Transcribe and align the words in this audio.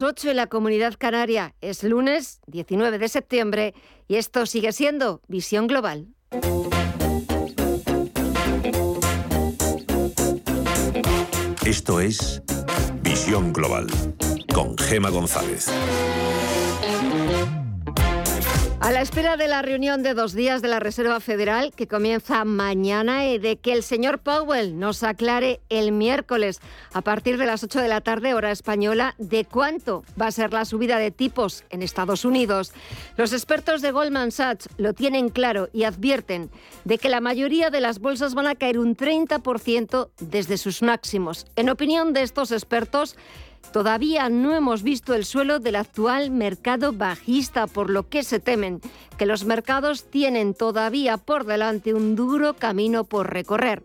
8 0.00 0.30
en 0.30 0.36
la 0.36 0.46
comunidad 0.46 0.94
canaria. 0.96 1.56
Es 1.60 1.82
lunes 1.82 2.40
19 2.46 2.98
de 2.98 3.08
septiembre 3.08 3.74
y 4.06 4.14
esto 4.14 4.46
sigue 4.46 4.70
siendo 4.70 5.20
Visión 5.26 5.66
Global. 5.66 6.06
Esto 11.66 11.98
es 11.98 12.42
Visión 13.02 13.52
Global 13.52 13.88
con 14.54 14.78
Gema 14.78 15.10
González. 15.10 15.66
A 18.88 18.90
la 18.90 19.02
espera 19.02 19.36
de 19.36 19.48
la 19.48 19.60
reunión 19.60 20.02
de 20.02 20.14
dos 20.14 20.32
días 20.32 20.62
de 20.62 20.68
la 20.68 20.80
Reserva 20.80 21.20
Federal, 21.20 21.74
que 21.76 21.86
comienza 21.86 22.46
mañana, 22.46 23.26
y 23.26 23.36
de 23.36 23.58
que 23.58 23.74
el 23.74 23.82
señor 23.82 24.20
Powell 24.20 24.78
nos 24.78 25.02
aclare 25.02 25.60
el 25.68 25.92
miércoles, 25.92 26.58
a 26.94 27.02
partir 27.02 27.36
de 27.36 27.44
las 27.44 27.62
8 27.62 27.82
de 27.82 27.88
la 27.88 28.00
tarde, 28.00 28.32
hora 28.32 28.50
española, 28.50 29.14
de 29.18 29.44
cuánto 29.44 30.04
va 30.18 30.28
a 30.28 30.32
ser 30.32 30.54
la 30.54 30.64
subida 30.64 30.96
de 30.96 31.10
tipos 31.10 31.64
en 31.68 31.82
Estados 31.82 32.24
Unidos. 32.24 32.72
Los 33.18 33.34
expertos 33.34 33.82
de 33.82 33.90
Goldman 33.90 34.32
Sachs 34.32 34.70
lo 34.78 34.94
tienen 34.94 35.28
claro 35.28 35.68
y 35.74 35.84
advierten 35.84 36.50
de 36.86 36.96
que 36.96 37.10
la 37.10 37.20
mayoría 37.20 37.68
de 37.68 37.82
las 37.82 37.98
bolsas 37.98 38.34
van 38.34 38.46
a 38.46 38.54
caer 38.54 38.78
un 38.78 38.96
30% 38.96 40.08
desde 40.18 40.56
sus 40.56 40.80
máximos. 40.80 41.44
En 41.56 41.68
opinión 41.68 42.14
de 42.14 42.22
estos 42.22 42.52
expertos, 42.52 43.18
Todavía 43.72 44.28
no 44.28 44.54
hemos 44.54 44.82
visto 44.82 45.14
el 45.14 45.24
suelo 45.24 45.58
del 45.58 45.76
actual 45.76 46.30
mercado 46.30 46.92
bajista, 46.92 47.66
por 47.66 47.90
lo 47.90 48.08
que 48.08 48.22
se 48.22 48.40
temen 48.40 48.80
que 49.18 49.26
los 49.26 49.44
mercados 49.44 50.08
tienen 50.08 50.54
todavía 50.54 51.18
por 51.18 51.44
delante 51.44 51.92
un 51.92 52.16
duro 52.16 52.54
camino 52.54 53.04
por 53.04 53.30
recorrer. 53.32 53.82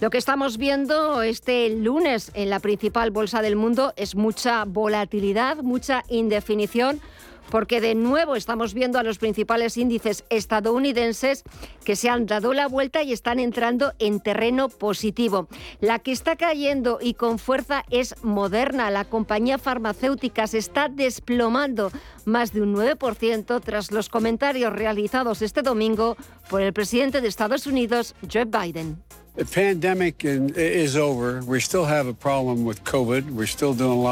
Lo 0.00 0.10
que 0.10 0.18
estamos 0.18 0.58
viendo 0.58 1.22
este 1.22 1.70
lunes 1.70 2.30
en 2.34 2.50
la 2.50 2.60
principal 2.60 3.10
bolsa 3.10 3.42
del 3.42 3.56
mundo 3.56 3.92
es 3.96 4.14
mucha 4.14 4.64
volatilidad, 4.64 5.58
mucha 5.58 6.04
indefinición 6.08 7.00
porque 7.50 7.80
de 7.80 7.94
nuevo 7.94 8.36
estamos 8.36 8.74
viendo 8.74 8.98
a 8.98 9.02
los 9.02 9.18
principales 9.18 9.76
índices 9.76 10.24
estadounidenses 10.30 11.44
que 11.84 11.96
se 11.96 12.08
han 12.08 12.26
dado 12.26 12.52
la 12.52 12.68
vuelta 12.68 13.02
y 13.02 13.12
están 13.12 13.38
entrando 13.38 13.92
en 13.98 14.20
terreno 14.20 14.68
positivo. 14.68 15.48
La 15.80 15.98
que 15.98 16.12
está 16.12 16.36
cayendo 16.36 16.98
y 17.00 17.14
con 17.14 17.38
fuerza 17.38 17.84
es 17.90 18.14
Moderna. 18.22 18.90
La 18.90 19.04
compañía 19.04 19.58
farmacéutica 19.58 20.46
se 20.46 20.58
está 20.58 20.88
desplomando 20.88 21.90
más 22.24 22.52
de 22.52 22.62
un 22.62 22.74
9% 22.74 23.60
tras 23.62 23.92
los 23.92 24.08
comentarios 24.08 24.72
realizados 24.72 25.42
este 25.42 25.62
domingo 25.62 26.16
por 26.48 26.62
el 26.62 26.72
presidente 26.72 27.20
de 27.20 27.28
Estados 27.28 27.66
Unidos, 27.66 28.14
Joe 28.30 28.44
Biden. 28.44 29.02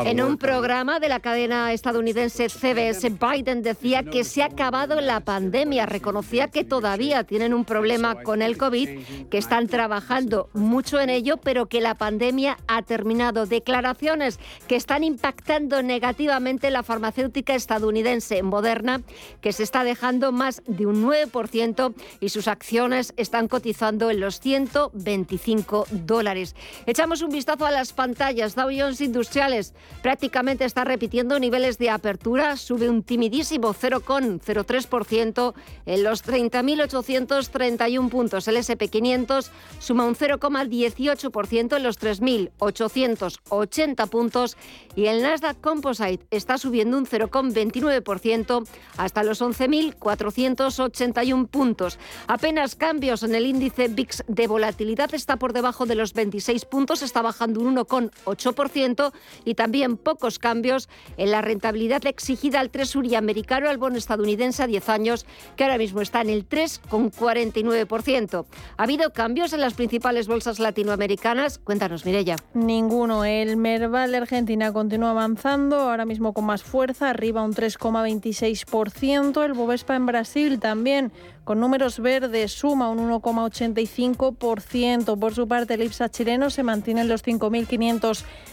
En 0.04 0.20
un 0.20 0.36
programa 0.36 0.98
de 0.98 1.08
la 1.08 1.20
cadena 1.20 1.72
estadounidense 1.72 2.48
CBS, 2.48 3.08
Biden 3.08 3.62
decía 3.62 4.02
que 4.02 4.24
se 4.24 4.42
ha 4.42 4.46
acabado 4.46 5.00
la 5.00 5.20
pandemia. 5.20 5.86
Reconocía 5.86 6.48
que 6.48 6.64
todavía 6.64 7.22
tienen 7.22 7.54
un 7.54 7.64
problema 7.64 8.20
con 8.24 8.42
el 8.42 8.56
COVID, 8.56 9.28
que 9.30 9.38
están 9.38 9.68
trabajando 9.68 10.48
mucho 10.54 10.98
en 10.98 11.08
ello, 11.08 11.36
pero 11.36 11.66
que 11.66 11.80
la 11.80 11.94
pandemia 11.94 12.58
ha 12.66 12.82
terminado. 12.82 13.46
Declaraciones 13.46 14.40
que 14.66 14.74
están 14.74 15.04
impactando 15.04 15.84
negativamente 15.84 16.68
la 16.70 16.82
farmacéutica 16.82 17.54
estadounidense 17.54 18.42
Moderna, 18.42 19.02
que 19.40 19.52
se 19.52 19.62
está 19.62 19.84
dejando 19.84 20.32
más 20.32 20.62
de 20.66 20.86
un 20.86 21.04
9% 21.04 21.94
y 22.18 22.28
sus 22.30 22.48
acciones 22.48 23.14
están 23.16 23.46
cotizando 23.46 24.10
en 24.10 24.18
los 24.18 24.40
120 24.40 25.11
25 25.12 25.86
dólares. 25.90 26.56
Echamos 26.86 27.20
un 27.20 27.28
vistazo 27.30 27.66
a 27.66 27.70
las 27.70 27.92
pantallas. 27.92 28.54
Dow 28.54 28.70
Jones 28.74 29.02
Industriales 29.02 29.74
prácticamente 30.02 30.64
está 30.64 30.84
repitiendo 30.84 31.38
niveles 31.38 31.76
de 31.76 31.90
apertura, 31.90 32.56
sube 32.56 32.88
un 32.88 33.02
timidísimo 33.02 33.74
0,03% 33.74 35.52
en 35.84 36.02
los 36.02 36.24
30.831 36.24 38.08
puntos. 38.08 38.48
El 38.48 38.56
SP500 38.56 39.50
suma 39.78 40.06
un 40.06 40.14
0,18% 40.14 41.76
en 41.76 41.82
los 41.82 42.00
3.880 42.00 44.08
puntos 44.08 44.56
y 44.96 45.04
el 45.06 45.22
Nasdaq 45.22 45.60
Composite 45.60 46.24
está 46.30 46.56
subiendo 46.56 46.96
un 46.96 47.06
0,29% 47.06 48.66
hasta 48.96 49.22
los 49.22 49.42
11.481 49.42 51.48
puntos. 51.48 51.98
Apenas 52.28 52.76
cambios 52.76 53.22
en 53.22 53.34
el 53.34 53.44
índice 53.44 53.88
VIX 53.88 54.24
de 54.26 54.46
volatilidad 54.46 55.01
está 55.12 55.36
por 55.36 55.52
debajo 55.52 55.86
de 55.86 55.94
los 55.94 56.12
26 56.12 56.64
puntos, 56.64 57.02
está 57.02 57.22
bajando 57.22 57.60
un 57.60 57.76
1,8% 57.76 59.12
y 59.44 59.54
también 59.54 59.96
pocos 59.96 60.38
cambios 60.38 60.88
en 61.16 61.30
la 61.30 61.42
rentabilidad 61.42 62.06
exigida 62.06 62.60
al 62.60 62.70
Treasury 62.70 63.14
americano 63.14 63.68
al 63.68 63.78
bono 63.78 63.96
estadounidense 63.96 64.62
a 64.62 64.66
10 64.66 64.88
años, 64.88 65.26
que 65.56 65.64
ahora 65.64 65.78
mismo 65.78 66.00
está 66.00 66.20
en 66.20 66.30
el 66.30 66.48
3,49%. 66.48 68.46
¿Ha 68.76 68.82
habido 68.82 69.12
cambios 69.12 69.52
en 69.52 69.60
las 69.60 69.74
principales 69.74 70.28
bolsas 70.28 70.58
latinoamericanas? 70.58 71.58
Cuéntanos, 71.58 72.04
Mirella. 72.04 72.36
Ninguno. 72.54 73.24
El 73.24 73.56
Merval 73.56 74.12
de 74.12 74.18
Argentina 74.18 74.72
continúa 74.72 75.10
avanzando, 75.10 75.76
ahora 75.76 76.04
mismo 76.04 76.32
con 76.32 76.44
más 76.44 76.62
fuerza, 76.62 77.10
arriba 77.10 77.42
un 77.42 77.54
3,26%. 77.54 79.44
El 79.44 79.52
Bovespa 79.52 79.96
en 79.96 80.06
Brasil 80.06 80.60
también 80.60 81.12
con 81.44 81.60
números 81.60 81.98
verdes 81.98 82.52
suma 82.52 82.88
un 82.88 83.10
1,85%. 83.10 85.18
Por 85.18 85.34
su 85.34 85.46
parte, 85.48 85.74
el 85.74 85.82
IPSA 85.82 86.08
chileno 86.08 86.48
se 86.50 86.62
mantiene 86.62 87.00
en 87.02 87.08
los 87.08 87.22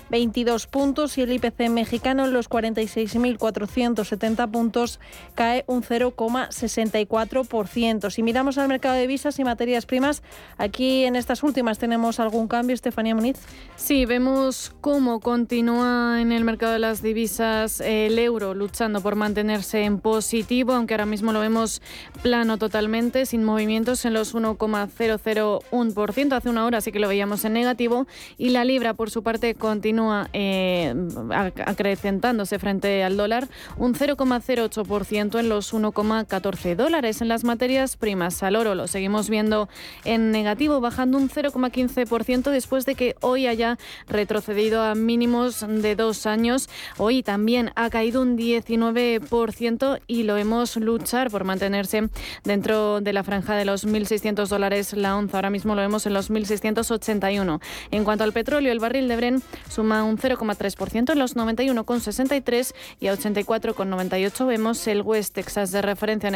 5.522 0.09 0.67
puntos 0.67 1.17
y 1.17 1.21
el 1.21 1.31
IPC 1.31 1.69
mexicano 1.69 2.25
en 2.25 2.33
los 2.33 2.49
46.470 2.49 4.51
puntos 4.51 4.99
cae 5.35 5.63
un 5.67 5.83
0,64%. 5.83 8.09
Si 8.09 8.23
miramos 8.23 8.57
al 8.57 8.67
mercado 8.67 8.95
de 8.95 9.05
visas 9.07 9.39
y 9.39 9.43
materias 9.43 9.85
primas, 9.85 10.23
aquí 10.57 11.05
en 11.05 11.15
estas 11.15 11.43
últimas 11.43 11.79
tenemos 11.79 12.19
algún 12.19 12.47
cambio, 12.47 12.73
Estefanía 12.73 13.15
Muniz. 13.15 13.37
Sí, 13.75 14.05
vemos 14.05 14.75
cómo 14.81 15.21
continúa 15.21 16.21
en 16.21 16.31
el 16.31 16.43
mercado 16.43 16.73
de 16.73 16.79
las 16.79 17.01
divisas 17.01 17.81
el 17.81 18.19
euro 18.19 18.53
luchando 18.53 19.01
por 19.01 19.15
mantenerse 19.15 19.83
en 19.83 19.99
positivo, 19.99 20.73
aunque 20.73 20.93
ahora 20.95 21.05
mismo 21.05 21.31
lo 21.31 21.39
vemos 21.39 21.81
plano 22.21 22.57
total 22.57 22.89
sin 23.25 23.43
movimientos 23.43 24.05
en 24.05 24.13
los 24.13 24.33
1,001%. 24.33 26.33
Hace 26.33 26.49
una 26.49 26.65
hora 26.65 26.81
sí 26.81 26.91
que 26.91 26.99
lo 26.99 27.07
veíamos 27.07 27.45
en 27.45 27.53
negativo 27.53 28.07
y 28.37 28.49
la 28.49 28.65
libra, 28.65 28.95
por 28.95 29.11
su 29.11 29.21
parte, 29.21 29.53
continúa 29.53 29.98
eh, 30.33 30.93
acrecentándose 31.65 32.59
frente 32.59 33.03
al 33.03 33.17
dólar, 33.17 33.47
un 33.77 33.93
0,08% 33.93 35.39
en 35.39 35.49
los 35.49 35.73
1,14 35.73 36.75
dólares. 36.75 37.21
En 37.21 37.27
las 37.27 37.43
materias 37.43 37.97
primas, 37.97 38.41
al 38.43 38.55
oro 38.55 38.75
lo 38.75 38.87
seguimos 38.87 39.29
viendo 39.29 39.69
en 40.05 40.31
negativo, 40.31 40.81
bajando 40.81 41.17
un 41.17 41.29
0,15% 41.29 42.51
después 42.51 42.85
de 42.85 42.95
que 42.95 43.15
hoy 43.21 43.47
haya 43.47 43.77
retrocedido 44.07 44.83
a 44.83 44.95
mínimos 44.95 45.65
de 45.67 45.95
dos 45.95 46.25
años. 46.25 46.69
Hoy 46.97 47.23
también 47.23 47.71
ha 47.75 47.89
caído 47.89 48.21
un 48.21 48.37
19% 48.37 49.99
y 50.07 50.23
lo 50.23 50.37
hemos 50.37 50.77
luchar 50.77 51.29
por 51.29 51.43
mantenerse 51.43 52.09
dentro 52.43 53.01
de 53.01 53.13
la 53.13 53.23
franja 53.23 53.55
de 53.55 53.65
los 53.65 53.85
1.600 53.85 54.47
dólares 54.47 54.93
la 54.93 55.17
onza. 55.17 55.37
Ahora 55.37 55.49
mismo 55.49 55.75
lo 55.75 55.81
vemos 55.81 56.05
en 56.05 56.13
los 56.13 56.29
1.681. 56.29 57.59
En 57.91 58.03
cuanto 58.03 58.23
al 58.23 58.33
petróleo, 58.33 58.71
el 58.71 58.79
barril 58.79 59.07
de 59.07 59.15
Bren 59.15 59.43
suma 59.69 59.88
un 59.89 60.17
0,3% 60.17 61.11
en 61.11 61.19
los 61.19 61.35
91,63 61.35 62.73
y 62.99 63.07
a 63.07 63.15
84,98 63.15 64.47
vemos 64.47 64.87
el 64.87 65.01
West 65.01 65.33
Texas 65.33 65.71
de 65.71 65.81
referencia 65.81 66.29
en 66.29 66.35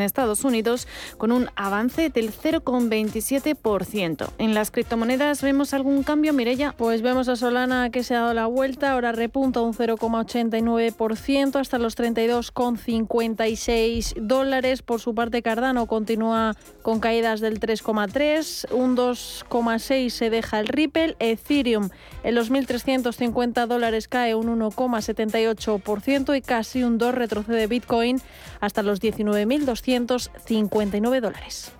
Estados 0.00 0.44
Unidos 0.44 0.86
con 1.16 1.32
un 1.32 1.48
avance 1.56 2.10
del 2.10 2.32
0,27%. 2.32 4.28
En 4.38 4.54
las 4.54 4.70
criptomonedas 4.70 5.42
vemos 5.42 5.74
algún 5.74 6.02
cambio, 6.02 6.32
Mirella. 6.32 6.74
Pues 6.76 7.02
vemos 7.02 7.28
a 7.28 7.36
Solana 7.36 7.90
que 7.90 8.04
se 8.04 8.14
ha 8.14 8.20
dado 8.20 8.34
la 8.34 8.46
vuelta, 8.46 8.92
ahora 8.92 9.12
repunta 9.12 9.60
un 9.60 9.74
0,89% 9.74 11.60
hasta 11.60 11.78
los 11.78 11.96
32,56 11.96 14.14
dólares. 14.20 14.82
Por 14.82 15.00
su 15.00 15.14
parte, 15.14 15.42
Cardano 15.42 15.86
continúa 15.86 16.54
con 16.82 17.00
caídas 17.00 17.40
del 17.40 17.58
3,3, 17.60 18.72
un 18.72 18.96
2,6 18.96 20.10
se 20.10 20.28
deja 20.30 20.60
el 20.60 20.68
Ripple, 20.68 21.16
Ethereum 21.18 21.90
en 22.22 22.34
los 22.34 22.50
1.350 22.86 23.66
dólares 23.66 24.08
cae 24.08 24.34
un 24.34 24.60
1,78% 24.60 26.36
y 26.36 26.42
casi 26.42 26.82
un 26.82 26.98
2 26.98 27.14
retrocede 27.14 27.66
Bitcoin 27.66 28.20
hasta 28.60 28.82
los 28.82 29.00
19.259 29.00 31.20
dólares. 31.20 31.72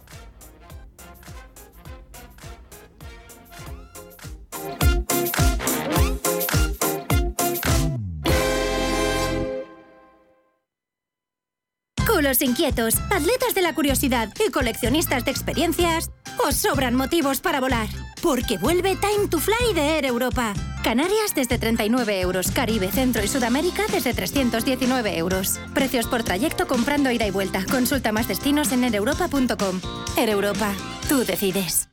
Cinéfilos 12.22 12.42
inquietos, 12.42 12.94
atletas 13.10 13.52
de 13.52 13.62
la 13.62 13.74
curiosidad 13.74 14.32
y 14.46 14.52
coleccionistas 14.52 15.24
de 15.24 15.32
experiencias, 15.32 16.12
os 16.46 16.54
sobran 16.54 16.94
motivos 16.94 17.40
para 17.40 17.60
volar. 17.60 17.88
Porque 18.22 18.58
vuelve 18.58 18.94
Time 18.94 19.26
to 19.28 19.40
Fly 19.40 19.74
de 19.74 19.96
Air 19.96 20.04
Europa. 20.04 20.54
Canarias 20.84 21.34
desde 21.34 21.58
39 21.58 22.20
euros, 22.20 22.52
Caribe, 22.52 22.92
Centro 22.92 23.24
y 23.24 23.28
Sudamérica 23.28 23.82
desde 23.90 24.14
319 24.14 25.18
euros. 25.18 25.58
Precios 25.74 26.06
por 26.06 26.22
trayecto 26.22 26.68
comprando 26.68 27.10
ida 27.10 27.26
y 27.26 27.32
vuelta. 27.32 27.64
Consulta 27.68 28.12
más 28.12 28.28
destinos 28.28 28.70
en 28.70 28.84
aereuropa.com. 28.84 29.80
Air 30.16 30.28
Europa, 30.28 30.72
tú 31.08 31.24
decides. 31.24 31.88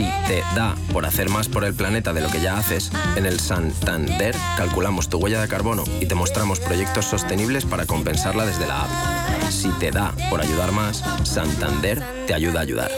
Si 0.00 0.06
te 0.26 0.40
da 0.56 0.74
por 0.94 1.04
hacer 1.04 1.28
más 1.28 1.46
por 1.46 1.62
el 1.62 1.74
planeta 1.74 2.14
de 2.14 2.22
lo 2.22 2.30
que 2.30 2.40
ya 2.40 2.56
haces, 2.56 2.90
en 3.16 3.26
el 3.26 3.38
Santander 3.38 4.34
calculamos 4.56 5.10
tu 5.10 5.18
huella 5.18 5.42
de 5.42 5.48
carbono 5.48 5.84
y 6.00 6.06
te 6.06 6.14
mostramos 6.14 6.58
proyectos 6.58 7.04
sostenibles 7.04 7.66
para 7.66 7.84
compensarla 7.84 8.46
desde 8.46 8.66
la 8.66 8.84
app. 8.84 9.50
Si 9.50 9.68
te 9.72 9.90
da 9.90 10.14
por 10.30 10.40
ayudar 10.40 10.72
más, 10.72 11.04
Santander 11.24 12.02
te 12.26 12.32
ayuda 12.32 12.60
a 12.60 12.62
ayudar. 12.62 12.90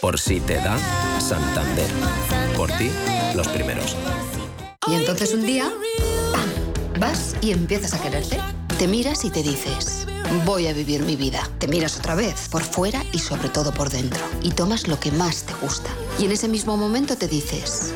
Por 0.00 0.18
si 0.18 0.40
te 0.40 0.56
da, 0.56 0.76
Santander. 1.20 1.88
Por 2.56 2.68
ti, 2.72 2.90
los 3.36 3.46
primeros. 3.46 3.96
Y 4.88 4.94
entonces 4.94 5.32
un 5.32 5.46
día, 5.46 5.70
¡pam! 6.32 6.98
Vas 6.98 7.36
y 7.40 7.52
empiezas 7.52 7.94
a 7.94 8.02
quererte. 8.02 8.40
Te 8.78 8.86
miras 8.86 9.24
y 9.24 9.30
te 9.30 9.42
dices, 9.42 10.06
voy 10.44 10.68
a 10.68 10.72
vivir 10.72 11.02
mi 11.02 11.16
vida. 11.16 11.42
Te 11.58 11.66
miras 11.66 11.98
otra 11.98 12.14
vez, 12.14 12.48
por 12.48 12.62
fuera 12.62 13.02
y 13.12 13.18
sobre 13.18 13.48
todo 13.48 13.72
por 13.72 13.90
dentro. 13.90 14.20
Y 14.40 14.52
tomas 14.52 14.86
lo 14.86 15.00
que 15.00 15.10
más 15.10 15.42
te 15.42 15.52
gusta. 15.54 15.90
Y 16.20 16.26
en 16.26 16.30
ese 16.30 16.46
mismo 16.46 16.76
momento 16.76 17.16
te 17.16 17.26
dices, 17.26 17.92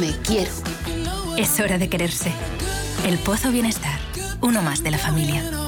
me 0.00 0.16
quiero. 0.22 0.50
Es 1.36 1.60
hora 1.60 1.76
de 1.76 1.90
quererse. 1.90 2.32
El 3.04 3.18
Pozo 3.18 3.50
Bienestar, 3.50 4.00
uno 4.40 4.62
más 4.62 4.82
de 4.82 4.92
la 4.92 4.98
familia. 4.98 5.67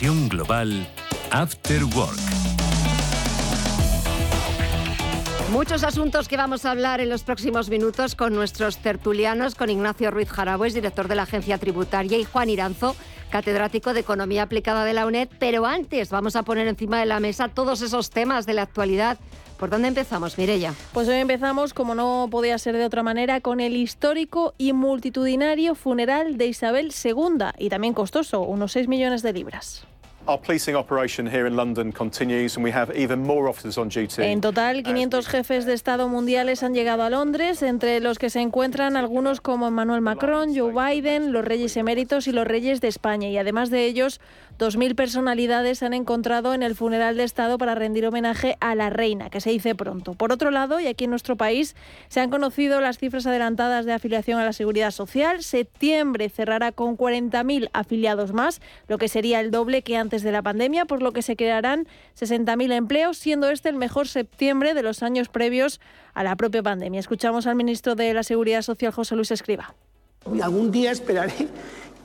Global, 0.00 0.86
After 1.32 1.82
Work. 1.84 2.18
Muchos 5.50 5.82
asuntos 5.82 6.28
que 6.28 6.36
vamos 6.36 6.64
a 6.64 6.70
hablar 6.70 7.00
en 7.00 7.08
los 7.08 7.24
próximos 7.24 7.68
minutos 7.68 8.14
con 8.14 8.32
nuestros 8.32 8.78
tertulianos, 8.78 9.56
con 9.56 9.70
Ignacio 9.70 10.12
Ruiz 10.12 10.30
Jarabues, 10.30 10.74
director 10.74 11.08
de 11.08 11.16
la 11.16 11.22
Agencia 11.22 11.58
Tributaria, 11.58 12.16
y 12.16 12.22
Juan 12.22 12.48
Iranzo, 12.48 12.94
catedrático 13.30 13.92
de 13.92 14.00
Economía 14.00 14.44
Aplicada 14.44 14.84
de 14.84 14.92
la 14.92 15.04
UNED. 15.04 15.30
Pero 15.40 15.66
antes 15.66 16.10
vamos 16.10 16.36
a 16.36 16.44
poner 16.44 16.68
encima 16.68 17.00
de 17.00 17.06
la 17.06 17.18
mesa 17.18 17.48
todos 17.48 17.82
esos 17.82 18.10
temas 18.10 18.46
de 18.46 18.54
la 18.54 18.62
actualidad. 18.62 19.18
¿Por 19.58 19.70
dónde 19.70 19.88
empezamos, 19.88 20.38
Mirella? 20.38 20.72
Pues 20.92 21.08
hoy 21.08 21.16
empezamos, 21.16 21.74
como 21.74 21.96
no 21.96 22.28
podía 22.30 22.56
ser 22.58 22.76
de 22.76 22.84
otra 22.84 23.02
manera, 23.02 23.40
con 23.40 23.58
el 23.58 23.76
histórico 23.76 24.54
y 24.56 24.72
multitudinario 24.72 25.74
funeral 25.74 26.38
de 26.38 26.46
Isabel 26.46 26.92
II 27.04 27.46
y 27.58 27.68
también 27.68 27.92
costoso, 27.92 28.42
unos 28.42 28.70
6 28.72 28.86
millones 28.86 29.22
de 29.22 29.32
libras. 29.32 29.84
Our 30.28 30.38
policing 30.38 30.76
operation 30.76 31.26
here 31.26 31.48
in 31.48 31.56
London 31.56 31.90
continues 31.90 32.56
and 32.56 32.62
we 32.62 32.70
have 32.70 32.92
even 32.94 33.20
more 33.20 33.48
officers 33.48 33.78
on 33.78 33.88
duty. 33.88 34.22
En 34.22 34.42
total, 34.42 34.82
500 34.82 35.26
jefes 35.26 35.64
de 35.64 35.72
Estado 35.72 36.06
mundiales 36.06 36.62
han 36.62 36.74
llegado 36.74 37.02
a 37.02 37.08
Londres, 37.08 37.62
entre 37.62 37.98
los 38.00 38.18
que 38.18 38.28
se 38.28 38.40
encuentran 38.40 38.96
algunos 38.98 39.40
como 39.40 39.66
Emmanuel 39.66 40.02
Macron, 40.02 40.54
Joe 40.54 40.70
Biden, 40.70 41.32
los 41.32 41.46
reyes 41.46 41.78
eméritos 41.78 42.28
y 42.28 42.32
los 42.32 42.46
reyes 42.46 42.82
de 42.82 42.88
España. 42.88 43.28
Y 43.28 43.38
además 43.38 43.70
de 43.70 43.86
ellos, 43.86 44.20
2.000 44.58 44.96
personalidades 44.96 45.78
se 45.78 45.86
han 45.86 45.94
encontrado 45.94 46.52
en 46.52 46.64
el 46.64 46.74
funeral 46.74 47.16
de 47.16 47.22
Estado 47.22 47.58
para 47.58 47.76
rendir 47.76 48.04
homenaje 48.04 48.56
a 48.60 48.74
la 48.74 48.90
reina, 48.90 49.30
que 49.30 49.40
se 49.40 49.50
dice 49.50 49.76
pronto. 49.76 50.14
Por 50.14 50.32
otro 50.32 50.50
lado, 50.50 50.80
y 50.80 50.88
aquí 50.88 51.04
en 51.04 51.10
nuestro 51.10 51.36
país, 51.36 51.76
se 52.08 52.20
han 52.20 52.28
conocido 52.28 52.80
las 52.80 52.98
cifras 52.98 53.26
adelantadas 53.26 53.86
de 53.86 53.92
afiliación 53.92 54.40
a 54.40 54.44
la 54.44 54.52
Seguridad 54.52 54.90
Social. 54.90 55.44
Septiembre 55.44 56.28
cerrará 56.28 56.72
con 56.72 56.96
40.000 56.96 57.70
afiliados 57.72 58.32
más, 58.32 58.60
lo 58.88 58.98
que 58.98 59.06
sería 59.06 59.38
el 59.38 59.52
doble 59.52 59.82
que 59.82 59.96
antes 59.96 60.24
de 60.24 60.32
la 60.32 60.42
pandemia, 60.42 60.86
por 60.86 61.02
lo 61.02 61.12
que 61.12 61.22
se 61.22 61.36
crearán 61.36 61.86
60.000 62.18 62.72
empleos, 62.72 63.16
siendo 63.16 63.50
este 63.50 63.68
el 63.68 63.76
mejor 63.76 64.08
septiembre 64.08 64.74
de 64.74 64.82
los 64.82 65.04
años 65.04 65.28
previos 65.28 65.80
a 66.14 66.24
la 66.24 66.34
propia 66.34 66.64
pandemia. 66.64 66.98
Escuchamos 66.98 67.46
al 67.46 67.54
ministro 67.54 67.94
de 67.94 68.12
la 68.12 68.24
Seguridad 68.24 68.62
Social, 68.62 68.90
José 68.90 69.14
Luis 69.14 69.30
Escriba. 69.30 69.74
Algún 70.42 70.72
día 70.72 70.90
esperaré 70.90 71.48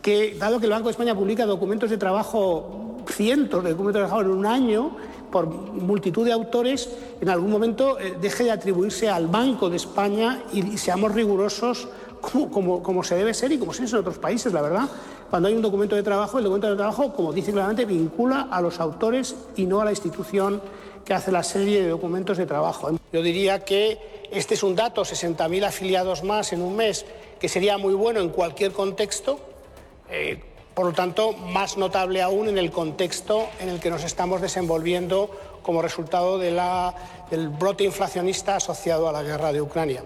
que, 0.03 0.35
dado 0.37 0.59
que 0.59 0.65
el 0.65 0.71
Banco 0.71 0.85
de 0.85 0.91
España 0.91 1.15
publica 1.15 1.45
documentos 1.45 1.89
de 1.89 1.97
trabajo, 1.97 2.97
cientos 3.07 3.63
de 3.63 3.71
documentos 3.71 4.01
de 4.01 4.07
trabajo 4.07 4.21
en 4.21 4.37
un 4.37 4.45
año, 4.45 4.95
por 5.31 5.47
multitud 5.47 6.25
de 6.25 6.31
autores, 6.31 6.89
en 7.19 7.29
algún 7.29 7.49
momento 7.49 7.99
eh, 7.99 8.15
deje 8.21 8.43
de 8.43 8.51
atribuirse 8.51 9.09
al 9.09 9.27
Banco 9.27 9.69
de 9.69 9.77
España 9.77 10.43
y, 10.53 10.77
seamos 10.77 11.11
rigurosos 11.13 11.87
como, 12.21 12.51
como, 12.51 12.83
como, 12.83 13.03
se 13.03 13.15
debe 13.15 13.33
ser 13.33 13.51
y 13.51 13.57
como 13.57 13.73
se 13.73 13.85
es 13.85 13.93
en 13.93 13.99
otros 13.99 14.19
países, 14.19 14.53
la 14.53 14.61
verdad. 14.61 14.87
Cuando 15.31 15.47
hay 15.47 15.55
un 15.55 15.63
documento 15.63 15.95
de 15.95 16.03
trabajo, 16.03 16.37
el 16.37 16.43
documento 16.43 16.69
de 16.69 16.75
trabajo, 16.75 17.13
como 17.13 17.33
dice 17.33 17.51
claramente, 17.51 17.85
vincula 17.85 18.49
a 18.51 18.61
los 18.61 18.79
autores 18.79 19.35
y 19.55 19.65
no 19.65 19.81
a 19.81 19.85
la 19.85 19.91
institución 19.91 20.61
que 21.03 21.13
hace 21.13 21.31
la 21.31 21.43
serie 21.43 21.81
de 21.81 21.89
documentos 21.89 22.37
de 22.37 22.45
trabajo. 22.45 22.91
Yo 23.11 23.21
diría 23.23 23.65
que 23.65 24.27
este 24.31 24.53
es 24.53 24.63
un 24.63 24.75
dato, 24.75 25.01
60.000 25.01 25.65
afiliados 25.65 26.23
más 26.23 26.53
en 26.53 26.61
un 26.61 26.75
mes, 26.75 27.05
que 27.39 27.49
sería 27.49 27.77
muy 27.77 27.93
bueno 27.93 28.19
en 28.19 28.29
cualquier 28.29 28.71
contexto, 28.71 29.39
eh, 30.13 30.39
por 30.73 30.85
lo 30.85 30.93
tanto, 30.93 31.33
más 31.33 31.77
notable 31.77 32.21
aún 32.21 32.47
en 32.47 32.57
el 32.57 32.71
contexto 32.71 33.49
en 33.59 33.69
el 33.69 33.79
que 33.79 33.89
nos 33.89 34.03
estamos 34.03 34.41
desenvolviendo 34.41 35.29
como 35.61 35.81
resultado 35.81 36.39
del 36.39 37.49
brote 37.49 37.83
inflacionista 37.83 38.55
asociado 38.55 39.07
a 39.07 39.11
la 39.11 39.23
guerra 39.23 39.53
de 39.53 39.61
Ucrania. 39.61 40.03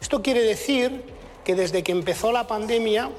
Esto 0.00 0.22
quiere 0.22 0.42
decir 0.42 1.04
que 1.44 1.54
desde 1.54 1.82
que 1.82 1.92
empezó 1.92 2.32
la 2.32 2.46
pandemia, 2.46 3.10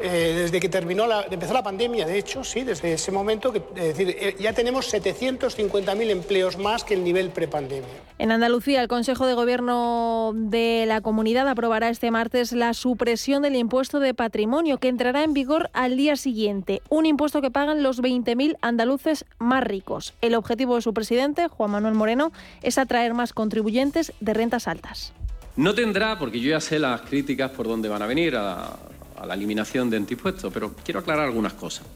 eh, 0.00 0.34
desde 0.36 0.58
que 0.58 0.68
terminó 0.68 1.06
la, 1.06 1.26
empezó 1.30 1.52
la 1.52 1.62
pandemia, 1.62 2.06
de 2.06 2.18
hecho, 2.18 2.42
sí, 2.44 2.64
desde 2.64 2.94
ese 2.94 3.12
momento, 3.12 3.52
que, 3.52 3.62
es 3.76 3.96
decir, 3.96 4.16
eh, 4.18 4.36
ya 4.38 4.52
tenemos 4.52 4.92
750.000 4.92 6.10
empleos 6.10 6.56
más 6.58 6.82
que 6.82 6.94
el 6.94 7.04
nivel 7.04 7.30
prepandemia. 7.30 7.88
En 8.18 8.32
Andalucía, 8.32 8.80
el 8.80 8.88
Consejo 8.88 9.26
de 9.26 9.34
Gobierno 9.34 10.32
de 10.34 10.84
la 10.86 11.02
comunidad 11.02 11.46
aprobará 11.46 11.88
este 11.88 12.10
martes 12.10 12.52
la 12.52 12.74
supresión 12.74 13.42
del 13.42 13.54
impuesto 13.54 14.00
de 14.00 14.14
patrimonio, 14.14 14.78
que 14.78 14.88
entrará 14.88 15.24
en 15.24 15.34
vigor 15.34 15.70
al 15.72 15.96
día 15.96 16.16
siguiente. 16.16 16.82
Un 16.88 17.06
impuesto 17.06 17.42
que 17.42 17.50
pagan 17.50 17.82
los 17.82 18.02
20.000 18.02 18.56
andaluces 18.62 19.26
más 19.38 19.62
ricos. 19.62 20.14
El 20.20 20.34
objetivo 20.34 20.76
de 20.76 20.82
su 20.82 20.94
presidente, 20.94 21.48
Juan 21.48 21.70
Manuel 21.70 21.94
Moreno, 21.94 22.32
es 22.62 22.78
atraer 22.78 23.12
más 23.14 23.32
contribuyentes 23.32 24.12
de 24.20 24.34
rentas 24.34 24.68
altas. 24.68 25.12
No 25.54 25.74
tendrá, 25.74 26.18
porque 26.18 26.40
yo 26.40 26.50
ya 26.50 26.60
sé 26.60 26.78
las 26.78 27.02
críticas 27.02 27.50
por 27.50 27.68
dónde 27.68 27.88
van 27.88 28.00
a 28.00 28.06
venir 28.06 28.36
a, 28.36 28.74
a 29.22 29.26
la 29.26 29.34
eliminación 29.34 29.88
de 29.88 29.96
antipuestos, 29.96 30.52
pero 30.52 30.74
quiero 30.84 31.00
aclarar 31.00 31.26
algunas 31.26 31.52
cosas. 31.52 31.86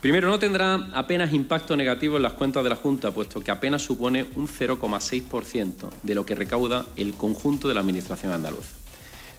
Primero, 0.00 0.28
no 0.28 0.38
tendrá 0.38 0.88
apenas 0.94 1.32
impacto 1.32 1.76
negativo 1.76 2.16
en 2.16 2.22
las 2.22 2.34
cuentas 2.34 2.62
de 2.62 2.70
la 2.70 2.76
Junta, 2.76 3.10
puesto 3.10 3.40
que 3.40 3.50
apenas 3.50 3.82
supone 3.82 4.26
un 4.36 4.46
0,6% 4.46 5.90
de 6.02 6.14
lo 6.14 6.24
que 6.24 6.36
recauda 6.36 6.86
el 6.96 7.14
conjunto 7.14 7.66
de 7.66 7.74
la 7.74 7.80
Administración 7.80 8.32
andaluza. 8.32 8.70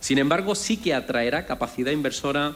Sin 0.02 0.18
embargo, 0.18 0.56
sí 0.56 0.78
que 0.78 0.94
atraerá 0.94 1.46
capacidad 1.46 1.92
inversora 1.92 2.54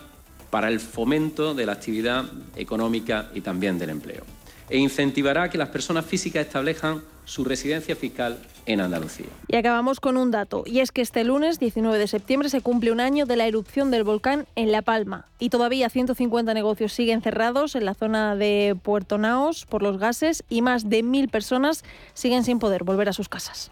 para 0.49 0.67
el 0.67 0.81
fomento 0.81 1.53
de 1.53 1.65
la 1.65 1.71
actividad 1.71 2.25
económica 2.57 3.29
y 3.33 3.39
también 3.39 3.79
del 3.79 3.91
empleo. 3.91 4.23
E 4.71 4.77
incentivará 4.77 5.49
que 5.49 5.57
las 5.57 5.69
personas 5.69 6.05
físicas 6.05 6.45
establezcan 6.45 7.03
su 7.25 7.43
residencia 7.43 7.95
fiscal 7.95 8.39
en 8.65 8.81
Andalucía. 8.81 9.27
Y 9.47 9.55
acabamos 9.55 9.99
con 9.99 10.17
un 10.17 10.31
dato, 10.31 10.63
y 10.65 10.79
es 10.79 10.91
que 10.91 11.01
este 11.01 11.23
lunes 11.23 11.59
19 11.59 11.97
de 11.97 12.07
septiembre 12.07 12.49
se 12.49 12.61
cumple 12.61 12.91
un 12.91 12.99
año 12.99 13.25
de 13.25 13.35
la 13.35 13.47
erupción 13.47 13.91
del 13.91 14.03
volcán 14.03 14.47
en 14.55 14.71
La 14.71 14.81
Palma 14.81 15.27
y 15.39 15.49
todavía 15.49 15.89
150 15.89 16.53
negocios 16.53 16.93
siguen 16.93 17.21
cerrados 17.21 17.75
en 17.75 17.85
la 17.85 17.93
zona 17.93 18.35
de 18.35 18.75
Puerto 18.81 19.17
Naos 19.17 19.65
por 19.65 19.83
los 19.83 19.97
gases 19.97 20.43
y 20.49 20.61
más 20.61 20.89
de 20.89 21.03
mil 21.03 21.29
personas 21.29 21.83
siguen 22.13 22.43
sin 22.43 22.59
poder 22.59 22.83
volver 22.83 23.09
a 23.09 23.13
sus 23.13 23.29
casas. 23.29 23.71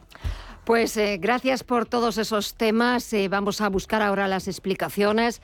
Pues 0.66 0.96
eh, 0.98 1.18
gracias 1.18 1.64
por 1.64 1.88
todos 1.88 2.18
esos 2.18 2.54
temas. 2.54 3.12
Eh, 3.14 3.28
vamos 3.28 3.60
a 3.62 3.70
buscar 3.70 4.02
ahora 4.02 4.28
las 4.28 4.48
explicaciones. 4.48 5.42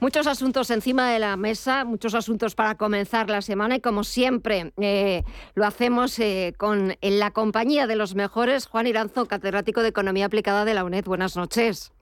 Muchos 0.00 0.28
asuntos 0.28 0.70
encima 0.70 1.10
de 1.10 1.18
la 1.18 1.36
mesa, 1.36 1.84
muchos 1.84 2.14
asuntos 2.14 2.54
para 2.54 2.76
comenzar 2.76 3.28
la 3.28 3.42
semana 3.42 3.76
y 3.76 3.80
como 3.80 4.04
siempre 4.04 4.72
eh, 4.76 5.24
lo 5.56 5.66
hacemos 5.66 6.16
eh, 6.20 6.54
con 6.56 6.92
en 7.00 7.18
la 7.18 7.32
compañía 7.32 7.88
de 7.88 7.96
los 7.96 8.14
mejores. 8.14 8.68
Juan 8.68 8.86
Iranzo, 8.86 9.26
catedrático 9.26 9.82
de 9.82 9.88
Economía 9.88 10.26
Aplicada 10.26 10.64
de 10.64 10.74
la 10.74 10.84
UNED. 10.84 11.04
Buenas 11.04 11.36
noches. 11.36 11.92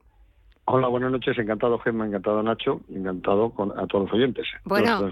Hola, 0.65 0.89
buenas 0.89 1.11
noches. 1.11 1.39
Encantado, 1.39 1.79
Gemma. 1.79 2.05
Encantado, 2.05 2.43
Nacho. 2.43 2.81
Encantado 2.93 3.49
con, 3.49 3.71
a 3.79 3.87
todos 3.87 4.05
los 4.05 4.13
oyentes. 4.13 4.45
Bueno, 4.63 5.11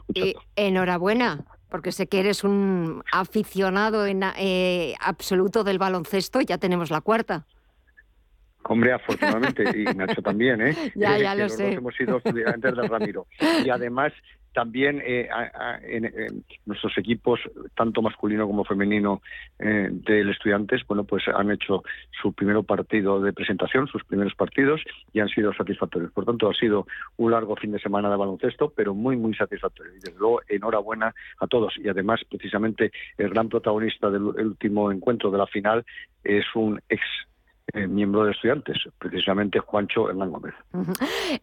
enhorabuena, 0.55 1.43
porque 1.69 1.91
sé 1.91 2.05
que 2.05 2.19
eres 2.19 2.43
un 2.43 3.01
aficionado 3.11 4.05
en, 4.05 4.21
eh, 4.37 4.93
absoluto 4.99 5.63
del 5.63 5.79
baloncesto. 5.79 6.39
Ya 6.41 6.59
tenemos 6.59 6.91
la 6.91 7.01
cuarta. 7.01 7.47
Hombre, 8.67 8.93
afortunadamente, 8.93 9.63
y 9.75 9.83
Nacho 9.95 10.21
también, 10.21 10.61
¿eh? 10.61 10.75
Ya, 10.95 11.17
ya 11.17 11.35
lo 11.35 11.49
sé. 11.49 11.73
hemos 11.73 11.95
sido 11.95 12.17
estudiantes 12.17 12.75
de 12.75 12.87
Ramiro. 12.87 13.27
Y 13.63 13.69
además, 13.69 14.11
también 14.53 15.03
eh, 15.05 15.29
en, 15.83 16.43
nuestros 16.65 16.97
equipos, 16.97 17.39
tanto 17.75 18.01
masculino 18.01 18.47
como 18.47 18.63
femenino 18.63 19.21
eh, 19.59 19.89
del 19.91 20.29
estudiantes, 20.29 20.81
bueno, 20.87 21.03
pues 21.03 21.27
han 21.27 21.51
hecho 21.51 21.83
su 22.21 22.33
primer 22.33 22.63
partido 22.63 23.21
de 23.21 23.33
presentación, 23.33 23.87
sus 23.87 24.03
primeros 24.05 24.33
partidos, 24.33 24.81
y 25.13 25.19
han 25.19 25.29
sido 25.29 25.53
satisfactorios. 25.53 26.11
Por 26.11 26.25
tanto, 26.25 26.49
ha 26.49 26.53
sido 26.53 26.87
un 27.17 27.31
largo 27.31 27.55
fin 27.57 27.71
de 27.71 27.79
semana 27.79 28.09
de 28.09 28.15
baloncesto, 28.15 28.73
pero 28.75 28.95
muy, 28.95 29.17
muy 29.17 29.35
satisfactorio. 29.35 29.91
Y 29.91 29.95
desde 29.95 30.17
luego, 30.17 30.41
enhorabuena 30.47 31.13
a 31.39 31.47
todos. 31.47 31.73
Y 31.77 31.89
además, 31.89 32.21
precisamente, 32.27 32.91
el 33.17 33.29
gran 33.29 33.49
protagonista 33.49 34.09
del 34.09 34.23
último 34.23 34.91
encuentro 34.91 35.29
de 35.29 35.37
la 35.37 35.47
final 35.47 35.85
es 36.23 36.45
un 36.55 36.81
ex 36.89 37.01
eh, 37.73 37.87
miembro 37.87 38.25
de 38.25 38.31
estudiantes, 38.31 38.77
precisamente 38.99 39.59
Juancho 39.59 40.09
Hernán 40.09 40.31
Gómez. 40.31 40.53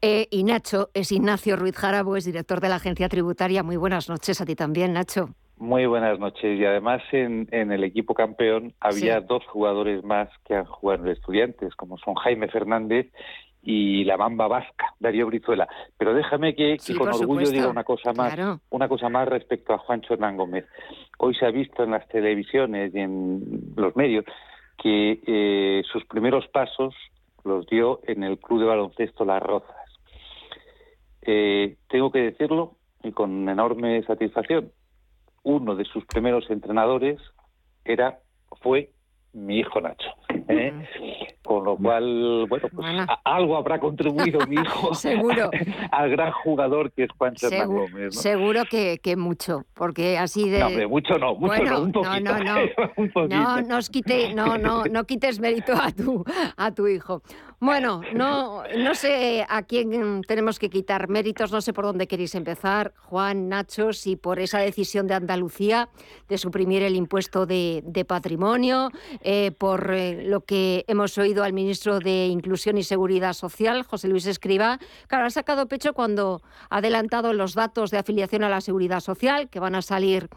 Eh, 0.01 0.29
y 0.31 0.45
Nacho 0.45 0.91
es 0.95 1.11
Ignacio 1.11 1.57
Ruiz 1.57 1.77
Jarabo, 1.77 2.17
es 2.17 2.25
director 2.25 2.61
de 2.61 2.69
la 2.69 2.77
Agencia 2.77 3.09
Tributaria. 3.09 3.63
Muy 3.63 3.77
buenas 3.77 4.09
noches 4.09 4.41
a 4.41 4.47
ti 4.47 4.55
también, 4.55 4.93
Nacho. 4.93 5.31
Muy 5.59 5.87
buenas 5.87 6.19
noches. 6.19 6.59
Y 6.59 6.65
además 6.65 7.03
en, 7.13 7.49
el 7.51 7.85
equipo 7.85 8.15
campeón 8.15 8.73
había 8.81 9.21
dos 9.21 9.45
jugadores 9.47 10.03
más 10.05 10.29
que 10.45 10.55
han 10.55 10.65
jugado 10.65 11.05
en 11.05 11.13
estudiantes, 11.13 11.75
como 11.75 11.99
son 11.99 12.15
Jaime 12.15 12.49
Fernández 12.49 13.13
y 13.63 14.05
la 14.05 14.17
Bamba 14.17 14.49
Vasca, 14.49 14.95
Darío 14.99 15.27
Brizuela. 15.27 15.69
Pero 15.99 16.15
déjame 16.15 16.55
que, 16.55 16.79
con 16.99 17.09
orgullo 17.09 17.51
diga 17.51 17.69
una 17.69 17.85
cosa 17.85 18.13
más, 18.13 18.37
una 18.71 18.89
cosa 18.89 19.09
más 19.09 19.29
respecto 19.29 19.73
a 19.73 19.79
Juancho 19.79 20.15
Hernán 20.15 20.37
Gómez. 20.37 20.67
Hoy 21.19 21.35
se 21.35 21.47
ha 21.47 21.51
visto 21.51 21.85
en 21.85 21.93
las 21.93 22.09
televisiones 22.09 22.93
y 22.95 22.99
en 22.99 23.73
los 23.77 23.95
medios 23.95 24.25
que 24.83 25.21
eh, 25.27 25.83
sus 25.93 26.05
primeros 26.07 26.47
pasos 26.49 26.95
los 27.45 27.67
dio 27.67 28.01
en 28.05 28.25
el 28.25 28.39
Club 28.39 28.61
de 28.61 28.67
Baloncesto 28.67 29.25
Las 29.25 29.43
Rozas. 29.43 29.77
Eh, 31.23 31.77
tengo 31.89 32.11
que 32.11 32.19
decirlo 32.19 32.77
y 33.05 33.13
con 33.13 33.49
enorme 33.49 34.03
satisfacción, 34.03 34.73
uno 35.45 35.77
de 35.77 35.85
sus 35.85 36.05
primeros 36.07 36.51
entrenadores 36.51 37.21
era 37.85 38.19
fue 38.61 38.91
mi 39.33 39.61
hijo 39.61 39.81
Nacho. 39.81 40.09
¿eh? 40.49 40.73
Con 41.43 41.65
lo 41.65 41.77
cual, 41.77 42.47
bueno, 42.49 42.69
pues 42.75 42.87
algo 43.25 43.57
habrá 43.57 43.81
contribuido 43.81 44.47
mi 44.47 44.57
hijo 44.57 44.95
seguro. 44.95 45.51
al 45.91 46.11
gran 46.11 46.33
jugador 46.33 46.93
que 46.93 47.05
es 47.05 47.11
Juan 47.17 47.35
Hernán 47.41 47.69
Gómez. 47.69 48.15
Seguro 48.15 48.63
que, 48.71 48.99
que, 49.03 49.17
mucho, 49.17 49.65
porque 49.75 50.19
así 50.19 50.49
de... 50.49 50.61
No, 50.61 50.89
mucho 50.89 51.15
no, 51.15 51.35
mucho 51.35 51.63
no, 51.65 51.81
un 51.83 51.93
poquito. 51.93 52.21
No, 52.21 52.39
no, 52.39 52.45
no. 52.45 53.29
no, 53.29 53.63
nos 53.63 53.91
quite, 53.91 54.35
no, 54.35 54.59
no, 54.59 54.85
no 54.85 55.05
quites 55.05 55.41
mérito 55.41 55.73
a 55.73 55.91
tu, 55.91 56.25
a 56.57 56.71
tu 56.73 56.87
hijo. 56.87 57.23
Bueno, 57.63 58.03
no, 58.13 58.65
no 58.77 58.95
sé 58.97 59.47
a 59.49 59.63
quién 59.63 60.23
tenemos 60.27 60.59
que 60.59 60.69
quitar 60.69 61.09
méritos, 61.09 61.53
no 61.53 61.61
sé 61.61 61.73
por 61.73 61.85
dónde 61.85 62.09
queréis 62.09 62.35
empezar, 62.35 62.93
Juan, 63.03 63.49
Nacho, 63.49 63.93
si 63.93 64.17
por 64.17 64.41
esa 64.41 64.59
decisión 64.59 65.07
de 65.07 65.15
Andalucía 65.15 65.89
de 66.29 66.39
suprimir 66.39 66.83
el 66.83 66.97
impuesto 66.97 67.47
de, 67.47 68.05
patrimonio, 68.09 68.91
eh, 69.21 69.53
por 69.53 69.95
eh, 69.95 70.25
lo 70.27 70.41
que 70.41 70.85
hemos 70.89 71.17
oído 71.19 71.45
al 71.45 71.53
ministro 71.53 72.01
de 72.01 72.27
Inclusión 72.27 72.79
y 72.79 72.83
Seguridad 72.83 73.33
Social, 73.33 73.85
José 73.85 74.09
Luis 74.09 74.27
Escriba. 74.27 74.81
Claro, 75.07 75.27
ha 75.27 75.31
sacado 75.31 75.69
pecho 75.69 75.93
cuando 75.93 76.43
ha 76.69 76.79
adelantado 76.79 77.33
los 77.33 77.55
datos 77.55 77.93
de 77.93 77.99
afiliación 77.99 78.43
a 78.43 78.49
la 78.49 78.61
Seguridad 78.61 78.99
Social, 78.99 79.49
que 79.49 79.61
van 79.61 79.77
a 79.77 79.83
salir 79.83 80.29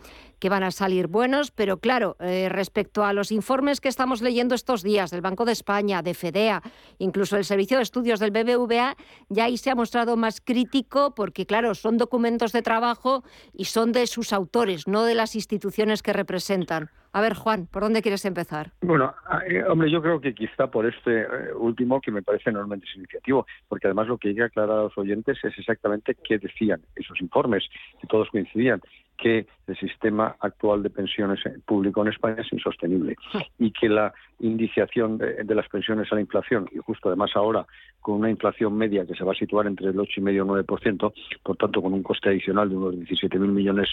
que 0.46 0.50
van 0.50 0.62
a 0.62 0.70
salir 0.70 1.08
buenos, 1.08 1.50
pero 1.50 1.80
claro, 1.80 2.18
eh, 2.20 2.50
respecto 2.50 3.04
a 3.04 3.14
los 3.14 3.32
informes 3.32 3.82
que 3.82 3.90
estamos 3.90 4.22
leyendo 4.22 4.54
estos 4.54 4.84
días 4.84 5.10
del 5.10 5.22
Banco 5.22 5.44
de 5.44 5.54
España, 5.54 6.04
de 6.04 6.14
FEDEA, 6.14 6.62
incluso 7.00 7.36
el 7.36 7.46
Servicio 7.46 7.78
de 7.78 7.84
Estudios 7.84 8.20
del 8.20 8.30
BBVA, 8.30 8.96
ya 9.30 9.46
ahí 9.46 9.58
se 9.58 9.72
ha 9.72 9.76
mostrado 9.76 10.18
más 10.18 10.42
crítico 10.42 11.16
porque, 11.16 11.48
claro, 11.48 11.74
son 11.74 11.98
documentos 11.98 12.52
de 12.52 12.62
trabajo 12.62 13.24
y 13.54 13.66
son 13.66 13.92
de 13.92 14.06
sus 14.06 14.34
autores, 14.34 14.88
no 14.88 15.04
de 15.04 15.16
las 15.16 15.34
instituciones 15.34 16.04
que 16.04 16.14
representan. 16.14 16.92
A 17.16 17.22
ver, 17.22 17.34
Juan, 17.34 17.66
¿por 17.68 17.82
dónde 17.82 18.02
quieres 18.02 18.26
empezar? 18.26 18.72
Bueno, 18.82 19.16
eh, 19.48 19.64
hombre, 19.70 19.90
yo 19.90 20.02
creo 20.02 20.20
que 20.20 20.34
quizá 20.34 20.68
por 20.68 20.86
este 20.86 21.22
eh, 21.22 21.54
último 21.58 22.02
que 22.02 22.12
me 22.12 22.22
parece 22.22 22.50
enormemente 22.50 22.88
significativo, 22.88 23.48
porque 23.70 23.88
además 23.88 24.10
lo 24.10 24.18
que 24.18 24.28
hay 24.28 24.36
que 24.36 24.44
aclarar 24.44 24.78
a 24.78 24.84
los 24.84 24.98
oyentes 24.98 25.38
es 25.42 25.58
exactamente 25.58 26.18
qué 26.22 26.40
decían 26.40 26.82
esos 26.94 27.22
informes, 27.22 27.64
que 28.02 28.08
todos 28.08 28.30
coincidían 28.32 28.82
que 29.18 29.48
el 29.68 29.78
sistema 29.78 30.36
actual 30.42 30.84
de 30.84 30.90
pensiones 30.90 31.40
público 31.66 32.02
en 32.02 32.10
España 32.10 32.42
es 32.42 32.52
insostenible 32.52 33.16
y 33.60 33.72
que 33.72 33.88
la 33.88 34.14
indiciación 34.40 35.18
de, 35.18 35.56
las 35.56 35.70
pensiones 35.70 36.12
a 36.12 36.16
la 36.16 36.22
inflación, 36.22 36.68
y 36.74 36.80
justo 36.80 37.08
además 37.08 37.32
ahora 37.36 37.66
con 38.02 38.16
una 38.16 38.30
inflación 38.30 38.76
media 38.78 39.06
que 39.06 39.16
se 39.16 39.24
va 39.24 39.32
a 39.32 39.36
situar 39.36 39.68
entre 39.68 39.88
el 39.88 39.96
8,5 39.96 40.34
y 40.34 40.38
el 40.38 40.44
9%, 40.44 41.14
por 41.44 41.56
tanto 41.56 41.82
con 41.82 41.94
un 41.94 42.04
coste 42.04 42.28
adicional 42.28 42.68
de 42.68 42.76
unos 42.76 42.96
17.000 42.96 43.40
millones 43.40 43.88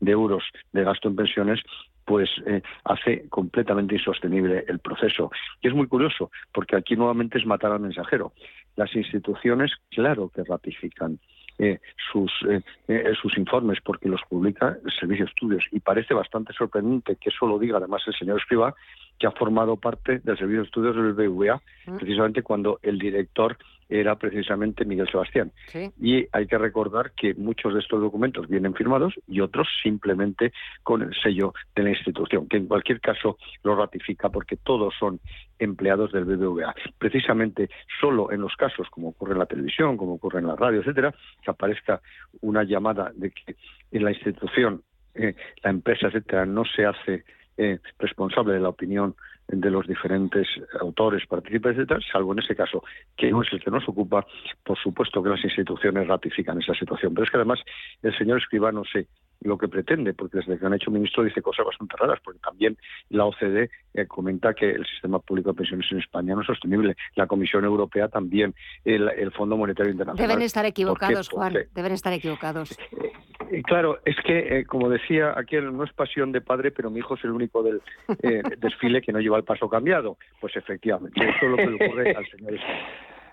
de 0.00 0.10
euros 0.10 0.42
de 0.72 0.82
gasto 0.82 1.08
en 1.08 1.14
pensiones, 1.14 1.60
pues 2.04 2.30
eh, 2.46 2.62
hace 2.84 3.28
completamente 3.28 3.94
insostenible 3.94 4.64
el 4.68 4.78
proceso. 4.78 5.30
Y 5.60 5.68
es 5.68 5.74
muy 5.74 5.86
curioso, 5.86 6.30
porque 6.52 6.76
aquí 6.76 6.96
nuevamente 6.96 7.38
es 7.38 7.46
matar 7.46 7.72
al 7.72 7.80
mensajero. 7.80 8.32
Las 8.76 8.94
instituciones, 8.94 9.72
claro 9.90 10.30
que 10.34 10.44
ratifican 10.44 11.18
eh, 11.56 11.78
sus, 12.10 12.32
eh, 12.48 12.62
eh, 12.88 13.12
sus 13.20 13.38
informes 13.38 13.78
porque 13.80 14.08
los 14.08 14.20
publica 14.28 14.76
el 14.84 14.92
Servicio 14.92 15.24
de 15.24 15.30
Estudios. 15.30 15.64
Y 15.70 15.78
parece 15.78 16.12
bastante 16.12 16.52
sorprendente 16.52 17.14
que 17.14 17.30
eso 17.30 17.46
lo 17.46 17.60
diga 17.60 17.78
además 17.78 18.02
el 18.08 18.14
señor 18.14 18.40
Escriba, 18.40 18.74
que 19.18 19.26
ha 19.26 19.32
formado 19.32 19.76
parte 19.76 20.18
del 20.18 20.36
Servicio 20.36 20.60
de 20.60 20.66
Estudios 20.66 20.96
del 20.96 21.12
BVA, 21.12 21.60
mm. 21.86 21.96
precisamente 21.96 22.42
cuando 22.42 22.78
el 22.82 22.98
director 22.98 23.56
era 23.88 24.16
precisamente 24.16 24.84
Miguel 24.84 25.08
Sebastián. 25.10 25.52
Y 26.00 26.26
hay 26.32 26.46
que 26.46 26.58
recordar 26.58 27.12
que 27.12 27.34
muchos 27.34 27.74
de 27.74 27.80
estos 27.80 28.00
documentos 28.00 28.48
vienen 28.48 28.74
firmados 28.74 29.14
y 29.28 29.40
otros 29.40 29.68
simplemente 29.82 30.52
con 30.82 31.02
el 31.02 31.14
sello 31.22 31.52
de 31.74 31.82
la 31.82 31.90
institución, 31.90 32.48
que 32.48 32.56
en 32.56 32.66
cualquier 32.66 33.00
caso 33.00 33.38
lo 33.62 33.76
ratifica 33.76 34.30
porque 34.30 34.56
todos 34.56 34.94
son 34.98 35.20
empleados 35.58 36.12
del 36.12 36.24
BBVA. 36.24 36.74
Precisamente 36.98 37.68
solo 38.00 38.32
en 38.32 38.40
los 38.40 38.54
casos, 38.56 38.88
como 38.90 39.08
ocurre 39.08 39.32
en 39.32 39.40
la 39.40 39.46
televisión, 39.46 39.96
como 39.96 40.14
ocurre 40.14 40.40
en 40.40 40.46
la 40.46 40.56
radio, 40.56 40.80
etcétera, 40.80 41.14
que 41.42 41.50
aparezca 41.50 42.00
una 42.40 42.64
llamada 42.64 43.12
de 43.14 43.30
que 43.30 43.56
en 43.92 44.04
la 44.04 44.12
institución, 44.12 44.82
eh, 45.14 45.34
la 45.62 45.70
empresa, 45.70 46.08
etcétera, 46.08 46.46
no 46.46 46.64
se 46.64 46.86
hace 46.86 47.24
eh, 47.56 47.78
responsable 47.98 48.54
de 48.54 48.60
la 48.60 48.68
opinión 48.68 49.14
de 49.48 49.70
los 49.70 49.86
diferentes 49.86 50.46
autores, 50.80 51.26
participantes, 51.26 51.78
etcétera, 51.80 52.00
salvo 52.10 52.32
en 52.32 52.38
ese 52.38 52.56
caso, 52.56 52.82
que 53.16 53.30
no 53.30 53.42
es 53.42 53.52
el 53.52 53.62
que 53.62 53.70
nos 53.70 53.86
ocupa, 53.88 54.26
por 54.64 54.78
supuesto 54.78 55.22
que 55.22 55.28
las 55.28 55.44
instituciones 55.44 56.08
ratifican 56.08 56.60
esa 56.60 56.74
situación. 56.74 57.12
Pero 57.12 57.24
es 57.24 57.30
que 57.30 57.36
además 57.36 57.60
el 58.02 58.16
señor 58.16 58.38
Escribano 58.38 58.82
sé 58.84 59.06
lo 59.40 59.58
que 59.58 59.68
pretende, 59.68 60.14
porque 60.14 60.38
desde 60.38 60.58
que 60.58 60.66
han 60.66 60.74
hecho 60.74 60.90
ministro 60.90 61.24
dice 61.24 61.42
cosas 61.42 61.66
bastante 61.66 61.96
raras, 61.96 62.18
porque 62.24 62.40
también 62.40 62.76
la 63.10 63.26
OCDE 63.26 63.70
eh, 63.94 64.06
comenta 64.06 64.54
que 64.54 64.70
el 64.70 64.86
sistema 64.86 65.18
público 65.18 65.50
de 65.50 65.56
pensiones 65.56 65.86
en 65.92 65.98
España 65.98 66.34
no 66.34 66.40
es 66.40 66.46
sostenible, 66.46 66.96
la 67.14 67.26
Comisión 67.26 67.64
Europea 67.64 68.08
también, 68.08 68.54
el, 68.84 69.32
Fondo 69.32 69.56
Monetario 69.56 69.92
Internacional. 69.92 70.28
Deben 70.28 70.44
estar 70.44 70.64
equivocados, 70.64 71.28
Juan, 71.28 71.54
deben 71.74 71.92
estar 71.92 72.12
equivocados. 72.12 72.72
Eh, 72.72 73.12
eh, 73.50 73.62
claro, 73.62 73.98
es 74.04 74.16
que, 74.24 74.64
como 74.66 74.88
decía, 74.88 75.34
aquí 75.36 75.56
no 75.56 75.84
es 75.84 75.92
pasión 75.92 76.32
de 76.32 76.40
padre, 76.40 76.70
pero 76.70 76.90
mi 76.90 77.00
hijo 77.00 77.14
es 77.14 77.24
el 77.24 77.30
único 77.30 77.62
del 77.62 77.82
desfile 78.58 79.02
que 79.02 79.12
no 79.12 79.20
lleva 79.20 79.36
el 79.36 79.44
paso 79.44 79.68
cambiado. 79.68 80.16
Pues 80.40 80.56
efectivamente, 80.56 81.20
eso 81.20 81.46
es 81.46 81.50
lo 81.50 81.56
que 81.56 81.66
le 81.66 81.86
ocurre 81.86 82.14
al 82.14 82.26
señor 82.26 82.54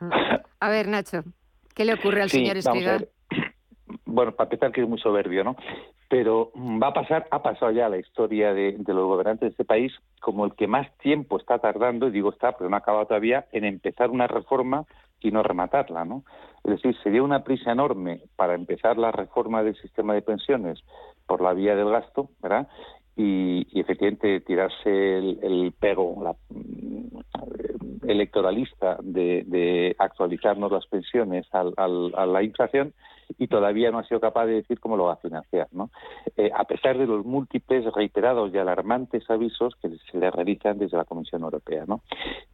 A 0.59 0.69
ver, 0.69 0.87
Nacho, 0.87 1.23
¿qué 1.75 1.85
le 1.85 1.93
ocurre 1.93 2.23
al 2.23 2.29
señor 2.29 2.57
Espiga? 2.57 2.99
Bueno, 4.11 4.33
para 4.33 4.47
empezar, 4.47 4.71
que 4.71 4.81
es 4.81 4.87
muy 4.87 4.99
soberbio, 4.99 5.43
¿no? 5.43 5.55
pero 6.11 6.51
va 6.53 6.87
a 6.87 6.93
pasar, 6.93 7.25
ha 7.31 7.41
pasado 7.41 7.71
ya 7.71 7.87
la 7.87 7.97
historia 7.97 8.53
de, 8.53 8.75
los 8.85 9.07
gobernantes 9.07 9.47
de 9.47 9.51
este 9.51 9.63
país 9.63 9.93
como 10.19 10.43
el 10.43 10.53
que 10.55 10.67
más 10.67 10.91
tiempo 10.97 11.37
está 11.37 11.59
tardando, 11.59 12.09
y 12.09 12.11
digo 12.11 12.31
está, 12.31 12.51
pero 12.51 12.69
no 12.69 12.75
ha 12.75 12.79
acabado 12.79 13.05
todavía, 13.05 13.45
en 13.53 13.63
empezar 13.63 14.09
una 14.09 14.27
reforma 14.27 14.83
y 15.21 15.31
no 15.31 15.41
rematarla, 15.41 16.03
¿no? 16.03 16.25
Es 16.65 16.71
decir, 16.71 16.97
sería 17.01 17.23
una 17.23 17.45
prisa 17.45 17.71
enorme 17.71 18.23
para 18.35 18.55
empezar 18.55 18.97
la 18.97 19.13
reforma 19.13 19.63
del 19.63 19.77
sistema 19.77 20.13
de 20.13 20.21
pensiones 20.21 20.83
por 21.27 21.39
la 21.39 21.53
vía 21.53 21.77
del 21.77 21.89
gasto, 21.89 22.27
¿verdad? 22.41 22.67
Y, 23.15 23.65
efectivamente 23.79 24.41
tirarse 24.41 25.17
el, 25.17 25.73
pego, 25.79 26.35
electoralista 28.05 28.97
de, 29.01 29.95
actualizarnos 29.97 30.69
las 30.73 30.85
pensiones 30.87 31.47
al, 31.53 31.73
a 31.77 32.25
la 32.25 32.43
inflación 32.43 32.93
y 33.37 33.47
todavía 33.47 33.91
no 33.91 33.99
ha 33.99 34.03
sido 34.03 34.19
capaz 34.19 34.45
de 34.45 34.53
decir 34.53 34.79
cómo 34.79 34.97
lo 34.97 35.05
va 35.05 35.13
a 35.13 35.17
financiar, 35.17 35.67
¿no? 35.71 35.89
Eh, 36.37 36.51
a 36.53 36.63
pesar 36.65 36.97
de 36.97 37.07
los 37.07 37.25
múltiples, 37.25 37.85
reiterados 37.93 38.53
y 38.53 38.57
alarmantes 38.57 39.29
avisos 39.29 39.75
que 39.81 39.89
se 39.89 40.17
le 40.17 40.31
realizan 40.31 40.77
desde 40.77 40.97
la 40.97 41.05
Comisión 41.05 41.43
Europea, 41.43 41.85
¿no? 41.87 42.01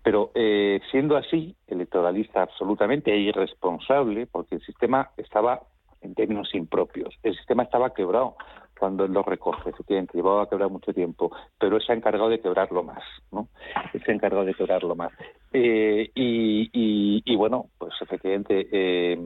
Pero 0.03 0.31
eh, 0.35 0.79
siendo 0.91 1.17
así, 1.17 1.55
electoralista 1.67 2.41
absolutamente 2.41 3.11
e 3.11 3.17
irresponsable, 3.17 4.27
porque 4.27 4.55
el 4.55 4.61
sistema 4.61 5.11
estaba 5.17 5.61
en 6.01 6.13
términos 6.13 6.53
impropios, 6.53 7.17
el 7.23 7.35
sistema 7.35 7.63
estaba 7.63 7.93
quebrado 7.93 8.35
cuando 8.77 9.05
él 9.05 9.11
lo 9.11 9.23
recoge, 9.23 9.69
efectivamente, 9.69 10.17
llevaba 10.17 10.43
a 10.43 10.49
quebrar 10.49 10.69
mucho 10.69 10.93
tiempo, 10.93 11.31
pero 11.59 11.79
se 11.79 11.91
ha 11.91 11.95
encargado 11.95 12.29
de 12.29 12.39
quebrarlo 12.39 12.83
más, 12.83 13.03
¿no? 13.31 13.47
Se 13.91 14.11
ha 14.11 14.15
encargado 14.15 14.45
de 14.45 14.53
quebrarlo 14.53 14.95
más. 14.95 15.11
Eh, 15.53 16.11
y, 16.15 17.35
bueno, 17.35 17.67
pues 17.77 17.93
efectivamente 18.01 18.67
eh, 18.71 19.19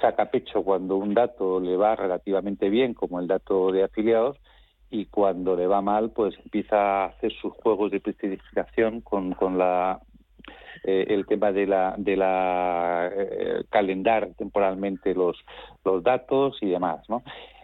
saca 0.00 0.30
pecho 0.30 0.62
cuando 0.62 0.96
un 0.96 1.14
dato 1.14 1.60
le 1.60 1.76
va 1.76 1.96
relativamente 1.96 2.68
bien, 2.70 2.94
como 2.94 3.20
el 3.20 3.26
dato 3.26 3.72
de 3.72 3.84
afiliados, 3.84 4.36
y 4.90 5.06
cuando 5.06 5.56
le 5.56 5.66
va 5.66 5.80
mal, 5.82 6.10
pues 6.10 6.36
empieza 6.44 6.76
a 6.76 7.04
hacer 7.06 7.32
sus 7.32 7.52
juegos 7.54 7.92
de 7.92 8.00
prestidigitación 8.00 9.00
con, 9.02 9.32
con 9.34 9.56
la 9.56 10.00
eh, 10.82 11.06
el 11.08 11.26
tema 11.26 11.52
de 11.52 11.66
la 11.66 11.94
de 11.96 12.16
la 12.16 13.12
calendar 13.68 14.30
temporalmente 14.36 15.14
los 15.14 15.36
los 15.84 16.02
datos 16.02 16.58
y 16.60 16.70
demás, 16.70 17.08
¿no? 17.08 17.22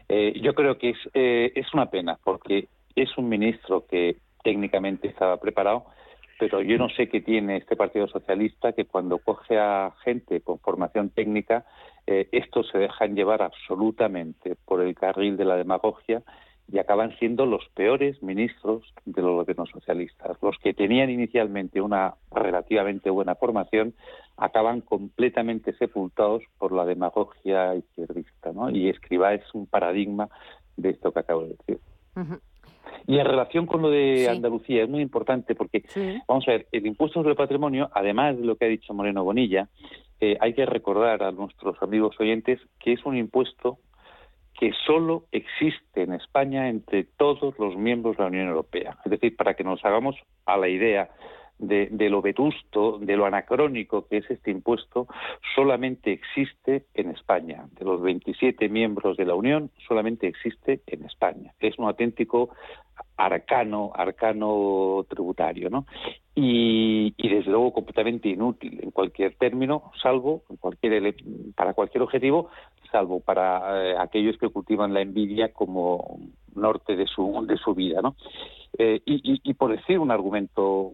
Eh, 0.08 0.38
yo 0.40 0.54
creo 0.54 0.78
que 0.78 0.90
es, 0.90 0.98
eh, 1.14 1.52
es 1.54 1.72
una 1.74 1.86
pena 1.86 2.18
porque 2.22 2.68
es 2.94 3.16
un 3.18 3.28
ministro 3.28 3.86
que 3.86 4.16
técnicamente 4.42 5.08
estaba 5.08 5.38
preparado, 5.38 5.86
pero 6.38 6.62
yo 6.62 6.78
no 6.78 6.88
sé 6.90 7.08
qué 7.08 7.20
tiene 7.20 7.56
este 7.56 7.76
Partido 7.76 8.06
Socialista 8.06 8.72
que 8.72 8.84
cuando 8.84 9.18
coge 9.18 9.58
a 9.58 9.92
gente 10.04 10.40
con 10.40 10.58
formación 10.60 11.10
técnica, 11.10 11.64
eh, 12.06 12.28
estos 12.30 12.68
se 12.68 12.78
dejan 12.78 13.16
llevar 13.16 13.42
absolutamente 13.42 14.56
por 14.64 14.80
el 14.80 14.94
carril 14.94 15.36
de 15.36 15.44
la 15.44 15.56
demagogia 15.56 16.22
y 16.70 16.78
acaban 16.78 17.16
siendo 17.18 17.46
los 17.46 17.68
peores 17.74 18.22
ministros 18.22 18.82
de 19.04 19.22
los 19.22 19.32
gobiernos 19.32 19.70
socialistas. 19.70 20.36
Los 20.42 20.58
que 20.58 20.74
tenían 20.74 21.10
inicialmente 21.10 21.80
una 21.80 22.14
relativamente 22.32 23.10
buena 23.10 23.36
formación 23.36 23.94
acaban 24.36 24.80
completamente 24.80 25.72
sepultados 25.74 26.42
por 26.58 26.72
la 26.72 26.84
demagogia 26.84 27.74
izquierdista. 27.74 28.52
¿no? 28.52 28.70
Y 28.70 28.88
Escribá 28.88 29.34
es 29.34 29.44
un 29.54 29.66
paradigma 29.66 30.28
de 30.76 30.90
esto 30.90 31.12
que 31.12 31.20
acabo 31.20 31.42
de 31.42 31.56
decir. 31.56 31.78
Y 33.06 33.18
en 33.18 33.26
relación 33.26 33.66
con 33.66 33.82
lo 33.82 33.90
de 33.90 34.28
Andalucía 34.28 34.82
es 34.82 34.88
muy 34.88 35.02
importante 35.02 35.54
porque, 35.54 35.84
vamos 36.26 36.46
a 36.48 36.52
ver, 36.52 36.66
el 36.72 36.86
impuesto 36.86 37.20
sobre 37.20 37.30
el 37.30 37.36
patrimonio, 37.36 37.88
además 37.92 38.36
de 38.36 38.44
lo 38.44 38.56
que 38.56 38.64
ha 38.64 38.68
dicho 38.68 38.94
Moreno 38.94 39.22
Bonilla, 39.22 39.68
eh, 40.20 40.36
hay 40.40 40.54
que 40.54 40.66
recordar 40.66 41.22
a 41.22 41.30
nuestros 41.30 41.80
amigos 41.82 42.16
oyentes 42.18 42.58
que 42.80 42.94
es 42.94 43.04
un 43.04 43.16
impuesto 43.16 43.78
que 44.58 44.72
solo 44.86 45.24
existe 45.32 46.02
en 46.02 46.12
España 46.14 46.68
entre 46.68 47.04
todos 47.04 47.58
los 47.58 47.76
miembros 47.76 48.16
de 48.16 48.22
la 48.22 48.28
Unión 48.28 48.48
Europea. 48.48 48.96
Es 49.04 49.10
decir, 49.10 49.36
para 49.36 49.54
que 49.54 49.64
nos 49.64 49.84
hagamos 49.84 50.16
a 50.46 50.56
la 50.56 50.68
idea 50.68 51.10
de, 51.58 52.10
lo 52.10 52.22
vetusto, 52.22 52.98
de 52.98 53.16
lo 53.16 53.26
anacrónico 53.26 54.06
que 54.06 54.18
es 54.18 54.30
este 54.30 54.50
impuesto, 54.50 55.06
solamente 55.54 56.12
existe 56.12 56.84
en 56.94 57.10
España. 57.10 57.66
De 57.78 57.84
los 57.84 58.02
27 58.02 58.68
miembros 58.68 59.16
de 59.16 59.24
la 59.24 59.34
Unión, 59.34 59.70
solamente 59.86 60.26
existe 60.26 60.80
en 60.86 61.04
España. 61.04 61.52
Es 61.60 61.78
un 61.78 61.86
auténtico 61.86 62.50
arcano, 63.16 63.92
arcano 63.94 65.04
tributario, 65.08 65.70
¿no? 65.70 65.86
Y, 66.34 67.14
desde 67.16 67.50
luego 67.50 67.72
completamente 67.72 68.28
inútil 68.28 68.78
en 68.82 68.90
cualquier 68.90 69.34
término, 69.36 69.90
salvo 70.02 70.42
en 70.48 70.56
cualquier 70.56 71.14
para 71.54 71.74
cualquier 71.74 72.02
objetivo, 72.02 72.50
salvo 72.90 73.20
para 73.20 73.90
eh, 73.90 73.96
aquellos 73.98 74.38
que 74.38 74.48
cultivan 74.48 74.94
la 74.94 75.00
envidia 75.00 75.52
como 75.52 76.18
norte 76.54 76.96
de 76.96 77.06
su 77.06 77.44
de 77.46 77.56
su 77.56 77.74
vida, 77.74 78.00
¿no? 78.00 78.16
Eh, 78.78 79.00
y, 79.06 79.54
por 79.54 79.74
decir 79.74 79.98
un 79.98 80.10
argumento 80.10 80.92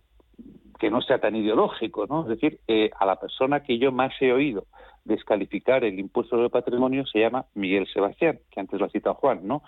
que 0.82 0.90
no 0.90 1.00
sea 1.00 1.20
tan 1.20 1.36
ideológico, 1.36 2.08
¿no? 2.08 2.22
Es 2.22 2.30
decir, 2.30 2.58
eh, 2.66 2.90
a 2.98 3.06
la 3.06 3.14
persona 3.14 3.62
que 3.62 3.78
yo 3.78 3.92
más 3.92 4.12
he 4.20 4.32
oído 4.32 4.66
descalificar 5.04 5.84
el 5.84 5.96
impuesto 5.96 6.34
sobre 6.34 6.50
patrimonio 6.50 7.06
se 7.06 7.20
llama 7.20 7.46
Miguel 7.54 7.86
Sebastián, 7.86 8.40
que 8.50 8.58
antes 8.58 8.80
lo 8.80 8.86
ha 8.86 8.90
citado 8.90 9.14
Juan, 9.14 9.46
¿no? 9.46 9.62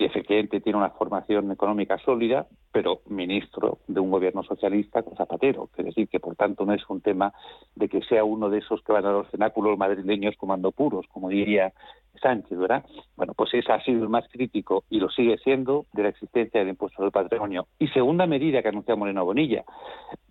Que 0.00 0.06
efectivamente 0.06 0.62
tiene 0.62 0.78
una 0.78 0.88
formación 0.88 1.52
económica 1.52 1.98
sólida, 1.98 2.46
pero 2.72 3.02
ministro 3.10 3.80
de 3.86 4.00
un 4.00 4.10
gobierno 4.10 4.42
socialista 4.42 5.02
con 5.02 5.14
Zapatero. 5.14 5.68
Es 5.76 5.84
decir, 5.84 6.08
que 6.08 6.18
por 6.18 6.36
tanto 6.36 6.64
no 6.64 6.72
es 6.72 6.80
un 6.88 7.02
tema 7.02 7.34
de 7.74 7.86
que 7.90 8.00
sea 8.04 8.24
uno 8.24 8.48
de 8.48 8.60
esos 8.60 8.82
que 8.82 8.92
van 8.92 9.04
a 9.04 9.12
los 9.12 9.28
cenáculos 9.30 9.76
madrileños 9.76 10.38
comando 10.38 10.72
puros, 10.72 11.04
como 11.12 11.28
diría 11.28 11.74
Sánchez, 12.22 12.58
¿verdad? 12.58 12.86
Bueno, 13.14 13.34
pues 13.34 13.52
ese 13.52 13.70
ha 13.70 13.84
sido 13.84 14.02
el 14.02 14.08
más 14.08 14.24
crítico 14.32 14.84
y 14.88 15.00
lo 15.00 15.10
sigue 15.10 15.36
siendo 15.36 15.84
de 15.92 16.04
la 16.04 16.08
existencia 16.08 16.60
del 16.60 16.70
impuesto 16.70 17.02
del 17.02 17.12
patrimonio. 17.12 17.66
Y 17.78 17.88
segunda 17.88 18.26
medida 18.26 18.62
que 18.62 18.68
anuncia 18.68 18.96
Moreno 18.96 19.26
Bonilla, 19.26 19.64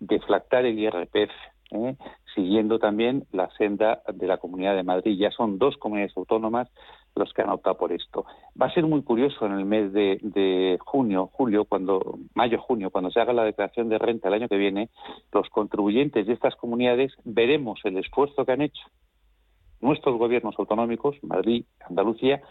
deflactar 0.00 0.66
el 0.66 0.80
IRPF. 0.80 1.30
¿eh? 1.72 1.94
siguiendo 2.34 2.78
también 2.78 3.24
la 3.32 3.50
senda 3.56 4.02
de 4.12 4.26
la 4.26 4.38
Comunidad 4.38 4.74
de 4.74 4.82
Madrid. 4.82 5.16
Ya 5.18 5.30
son 5.30 5.58
dos 5.58 5.76
comunidades 5.76 6.16
autónomas 6.16 6.68
los 7.16 7.32
que 7.32 7.42
han 7.42 7.50
optado 7.50 7.76
por 7.76 7.92
esto. 7.92 8.24
Va 8.60 8.66
a 8.66 8.74
ser 8.74 8.84
muy 8.84 9.02
curioso 9.02 9.46
en 9.46 9.52
el 9.52 9.64
mes 9.64 9.92
de, 9.92 10.78
junio, 10.84 11.30
julio, 11.32 11.64
cuando 11.64 12.18
mayo, 12.34 12.60
junio, 12.60 12.90
cuando 12.90 13.10
se 13.10 13.20
haga 13.20 13.32
la 13.32 13.44
declaración 13.44 13.88
de 13.88 13.98
renta 13.98 14.28
el 14.28 14.34
año 14.34 14.48
que 14.48 14.56
viene, 14.56 14.90
los 15.32 15.48
contribuyentes 15.50 16.26
de 16.26 16.32
estas 16.32 16.56
comunidades 16.56 17.12
veremos 17.24 17.80
el 17.84 17.98
esfuerzo 17.98 18.44
que 18.44 18.52
han 18.52 18.62
hecho 18.62 18.82
nuestros 19.80 20.18
gobiernos 20.18 20.54
autonómicos, 20.58 21.16
Madrid, 21.22 21.64
Andalucía, 21.88 22.42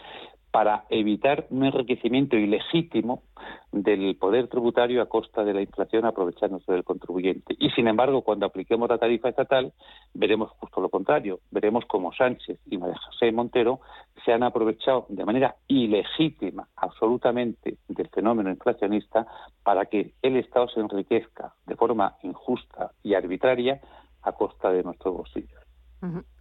para 0.51 0.85
evitar 0.89 1.45
un 1.51 1.65
enriquecimiento 1.65 2.35
ilegítimo 2.35 3.23
del 3.71 4.15
poder 4.15 4.47
tributario 4.47 5.01
a 5.01 5.07
costa 5.07 5.43
de 5.43 5.53
la 5.53 5.61
inflación 5.61 6.05
aprovechándose 6.05 6.71
del 6.71 6.83
contribuyente. 6.83 7.55
Y 7.59 7.69
sin 7.71 7.87
embargo, 7.87 8.23
cuando 8.23 8.47
apliquemos 8.47 8.89
la 8.89 8.97
tarifa 8.97 9.29
estatal, 9.29 9.73
veremos 10.13 10.49
justo 10.51 10.81
lo 10.81 10.89
contrario. 10.89 11.39
Veremos 11.51 11.85
como 11.85 12.11
Sánchez 12.13 12.59
y 12.65 12.77
María 12.77 12.97
José 12.97 13.31
Montero 13.31 13.79
se 14.25 14.33
han 14.33 14.43
aprovechado 14.43 15.05
de 15.09 15.23
manera 15.23 15.55
ilegítima, 15.67 16.67
absolutamente, 16.75 17.77
del 17.87 18.09
fenómeno 18.09 18.49
inflacionista 18.49 19.27
para 19.63 19.85
que 19.85 20.13
el 20.21 20.35
Estado 20.37 20.67
se 20.69 20.79
enriquezca 20.79 21.53
de 21.67 21.75
forma 21.75 22.15
injusta 22.23 22.91
y 23.03 23.13
arbitraria 23.13 23.79
a 24.23 24.31
costa 24.31 24.71
de 24.71 24.83
nuestros 24.83 25.15
bolsillos. 25.15 25.61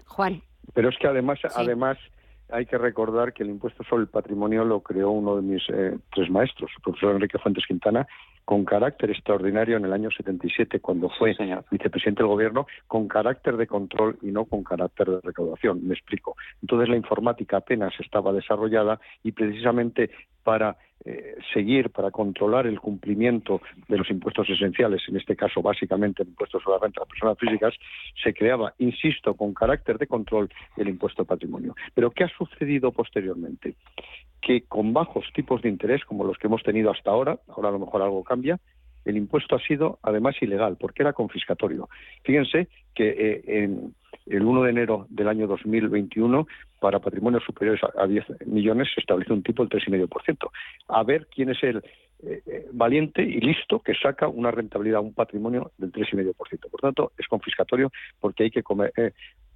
Juan. 0.06 0.42
Pero 0.74 0.88
es 0.88 0.98
que 0.98 1.06
además, 1.06 1.38
además 1.54 1.98
hay 2.50 2.66
que 2.66 2.78
recordar 2.78 3.32
que 3.32 3.42
el 3.42 3.50
impuesto 3.50 3.84
sobre 3.84 4.02
el 4.02 4.08
patrimonio 4.08 4.64
lo 4.64 4.80
creó 4.80 5.10
uno 5.10 5.36
de 5.36 5.42
mis 5.42 5.62
eh, 5.68 5.98
tres 6.14 6.30
maestros, 6.30 6.70
el 6.76 6.82
profesor 6.82 7.14
Enrique 7.14 7.38
Fuentes 7.38 7.66
Quintana, 7.66 8.06
con 8.48 8.64
carácter 8.64 9.10
extraordinario 9.10 9.76
en 9.76 9.84
el 9.84 9.92
año 9.92 10.10
77, 10.10 10.80
cuando 10.80 11.10
fue 11.10 11.36
vicepresidente 11.70 12.22
del 12.22 12.28
gobierno, 12.28 12.66
con 12.86 13.06
carácter 13.06 13.58
de 13.58 13.66
control 13.66 14.16
y 14.22 14.28
no 14.28 14.46
con 14.46 14.64
carácter 14.64 15.06
de 15.06 15.20
recaudación. 15.22 15.86
Me 15.86 15.92
explico. 15.92 16.34
Entonces 16.62 16.88
la 16.88 16.96
informática 16.96 17.58
apenas 17.58 17.92
estaba 18.00 18.32
desarrollada 18.32 18.98
y 19.22 19.32
precisamente 19.32 20.10
para 20.42 20.78
eh, 21.04 21.36
seguir, 21.54 21.90
para 21.90 22.10
controlar 22.10 22.66
el 22.66 22.80
cumplimiento 22.80 23.60
de 23.86 23.98
los 23.98 24.10
impuestos 24.10 24.48
esenciales, 24.50 25.02
en 25.08 25.16
este 25.16 25.36
caso 25.36 25.62
básicamente 25.62 26.22
el 26.22 26.30
impuesto 26.30 26.58
sobre 26.58 26.76
la 26.76 26.84
renta 26.84 27.00
de 27.00 27.04
las 27.04 27.08
personas 27.08 27.38
físicas, 27.38 27.74
se 28.22 28.34
creaba, 28.34 28.74
insisto, 28.78 29.34
con 29.34 29.54
carácter 29.54 29.96
de 29.98 30.06
control 30.06 30.50
el 30.76 30.88
impuesto 30.88 31.22
de 31.22 31.28
patrimonio. 31.28 31.74
Pero 31.94 32.10
¿qué 32.10 32.24
ha 32.24 32.28
sucedido 32.28 32.92
posteriormente? 32.92 33.74
Que 34.40 34.62
con 34.62 34.92
bajos 34.92 35.24
tipos 35.34 35.62
de 35.62 35.68
interés, 35.68 36.04
como 36.04 36.24
los 36.24 36.36
que 36.36 36.46
hemos 36.46 36.62
tenido 36.62 36.90
hasta 36.90 37.10
ahora, 37.10 37.38
ahora 37.48 37.68
a 37.68 37.72
lo 37.72 37.78
mejor 37.78 38.02
algo 38.02 38.24
cambia, 38.24 38.37
el 39.04 39.16
impuesto 39.16 39.56
ha 39.56 39.60
sido 39.60 39.98
además 40.02 40.36
ilegal 40.40 40.76
porque 40.78 41.02
era 41.02 41.12
confiscatorio. 41.12 41.88
Fíjense 42.24 42.68
que 42.94 43.08
eh, 43.08 43.42
en 43.46 43.94
el 44.26 44.44
1 44.44 44.62
de 44.64 44.70
enero 44.70 45.06
del 45.08 45.28
año 45.28 45.46
2021 45.46 46.46
para 46.80 47.00
patrimonios 47.00 47.42
superiores 47.44 47.80
a 47.96 48.06
10 48.06 48.46
millones 48.46 48.88
se 48.94 49.00
establece 49.00 49.32
un 49.32 49.42
tipo 49.42 49.64
del 49.64 49.70
3,5%. 49.80 50.50
A 50.88 51.02
ver 51.02 51.26
quién 51.34 51.50
es 51.50 51.62
el 51.62 51.78
eh, 51.78 52.42
eh, 52.46 52.66
valiente 52.72 53.22
y 53.22 53.40
listo 53.40 53.80
que 53.80 53.94
saca 53.94 54.28
una 54.28 54.50
rentabilidad, 54.50 55.00
un 55.00 55.14
patrimonio 55.14 55.72
del 55.78 55.90
3,5%. 55.90 56.34
Por 56.70 56.80
tanto, 56.80 57.12
es 57.16 57.26
confiscatorio 57.26 57.90
porque 58.20 58.44
hay 58.44 58.50
que 58.50 58.62
comer 58.62 58.92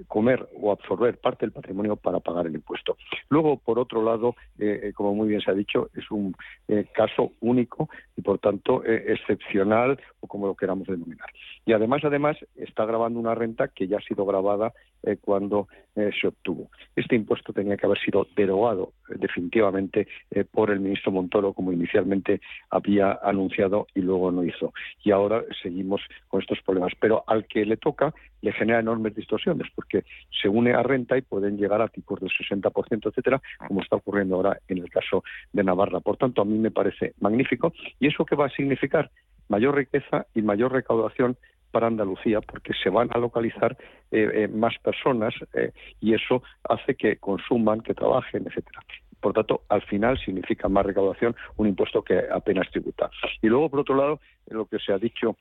o 0.08 0.72
absorber 0.72 1.18
parte 1.18 1.46
del 1.46 1.52
patrimonio 1.52 1.96
para 1.96 2.20
pagar 2.20 2.46
el 2.46 2.54
impuesto. 2.54 2.96
Luego, 3.28 3.56
por 3.58 3.78
otro 3.78 4.02
lado, 4.02 4.36
eh, 4.58 4.80
eh, 4.84 4.92
como 4.92 5.14
muy 5.14 5.28
bien 5.28 5.40
se 5.40 5.50
ha 5.50 5.54
dicho, 5.54 5.90
es 5.94 6.10
un 6.10 6.34
eh, 6.68 6.86
caso 6.94 7.32
único 7.40 7.88
y, 8.16 8.22
por 8.22 8.38
tanto, 8.38 8.84
excepcional 8.84 9.98
o 10.20 10.26
como 10.26 10.46
lo 10.46 10.54
queramos 10.54 10.86
denominar. 10.86 11.28
Y 11.64 11.72
además, 11.72 12.02
además, 12.04 12.36
está 12.56 12.84
grabando 12.84 13.18
una 13.18 13.34
renta 13.34 13.68
que 13.68 13.86
ya 13.86 13.98
ha 13.98 14.02
sido 14.02 14.24
grabada 14.26 14.72
cuando 15.20 15.66
se 15.94 16.28
obtuvo. 16.28 16.70
Este 16.94 17.16
impuesto 17.16 17.52
tenía 17.52 17.76
que 17.76 17.86
haber 17.86 17.98
sido 17.98 18.28
derogado 18.36 18.92
definitivamente 19.08 20.06
por 20.52 20.70
el 20.70 20.78
ministro 20.78 21.10
Montoro, 21.10 21.52
como 21.52 21.72
inicialmente 21.72 22.40
había 22.70 23.18
anunciado 23.22 23.88
y 23.94 24.00
luego 24.00 24.30
no 24.30 24.44
hizo. 24.44 24.72
Y 25.02 25.10
ahora 25.10 25.42
seguimos 25.60 26.00
con 26.28 26.40
estos 26.40 26.60
problemas. 26.62 26.92
Pero 27.00 27.24
al 27.26 27.46
que 27.46 27.66
le 27.66 27.76
toca 27.76 28.14
le 28.42 28.52
genera 28.52 28.80
enormes 28.80 29.14
distorsiones, 29.14 29.68
porque 29.82 30.04
se 30.30 30.48
une 30.48 30.72
a 30.72 30.82
renta 30.82 31.18
y 31.18 31.22
pueden 31.22 31.56
llegar 31.56 31.82
a 31.82 31.88
tipos 31.88 32.20
del 32.20 32.30
60%, 32.30 33.08
etcétera, 33.08 33.42
como 33.66 33.82
está 33.82 33.96
ocurriendo 33.96 34.36
ahora 34.36 34.58
en 34.68 34.78
el 34.78 34.88
caso 34.90 35.24
de 35.52 35.64
Navarra. 35.64 36.00
Por 36.00 36.16
tanto, 36.16 36.42
a 36.42 36.44
mí 36.44 36.58
me 36.58 36.70
parece 36.70 37.14
magnífico. 37.20 37.72
¿Y 37.98 38.06
eso 38.06 38.24
qué 38.24 38.36
va 38.36 38.46
a 38.46 38.50
significar? 38.50 39.10
Mayor 39.48 39.74
riqueza 39.74 40.26
y 40.34 40.42
mayor 40.42 40.72
recaudación 40.72 41.36
para 41.72 41.88
Andalucía, 41.88 42.40
porque 42.40 42.72
se 42.74 42.90
van 42.90 43.08
a 43.12 43.18
localizar 43.18 43.76
eh, 44.10 44.30
eh, 44.34 44.48
más 44.48 44.78
personas 44.78 45.34
eh, 45.54 45.72
y 46.00 46.14
eso 46.14 46.42
hace 46.68 46.94
que 46.94 47.16
consuman, 47.16 47.80
que 47.80 47.94
trabajen, 47.94 48.46
etcétera. 48.46 48.80
Por 49.20 49.32
tanto, 49.32 49.62
al 49.68 49.82
final 49.82 50.18
significa 50.18 50.68
más 50.68 50.84
recaudación, 50.84 51.34
un 51.56 51.68
impuesto 51.68 52.02
que 52.02 52.20
apenas 52.30 52.70
tributa. 52.70 53.10
Y 53.40 53.48
luego, 53.48 53.70
por 53.70 53.80
otro 53.80 53.96
lado, 53.96 54.20
lo 54.48 54.66
que 54.66 54.78
se 54.78 54.92
ha 54.92 54.98
dicho 54.98 55.36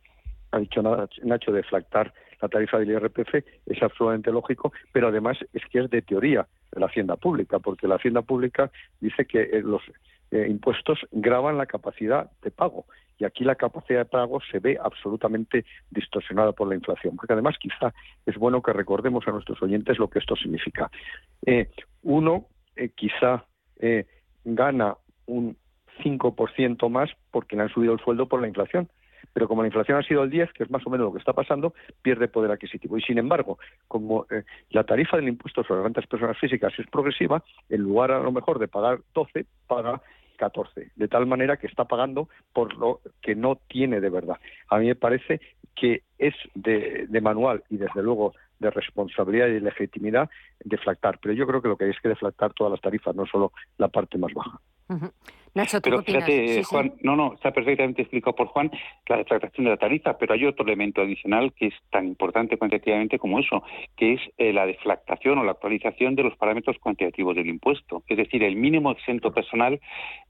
ha 0.52 0.60
dicho 0.60 0.82
Nacho, 1.24 1.52
deflactar 1.52 2.14
la 2.42 2.50
tarifa 2.50 2.80
del 2.80 2.92
IRPF 2.92 3.36
es 3.66 3.84
absolutamente 3.84 4.32
lógico, 4.32 4.74
pero 4.92 5.08
además 5.08 5.38
es 5.54 5.64
que 5.70 5.80
es 5.80 5.90
de 5.90 6.02
teoría 6.02 6.48
de 6.72 6.80
la 6.80 6.88
hacienda 6.88 7.16
pública, 7.16 7.60
porque 7.60 7.88
la 7.88 7.96
hacienda 7.96 8.22
pública 8.22 8.72
dice 9.00 9.26
que 9.26 9.42
eh, 9.42 9.62
los 9.62 9.82
eh, 10.32 10.48
impuestos 10.50 11.00
graban 11.12 11.58
la 11.58 11.66
capacidad 11.66 12.32
de 12.42 12.52
pago 12.52 12.86
y 13.18 13.26
aquí 13.26 13.44
la 13.44 13.56
capacidad 13.56 14.00
de 14.00 14.06
pago 14.06 14.40
se 14.52 14.60
ve 14.60 14.80
absolutamente 14.82 15.66
distorsionada 15.92 16.54
por 16.54 16.68
la 16.68 16.76
inflación, 16.76 17.16
porque 17.16 17.34
además 17.34 17.56
quizá 17.60 17.94
es 18.26 18.36
bueno 18.38 18.62
que 18.62 18.74
recordemos 18.74 19.28
a 19.28 19.32
nuestros 19.32 19.62
oyentes 19.62 20.00
lo 20.00 20.10
que 20.10 20.20
esto 20.20 20.36
significa. 20.36 20.90
Eh, 21.46 21.70
uno 22.04 22.48
quizá 22.96 23.46
gana 24.44 24.96
un 25.28 25.56
5% 26.04 26.90
más 26.90 27.10
porque 27.32 27.56
le 27.56 27.64
han 27.64 27.70
subido 27.70 27.94
el 27.94 28.00
sueldo 28.00 28.28
por 28.28 28.42
la 28.42 28.48
inflación, 28.48 28.90
pero 29.34 29.48
como 29.48 29.62
la 29.62 29.68
inflación 29.68 29.98
ha 29.98 30.04
sido 30.04 30.24
el 30.24 30.30
10, 30.30 30.54
que 30.54 30.64
es 30.64 30.72
más 30.72 30.86
o 30.86 30.90
menos 30.90 31.06
lo 31.06 31.14
que 31.14 31.20
está 31.20 31.34
pasando, 31.34 31.74
pierde 32.02 32.28
poder 32.28 32.52
adquisitivo. 32.52 32.98
Y 32.98 33.02
sin 33.02 33.18
embargo, 33.18 33.60
como 33.88 34.26
eh, 34.30 34.44
la 34.70 34.84
tarifa 34.84 35.18
del 35.18 35.30
impuesto 35.30 35.64
sobre 35.64 35.84
rentas 35.84 36.08
personas 36.08 36.38
físicas 36.38 36.74
es 36.78 36.88
progresiva, 36.88 37.44
en 37.70 37.82
lugar 37.82 38.12
a 38.12 38.20
lo 38.20 38.32
mejor 38.32 38.60
de 38.60 38.68
pagar 38.68 39.00
12, 39.14 39.46
paga 39.68 40.02
14, 40.38 40.92
de 40.96 41.08
tal 41.08 41.28
manera 41.28 41.58
que 41.58 41.68
está 41.68 41.86
pagando 41.86 42.28
por 42.52 42.76
lo 42.78 43.00
que 43.22 43.36
no 43.36 43.60
tiene 43.68 44.02
de 44.02 44.10
verdad. 44.10 44.38
A 44.70 44.80
mí 44.80 44.88
me 44.88 44.96
parece 44.96 45.40
que 45.76 46.04
es 46.18 46.34
de, 46.56 47.06
de 47.08 47.22
manual 47.22 47.64
y 47.70 47.78
desde 47.78 48.04
luego 48.04 48.34
de 48.60 48.70
responsabilidad 48.70 49.48
y 49.48 49.54
de 49.54 49.62
legitimidad 49.62 50.30
deflactar, 50.64 51.20
pero 51.22 51.34
yo 51.34 51.48
creo 51.48 51.62
que 51.62 51.68
lo 51.68 51.78
que 51.78 51.86
hay 51.86 51.92
es 51.92 52.00
que 52.00 52.10
deflactar 52.10 52.54
todas 52.54 52.72
las 52.72 52.82
tarifas, 52.82 53.16
no 53.16 53.26
solo 53.26 53.52
la 53.78 53.88
parte 53.88 54.18
más 54.18 54.34
baja. 54.34 54.60
Nacho, 55.54 55.82
pero 55.82 56.02
fíjate, 56.02 56.64
Juan, 56.64 56.94
no, 57.02 57.16
no, 57.16 57.34
está 57.34 57.52
perfectamente 57.52 58.04
explicado 58.04 58.36
por 58.36 58.48
Juan 58.48 58.72
la 59.08 59.18
deflactación 59.18 59.66
de 59.66 59.72
la 59.72 59.78
tarifa, 59.78 60.18
pero 60.18 60.34
hay 60.34 60.46
otro 60.46 60.66
elemento 60.66 61.02
adicional 61.02 61.52
que 61.54 61.68
es 61.68 61.74
tan 61.90 62.08
importante 62.08 62.58
cuantitativamente 62.58 63.20
como 63.20 63.40
eso, 63.40 63.64
que 63.98 64.14
es 64.14 64.22
eh, 64.38 64.54
la 64.54 64.66
deflactación 64.66 65.38
o 65.40 65.44
la 65.44 65.52
actualización 65.52 66.16
de 66.16 66.24
los 66.24 66.38
parámetros 66.38 66.78
cuantitativos 66.80 67.36
del 67.36 67.48
impuesto. 67.48 68.04
Es 68.08 68.18
decir, 68.18 68.44
el 68.44 68.56
mínimo 68.56 68.92
exento 68.92 69.34
personal, 69.34 69.82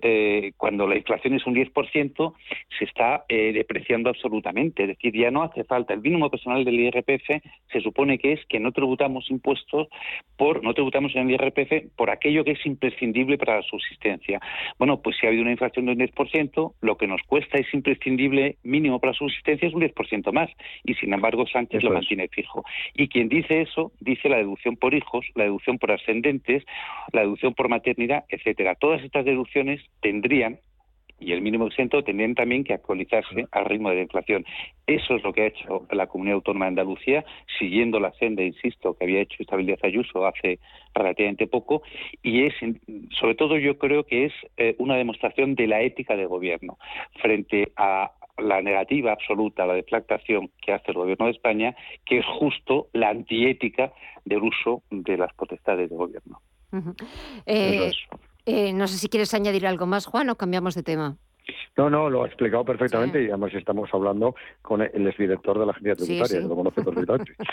eh, 0.02 0.54
cuando 0.58 0.88
la 0.88 0.98
inflación 0.98 1.36
es 1.36 1.46
un 1.46 1.54
10%, 1.54 2.34
se 2.80 2.86
está 2.86 3.26
eh, 3.30 3.52
depreciando 3.54 4.10
absolutamente. 4.10 4.84
Es 4.84 4.90
decir, 4.90 5.14
ya 5.14 5.30
no 5.30 5.44
hace 5.44 5.64
falta. 5.64 5.94
El 5.94 6.02
mínimo 6.02 6.30
personal 6.30 6.66
del 6.66 6.80
IRPF 6.80 7.44
se 7.72 7.82
supone 7.82 8.18
que 8.18 8.34
es 8.34 8.46
que 8.48 8.60
no 8.60 8.72
tributamos 8.72 9.30
impuestos 9.30 9.88
por, 10.36 10.64
no 10.64 10.74
tributamos 10.74 11.16
en 11.16 11.30
el 11.30 11.32
IRPF 11.32 11.96
por 11.96 12.10
aquello 12.10 12.44
que 12.44 12.52
es 12.52 12.66
imprescindible 12.66 13.38
para 13.38 13.58
la 13.58 13.62
subsistencia. 13.62 14.40
Bueno, 14.80 15.02
pues 15.02 15.11
si 15.12 15.26
ha 15.26 15.30
habido 15.30 15.44
una 15.44 15.52
inflación 15.52 15.86
de 15.86 15.92
un 15.94 16.00
10%, 16.00 16.74
lo 16.82 16.98
que 16.98 17.08
nos 17.08 17.22
cuesta 17.24 17.58
es 17.58 17.74
imprescindible 17.74 18.58
mínimo 18.64 19.00
para 19.00 19.12
la 19.12 19.18
subsistencia 19.18 19.68
es 19.68 19.74
un 19.74 19.82
10% 19.82 20.32
más. 20.32 20.50
Y 20.84 20.94
sin 20.96 21.14
embargo, 21.14 21.46
Sánchez 21.48 21.84
lo 21.84 21.92
mantiene 21.92 22.28
fijo. 22.28 22.64
Y 22.94 23.08
quien 23.08 23.30
dice 23.30 23.62
eso, 23.62 23.92
dice 24.00 24.30
la 24.30 24.38
deducción 24.38 24.78
por 24.78 24.94
hijos, 24.94 25.26
la 25.36 25.44
deducción 25.44 25.78
por 25.78 25.92
ascendentes, 25.92 26.64
la 27.12 27.22
deducción 27.22 27.54
por 27.54 27.70
maternidad, 27.70 28.26
etcétera. 28.30 28.76
Todas 28.76 29.04
estas 29.04 29.26
deducciones 29.26 29.82
tendrían 30.02 30.60
y 31.22 31.32
el 31.32 31.42
mínimo 31.42 31.68
exento 31.68 32.04
tendrían 32.04 32.36
también 32.36 32.64
que 32.64 32.74
actualizarse 32.74 33.48
al 33.52 33.66
ritmo 33.66 33.90
de 33.90 33.96
la 33.96 34.02
inflación. 34.02 34.46
Eso 34.88 35.16
es 35.16 35.24
lo 35.24 35.32
que 35.32 35.44
ha 35.44 35.48
hecho 35.48 35.86
la 35.92 36.08
Comunidad 36.08 36.36
Autónoma 36.36 36.66
de 36.66 36.70
Andalucía, 36.70 37.24
siguiendo 37.60 38.00
la 38.00 38.12
senda, 38.14 38.44
insisto, 38.44 38.96
que 38.96 39.06
había 39.06 39.22
hecho 39.22 39.38
Estabilidad 39.40 39.80
Ayuso 39.84 40.26
hace 40.26 40.60
relativamente 40.94 41.48
poco, 41.48 41.84
y 42.24 42.46
es, 42.46 42.54
sobre 43.20 43.36
todo 43.36 43.58
yo 43.58 43.78
creo 43.78 44.04
que 44.04 44.26
es 44.26 44.34
eh, 44.58 44.76
una 44.80 44.96
demostración 44.96 45.56
de 45.56 45.68
la 45.68 45.82
ética 45.82 46.16
del 46.16 46.28
gobierno 46.28 46.78
frente 47.22 47.72
a 47.76 48.12
la 48.38 48.62
negativa 48.62 49.12
absoluta 49.12 49.66
la 49.66 49.76
deflactación 49.76 50.50
que 50.62 50.74
hace 50.74 50.92
el 50.92 50.98
gobierno 50.98 51.26
de 51.26 51.32
España, 51.32 51.76
que 52.06 52.20
es 52.20 52.26
justo 52.26 52.88
la 52.94 53.10
antiética 53.10 53.94
del 54.26 54.44
uso 54.44 54.84
de 54.90 55.18
las 55.18 55.34
potestades 55.34 55.90
del 55.90 55.98
gobierno. 55.98 56.42
Eh, 57.46 57.92
no 58.46 58.88
sé 58.88 58.98
si 58.98 59.10
quieres 59.10 59.34
añadir 59.34 59.68
algo 59.68 59.86
más, 59.86 60.06
Juan, 60.06 60.30
o 60.30 60.36
cambiamos 60.36 60.76
de 60.76 60.84
tema. 60.84 61.18
No, 61.78 61.90
no, 61.90 62.10
lo 62.10 62.24
ha 62.24 62.28
explicado 62.28 62.66
perfectamente 62.66 63.24
y 63.24 63.28
además 63.28 63.54
estamos 63.54 63.90
hablando 63.94 64.36
con 64.62 64.82
el 64.82 65.08
exdirector 65.08 65.60
de 65.60 65.66
la 65.66 65.72
agencia 65.72 65.96
tributaria, 65.96 66.40
lo 66.42 66.56
conoce 66.56 66.84
perfectamente. 66.84 67.34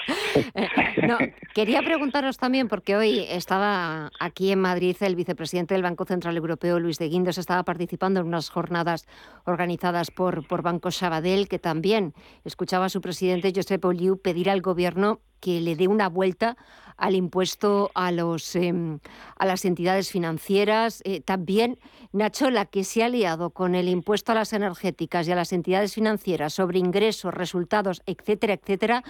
Eh, 0.55 1.35
quería 1.55 1.83
preguntaros 1.83 2.37
también, 2.37 2.69
porque 2.69 2.97
hoy 2.97 3.25
estaba 3.29 4.11
aquí 4.21 4.53
en 4.53 4.61
Madrid 4.61 4.97
el 5.01 5.17
vicepresidente 5.17 5.75
del 5.75 5.83
Banco 5.83 6.05
Central 6.05 6.37
Europeo, 6.37 6.79
Luis 6.79 6.99
de 6.99 7.09
Guindos, 7.09 7.39
estaba 7.39 7.63
participando 7.65 8.21
en 8.21 8.27
unas 8.27 8.51
jornadas 8.51 9.07
organizadas 9.45 10.11
por, 10.11 10.47
por 10.47 10.63
Banco 10.63 10.91
Sabadell, 10.91 11.49
que 11.49 11.59
también 11.59 12.13
escuchaba 12.45 12.87
a 12.87 12.89
su 12.89 13.01
presidente, 13.01 13.53
Josep 13.55 13.85
Oliu, 13.85 14.21
pedir 14.21 14.51
al 14.51 14.61
gobierno 14.61 15.21
que 15.41 15.61
le 15.61 15.77
dé 15.77 15.89
una 15.89 16.09
vuelta 16.09 16.57
al 16.99 17.15
impuesto 17.15 17.91
a, 17.95 18.13
los, 18.13 18.55
em, 18.57 18.99
a 19.39 19.47
las 19.47 19.65
entidades 19.65 20.11
financieras. 20.11 21.01
Eh, 21.05 21.21
también, 21.21 21.79
Nacho, 22.13 22.51
la 22.51 22.67
que 22.67 22.85
se 22.85 23.03
ha 23.03 23.09
liado 23.09 23.51
con 23.51 23.75
el 23.75 23.89
impuesto 23.89 24.33
a 24.33 24.35
las 24.35 24.53
energéticas 24.53 25.27
y 25.27 25.33
a 25.33 25.37
las 25.37 25.53
entidades 25.53 25.95
financieras 25.95 26.53
sobre 26.53 26.81
ingresos, 26.81 27.33
resultados, 27.33 28.03
etcétera, 28.05 28.55
etcétera, 28.55 29.05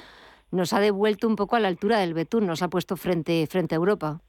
nos 0.50 0.72
ha 0.72 0.80
devuelto 0.80 1.26
un 1.26 1.36
poco 1.36 1.56
a 1.56 1.60
la 1.60 1.68
altura 1.68 1.98
del 1.98 2.14
betún, 2.14 2.46
nos 2.46 2.62
ha 2.62 2.68
puesto 2.68 2.96
frente, 2.96 3.46
frente 3.46 3.74
a 3.74 3.78
Europa. 3.78 4.20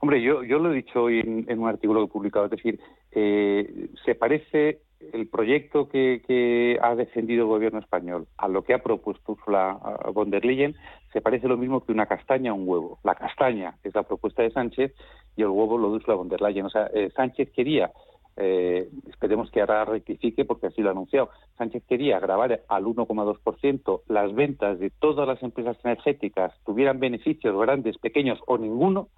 Hombre, 0.00 0.22
yo, 0.22 0.42
yo 0.42 0.58
lo 0.58 0.72
he 0.72 0.76
dicho 0.76 1.04
hoy 1.04 1.20
en, 1.20 1.58
un 1.58 1.68
artículo 1.68 2.00
que 2.00 2.06
he 2.06 2.12
publicado, 2.12 2.44
es 2.46 2.50
decir, 2.50 2.80
eh, 3.12 3.88
se 4.04 4.14
parece 4.14 4.80
el 5.12 5.28
proyecto 5.28 5.88
que, 5.88 6.78
ha 6.82 6.94
defendido 6.94 7.42
el 7.42 7.48
gobierno 7.48 7.78
español 7.78 8.26
a 8.36 8.48
lo 8.48 8.62
que 8.62 8.74
ha 8.74 8.82
propuesto 8.82 9.32
Ursula 9.32 9.78
von 10.12 10.30
der 10.30 10.44
Leyen 10.44 10.74
se 11.12 11.20
parece 11.20 11.48
lo 11.48 11.56
mismo 11.56 11.84
que 11.84 11.92
una 11.92 12.06
castaña 12.06 12.50
a 12.50 12.54
un 12.54 12.68
huevo. 12.68 12.98
La 13.02 13.14
castaña 13.14 13.76
es 13.82 13.94
la 13.94 14.02
propuesta 14.02 14.42
de 14.42 14.50
Sánchez 14.50 14.94
y 15.36 15.42
el 15.42 15.48
huevo 15.48 15.78
lo 15.78 15.90
de 15.90 15.96
Ursula 15.96 16.16
von 16.16 16.28
der 16.28 16.40
Leyen. 16.40 16.66
O 16.66 16.70
sea, 16.70 16.90
eh, 16.92 17.10
Sánchez 17.14 17.50
quería, 17.52 17.90
eh, 18.36 18.88
esperemos 19.08 19.50
que 19.50 19.60
ahora 19.60 19.84
rectifique 19.84 20.44
porque 20.44 20.66
así 20.66 20.82
lo 20.82 20.88
ha 20.88 20.92
anunciado, 20.92 21.30
Sánchez 21.56 21.84
quería 21.86 22.20
grabar 22.20 22.62
al 22.68 22.84
1,2% 22.84 24.02
las 24.08 24.34
ventas 24.34 24.78
de 24.78 24.90
todas 24.90 25.26
las 25.26 25.42
empresas 25.42 25.78
energéticas, 25.84 26.52
tuvieran 26.64 27.00
beneficios 27.00 27.58
grandes, 27.58 27.96
pequeños 27.98 28.38
o 28.46 28.58
ninguno, 28.58 29.08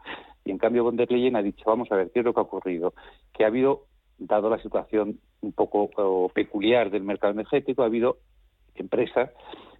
y 0.44 0.50
en 0.52 0.58
cambio 0.58 0.84
von 0.84 0.96
der 0.96 1.10
Leyen 1.10 1.36
ha 1.36 1.42
dicho, 1.42 1.64
vamos 1.66 1.90
a 1.90 1.96
ver, 1.96 2.10
¿qué 2.12 2.20
es 2.20 2.24
lo 2.24 2.32
que 2.32 2.40
ha 2.40 2.44
ocurrido? 2.44 2.94
Que 3.32 3.44
ha 3.44 3.48
habido 3.48 3.86
dado 4.18 4.50
la 4.50 4.58
situación 4.58 5.18
un 5.40 5.52
poco 5.52 6.28
peculiar 6.34 6.90
del 6.90 7.04
mercado 7.04 7.32
energético, 7.32 7.82
ha 7.82 7.86
habido 7.86 8.18
empresas 8.74 9.30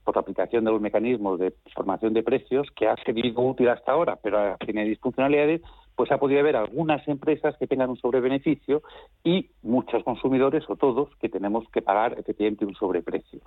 por 0.04 0.16
la 0.16 0.22
aplicación 0.22 0.64
de 0.64 0.70
los 0.70 0.80
mecanismos 0.80 1.38
de 1.38 1.54
formación 1.74 2.14
de 2.14 2.22
precios 2.22 2.66
que 2.74 2.88
ha 2.88 2.96
servido 3.04 3.42
útil 3.42 3.68
hasta 3.68 3.92
ahora, 3.92 4.16
pero 4.22 4.56
tiene 4.64 4.84
disfuncionalidades, 4.84 5.60
pues 5.98 6.12
ha 6.12 6.18
podido 6.18 6.38
haber 6.38 6.54
algunas 6.54 7.06
empresas 7.08 7.56
que 7.58 7.66
tengan 7.66 7.90
un 7.90 7.96
sobrebeneficio 7.96 8.82
y 9.24 9.50
muchos 9.64 10.04
consumidores 10.04 10.62
o 10.70 10.76
todos 10.76 11.08
que 11.16 11.28
tenemos 11.28 11.68
que 11.72 11.82
pagar 11.82 12.16
efectivamente 12.16 12.64
un 12.64 12.76
sobreprecio. 12.76 13.40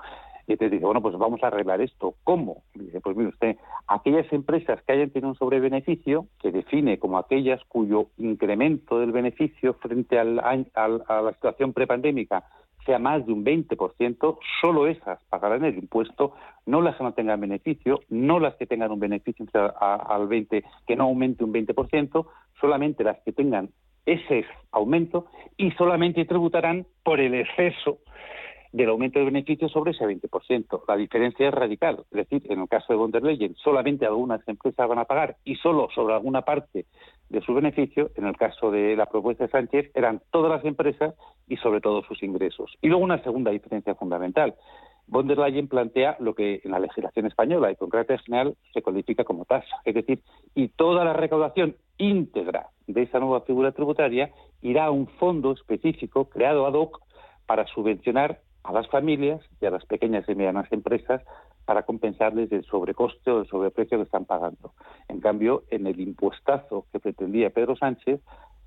Y 0.48 0.58
te 0.58 0.70
dice, 0.70 0.84
bueno, 0.84 1.02
pues 1.02 1.18
vamos 1.18 1.42
a 1.44 1.48
arreglar 1.48 1.80
esto. 1.80 2.16
¿Cómo? 2.26 2.64
dice, 2.74 3.00
pues 3.00 3.16
mire 3.16 3.30
usted, 3.30 3.56
aquellas 3.88 4.30
empresas 4.34 4.84
que 4.84 4.92
hayan 4.92 5.12
tenido 5.12 5.30
un 5.30 5.38
sobrebeneficio, 5.38 6.28
que 6.42 6.52
define 6.52 7.00
como 7.00 7.18
aquellas 7.20 7.64
cuyo 7.70 8.08
incremento 8.18 9.00
del 9.00 9.14
beneficio 9.14 9.76
frente 9.76 10.20
al, 10.20 10.40
a 10.42 11.22
la 11.22 11.32
situación 11.32 11.72
prepandémica 11.72 12.44
sea 12.86 13.00
más 13.00 13.26
de 13.26 13.34
un 13.34 13.46
20%, 13.46 14.38
solo 14.60 14.88
esas 14.88 15.24
pagarán 15.26 15.66
el 15.66 15.78
impuesto, 15.78 16.34
no 16.66 16.82
las 16.82 16.96
que 16.96 17.04
no 17.04 17.14
tengan 17.14 17.40
beneficio, 17.40 18.02
no 18.10 18.40
las 18.40 18.56
que 18.56 18.66
tengan 18.66 18.92
un 18.92 19.00
beneficio 19.00 19.46
al 19.80 20.28
20, 20.28 20.64
que 20.88 20.96
no 20.96 21.04
aumente 21.04 21.44
un 21.44 21.54
20%, 21.54 22.26
solamente 22.60 23.04
las 23.04 23.20
que 23.20 23.32
tengan 23.32 23.70
ese 24.06 24.46
aumento 24.72 25.28
y 25.58 25.72
solamente 25.72 26.26
tributarán 26.26 26.86
por 27.04 27.20
el 27.20 27.36
exceso 27.36 28.00
del 28.72 28.90
aumento 28.90 29.20
de 29.20 29.26
beneficios 29.26 29.72
sobre 29.72 29.92
ese 29.92 30.06
20%. 30.06 30.84
La 30.88 30.96
diferencia 30.96 31.48
es 31.48 31.54
radical. 31.54 32.06
Es 32.12 32.30
decir, 32.30 32.44
en 32.50 32.62
el 32.62 32.70
caso 32.70 32.94
de 32.94 32.98
von 32.98 33.12
der 33.12 33.24
Leyen, 33.24 33.56
solamente 33.56 34.06
algunas 34.06 34.48
empresas 34.48 34.88
van 34.88 35.00
a 35.00 35.06
pagar 35.06 35.36
y 35.44 35.56
solo 35.56 35.90
sobre 35.94 36.14
alguna 36.14 36.44
parte 36.44 36.86
de 37.32 37.42
su 37.42 37.54
beneficio. 37.54 38.12
En 38.16 38.26
el 38.26 38.36
caso 38.36 38.72
de 38.72 38.96
la 38.96 39.08
propuesta 39.08 39.46
de 39.46 39.52
Sánchez, 39.52 39.92
eran 39.96 40.22
todas 40.32 40.52
las 40.52 40.66
empresas 40.66 41.16
y 41.48 41.58
sobre 41.58 41.82
todo 41.82 42.04
sus 42.04 42.22
ingresos. 42.22 42.78
Y 42.82 42.88
luego 42.90 43.04
una 43.04 43.24
segunda 43.24 43.52
diferencia 43.52 43.96
fundamental. 43.96 44.56
Von 45.08 45.28
der 45.28 45.40
Leyen 45.40 45.68
plantea 45.68 46.16
lo 46.20 46.36
que 46.36 46.62
en 46.64 46.72
la 46.72 46.80
legislación 46.80 47.26
española 47.26 47.72
y 47.72 47.76
con 47.76 47.90
carácter 47.90 48.20
general 48.22 48.56
se 48.74 48.82
codifica 48.82 49.24
como 49.24 49.46
tasa. 49.46 49.82
Es 49.84 49.96
decir, 49.96 50.22
y 50.56 50.70
toda 50.70 51.04
la 51.04 51.14
recaudación 51.14 51.76
íntegra 51.98 52.68
de 52.88 53.04
esa 53.04 53.20
nueva 53.20 53.42
figura 53.42 53.72
tributaria 53.72 54.32
irá 54.62 54.86
a 54.86 54.92
un 54.92 55.08
fondo 55.08 55.52
específico 55.54 56.30
creado 56.30 56.66
ad 56.66 56.74
hoc 56.74 57.02
para 57.46 57.66
subvencionar 57.68 58.40
a 58.64 58.72
las 58.72 58.88
familias 58.88 59.42
y 59.60 59.66
a 59.66 59.72
las 59.72 59.86
pequeñas 59.86 60.28
y 60.30 60.36
medianas 60.36 60.72
empresas 60.72 61.22
para 61.66 61.84
compensarles 61.84 62.52
el 62.52 62.66
sobrecoste 62.66 63.32
o 63.32 63.42
el 63.42 63.48
sobreprecio 63.48 63.98
que 63.98 64.04
están 64.04 64.26
pagando. 64.26 64.74
En 65.08 65.20
cambio, 65.20 65.64
en 65.70 65.88
el 65.88 66.00
impuestazo 66.00 66.86
que 66.92 67.00
pretendía 67.00 67.50
Pedro 67.50 67.76
Sánchez, 67.76 68.22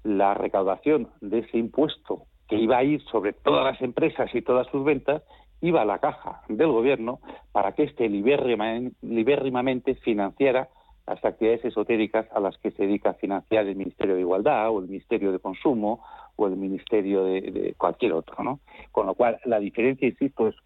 la 0.04 0.35
recaudación 0.35 1.09
de 1.20 1.40
ese 1.40 1.59
impuesto 1.59 2.24
que 2.48 2.57
iba 2.57 2.78
a 2.78 2.85
ir 2.85 3.02
sobre 3.04 3.33
todas 3.33 3.64
las 3.64 3.80
empresas 3.80 4.35
y 4.35 4.42
todas 4.42 4.66
sus 4.68 4.85
ventas 4.85 5.22
iba 5.61 5.83
a 5.83 5.87
la 5.87 5.98
caja 5.98 6.42
del 6.48 6.68
gobierno 6.68 7.20
para 7.52 7.72
que 7.72 7.85
éste 7.85 8.09
libérrimamente 8.09 9.94
financiara 9.96 10.68
las 11.07 11.24
actividades 11.24 11.64
esotéricas 11.64 12.26
a 12.33 12.40
las 12.40 12.57
que 12.59 12.70
se 12.70 12.83
dedica 12.87 13.11
a 13.11 13.14
financiar 13.14 13.66
el 13.66 13.76
Ministerio 13.76 14.14
de 14.14 14.22
Igualdad 14.22 14.70
o 14.70 14.80
el 14.80 14.88
Ministerio 14.88 15.33
de 15.33 15.38
Consumo 15.38 16.02
o 16.37 16.46
el 16.46 16.57
Ministerio 16.57 17.24
de, 17.24 17.74
cualquier 17.76 18.12
otro, 18.14 18.42
¿no? 18.42 18.61
Con 18.90 19.07
lo 19.07 19.14
cual, 19.14 19.38
la 19.44 19.59
diferencia, 19.59 20.09
insisto, 20.09 20.48
es 20.48 20.57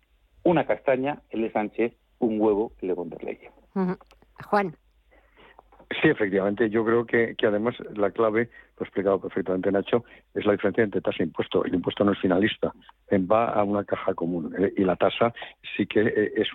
una 0.45 0.67
castaña, 0.67 1.23
el 1.31 1.43
de 1.43 1.53
Sánchez, 1.53 1.93
un 2.19 2.41
huevo, 2.41 2.73
el 2.81 2.89
de 2.89 2.95
von 2.95 3.11
Juan. 4.51 4.77
Sí, 6.03 6.09
efectivamente. 6.09 6.69
Yo 6.69 6.85
creo 6.85 7.07
que, 7.07 7.35
que 7.37 7.47
además 7.47 7.75
la 7.97 8.11
clave, 8.11 8.51
lo 8.77 8.83
ha 8.83 8.85
explicado 8.85 9.19
perfectamente 9.21 9.73
Nacho, 9.73 10.05
es 10.35 10.45
la 10.45 10.53
diferencia 10.53 10.85
entre 10.85 11.01
tasa 11.01 11.23
e 11.23 11.25
impuesto. 11.25 11.65
El 11.65 11.75
impuesto 11.75 12.05
no 12.05 12.13
es 12.13 12.19
finalista, 12.19 12.75
va 13.11 13.47
a 13.47 13.65
una 13.65 13.85
caja 13.85 14.13
común 14.13 14.55
eh, 14.59 14.75
y 14.77 14.85
la 14.85 14.97
tasa 14.97 15.33
sí 15.77 15.87
que 15.87 16.01
eh, 16.01 16.33
es 16.37 16.49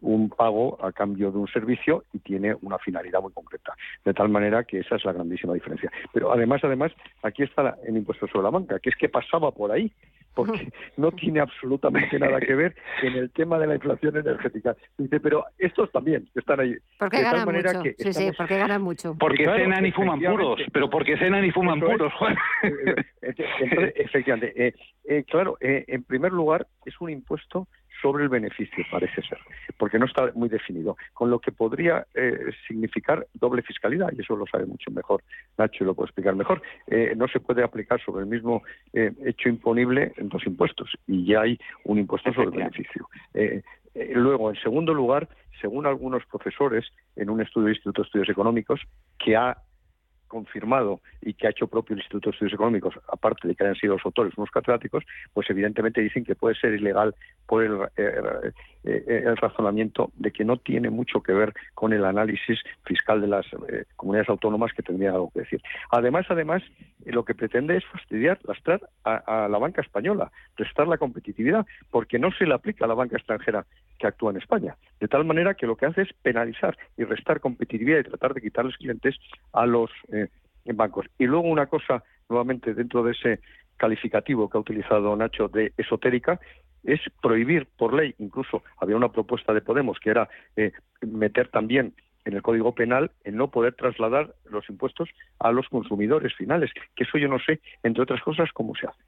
un 0.00 0.28
pago 0.28 0.84
a 0.84 0.90
cambio 0.90 1.30
de 1.30 1.38
un 1.38 1.46
servicio 1.46 2.02
y 2.12 2.18
tiene 2.18 2.56
una 2.62 2.78
finalidad 2.78 3.22
muy 3.22 3.32
concreta. 3.32 3.74
De 4.04 4.12
tal 4.12 4.28
manera 4.28 4.64
que 4.64 4.80
esa 4.80 4.96
es 4.96 5.04
la 5.04 5.12
grandísima 5.12 5.54
diferencia. 5.54 5.90
Pero 6.12 6.32
además, 6.32 6.60
además, 6.64 6.90
aquí 7.22 7.44
está 7.44 7.76
el 7.86 7.96
impuesto 7.96 8.26
sobre 8.26 8.44
la 8.44 8.50
banca, 8.50 8.80
que 8.80 8.90
es 8.90 8.96
que 8.96 9.08
pasaba 9.08 9.52
por 9.52 9.70
ahí 9.70 9.92
porque 10.34 10.68
no 10.96 11.12
tiene 11.12 11.40
absolutamente 11.40 12.18
nada 12.18 12.40
que 12.40 12.54
ver 12.54 12.74
en 13.02 13.14
el 13.14 13.30
tema 13.30 13.58
de 13.58 13.66
la 13.66 13.74
inflación 13.74 14.16
energética. 14.16 14.76
Dice, 14.98 15.20
pero 15.20 15.44
estos 15.58 15.90
también 15.92 16.28
están 16.34 16.60
ahí. 16.60 16.74
Porque 16.98 17.22
ganan 17.22 17.44
mucho. 17.46 17.82
sí, 17.98 18.12
sí, 18.12 18.30
porque 18.36 18.58
ganan 18.58 18.82
mucho. 18.82 19.16
Porque 19.18 19.44
cenan 19.44 19.86
y 19.86 19.92
fuman 19.92 20.20
puros, 20.20 20.60
pero 20.72 20.90
porque 20.90 21.16
cenan 21.16 21.44
y 21.44 21.50
fuman 21.50 21.80
puros, 21.80 22.12
Juan. 22.14 22.36
Eh, 22.62 22.94
eh, 23.22 23.92
efectivamente. 23.96 24.74
Eh, 25.04 25.24
claro, 25.24 25.56
en 25.60 26.02
primer 26.04 26.32
lugar, 26.32 26.66
es 26.84 26.94
un 27.00 27.10
impuesto 27.10 27.68
sobre 28.04 28.24
el 28.24 28.28
beneficio, 28.28 28.84
parece 28.90 29.22
ser, 29.22 29.38
porque 29.78 29.98
no 29.98 30.04
está 30.04 30.30
muy 30.34 30.50
definido, 30.50 30.98
con 31.14 31.30
lo 31.30 31.38
que 31.38 31.52
podría 31.52 32.06
eh, 32.14 32.50
significar 32.68 33.26
doble 33.32 33.62
fiscalidad, 33.62 34.12
y 34.12 34.20
eso 34.20 34.36
lo 34.36 34.46
sabe 34.46 34.66
mucho 34.66 34.90
mejor 34.90 35.22
Nacho 35.56 35.84
y 35.84 35.86
lo 35.86 35.94
puede 35.94 36.08
explicar 36.08 36.36
mejor. 36.36 36.60
Eh, 36.86 37.14
no 37.16 37.26
se 37.28 37.40
puede 37.40 37.64
aplicar 37.64 37.98
sobre 38.04 38.24
el 38.24 38.28
mismo 38.28 38.62
eh, 38.92 39.10
hecho 39.24 39.48
imponible 39.48 40.12
en 40.18 40.28
dos 40.28 40.46
impuestos, 40.46 40.90
y 41.06 41.24
ya 41.24 41.40
hay 41.40 41.58
un 41.84 41.98
impuesto 41.98 42.30
sobre 42.34 42.48
el 42.48 42.56
beneficio. 42.56 43.08
luego, 43.94 44.50
en 44.50 44.56
segundo 44.56 44.92
lugar, 44.92 45.26
según 45.62 45.86
algunos 45.86 46.26
profesores 46.26 46.84
en 47.16 47.30
un 47.30 47.40
estudio 47.40 47.68
del 47.68 47.76
Instituto 47.76 48.02
de 48.02 48.06
Estudios 48.06 48.28
Económicos, 48.28 48.80
que 49.18 49.34
ha 49.34 49.56
confirmado 50.34 51.00
y 51.22 51.34
que 51.34 51.46
ha 51.46 51.50
hecho 51.50 51.68
propio 51.68 51.94
el 51.94 52.00
Instituto 52.00 52.28
de 52.28 52.34
Estudios 52.34 52.54
Económicos, 52.54 52.94
aparte 53.08 53.46
de 53.46 53.54
que 53.54 53.62
hayan 53.62 53.76
sido 53.76 53.94
los 53.94 54.04
autores 54.04 54.36
unos 54.36 54.50
catedráticos, 54.50 55.04
pues 55.32 55.48
evidentemente 55.48 56.00
dicen 56.00 56.24
que 56.24 56.34
puede 56.34 56.56
ser 56.56 56.74
ilegal 56.74 57.14
por 57.46 57.62
el, 57.62 57.74
eh, 57.96 58.52
eh, 58.82 59.22
el 59.26 59.36
razonamiento 59.36 60.10
de 60.16 60.32
que 60.32 60.44
no 60.44 60.56
tiene 60.56 60.90
mucho 60.90 61.22
que 61.22 61.32
ver 61.32 61.52
con 61.74 61.92
el 61.92 62.04
análisis 62.04 62.58
fiscal 62.84 63.20
de 63.20 63.28
las 63.28 63.46
eh, 63.68 63.84
comunidades 63.94 64.28
autónomas 64.28 64.72
que 64.72 64.82
tendría 64.82 65.12
algo 65.12 65.30
que 65.32 65.40
decir. 65.40 65.62
Además, 65.90 66.26
además, 66.28 66.62
lo 67.04 67.24
que 67.24 67.34
pretende 67.34 67.76
es 67.76 67.84
fastidiar, 67.84 68.40
lastrar 68.42 68.80
a 69.04 69.48
la 69.48 69.58
banca 69.58 69.82
española, 69.82 70.32
restar 70.56 70.88
la 70.88 70.98
competitividad, 70.98 71.64
porque 71.90 72.18
no 72.18 72.32
se 72.32 72.46
le 72.46 72.54
aplica 72.54 72.86
a 72.86 72.88
la 72.88 72.94
banca 72.94 73.16
extranjera 73.16 73.66
que 73.98 74.06
actúa 74.06 74.30
en 74.30 74.38
España. 74.38 74.76
De 75.00 75.08
tal 75.08 75.24
manera 75.24 75.54
que 75.54 75.66
lo 75.66 75.76
que 75.76 75.86
hace 75.86 76.02
es 76.02 76.12
penalizar 76.22 76.76
y 76.96 77.04
restar 77.04 77.40
competitividad 77.40 78.00
y 78.00 78.04
tratar 78.04 78.34
de 78.34 78.40
quitarles 78.40 78.76
clientes 78.76 79.16
a 79.52 79.66
los 79.66 79.90
eh, 80.12 80.28
bancos. 80.66 81.06
Y 81.18 81.26
luego 81.26 81.48
una 81.48 81.66
cosa, 81.66 82.02
nuevamente, 82.28 82.74
dentro 82.74 83.02
de 83.02 83.12
ese 83.12 83.40
calificativo 83.76 84.48
que 84.48 84.58
ha 84.58 84.60
utilizado 84.60 85.16
Nacho 85.16 85.48
de 85.48 85.72
esotérica, 85.76 86.40
es 86.84 87.00
prohibir 87.22 87.66
por 87.78 87.94
ley, 87.94 88.14
incluso 88.18 88.62
había 88.78 88.96
una 88.96 89.10
propuesta 89.10 89.52
de 89.52 89.62
Podemos 89.62 89.98
que 89.98 90.10
era 90.10 90.28
eh, 90.56 90.72
meter 91.00 91.48
también 91.48 91.94
en 92.24 92.34
el 92.34 92.42
Código 92.42 92.74
Penal 92.74 93.10
el 93.24 93.36
no 93.36 93.50
poder 93.50 93.74
trasladar 93.74 94.34
los 94.44 94.68
impuestos 94.68 95.08
a 95.38 95.50
los 95.52 95.68
consumidores 95.68 96.34
finales, 96.34 96.70
que 96.94 97.04
eso 97.04 97.18
yo 97.18 97.28
no 97.28 97.38
sé, 97.38 97.60
entre 97.82 98.02
otras 98.02 98.22
cosas, 98.22 98.50
cómo 98.52 98.74
se 98.74 98.86
hace. 98.86 99.02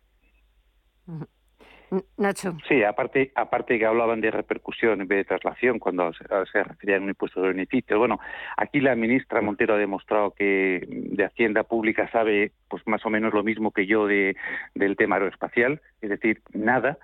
Nacho. 2.16 2.56
Sí, 2.68 2.82
aparte, 2.82 3.32
aparte 3.34 3.78
que 3.78 3.86
hablaban 3.86 4.20
de 4.20 4.30
repercusión 4.30 5.00
en 5.00 5.08
vez 5.08 5.18
de 5.18 5.24
traslación 5.24 5.78
cuando 5.78 6.12
se, 6.12 6.24
referían 6.62 7.00
a 7.00 7.04
un 7.04 7.10
impuesto 7.10 7.40
de 7.40 7.48
beneficio. 7.48 7.98
Bueno, 7.98 8.18
aquí 8.56 8.80
la 8.80 8.94
ministra 8.96 9.40
Montero 9.40 9.74
ha 9.74 9.78
demostrado 9.78 10.32
que 10.32 10.84
de 10.88 11.24
Hacienda 11.24 11.62
Pública 11.62 12.10
sabe 12.10 12.52
pues 12.68 12.82
más 12.86 13.04
o 13.06 13.10
menos 13.10 13.32
lo 13.32 13.44
mismo 13.44 13.70
que 13.70 13.86
yo 13.86 14.06
de, 14.06 14.36
del 14.74 14.96
tema 14.96 15.16
aeroespacial, 15.16 15.80
es 16.00 16.10
decir, 16.10 16.42
nada, 16.52 16.98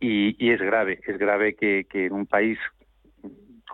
y, 0.00 0.36
y 0.44 0.50
es 0.50 0.60
grave, 0.60 1.00
es 1.06 1.18
grave 1.18 1.54
que, 1.54 1.86
que 1.88 2.06
en 2.06 2.12
un 2.12 2.26
país 2.26 2.58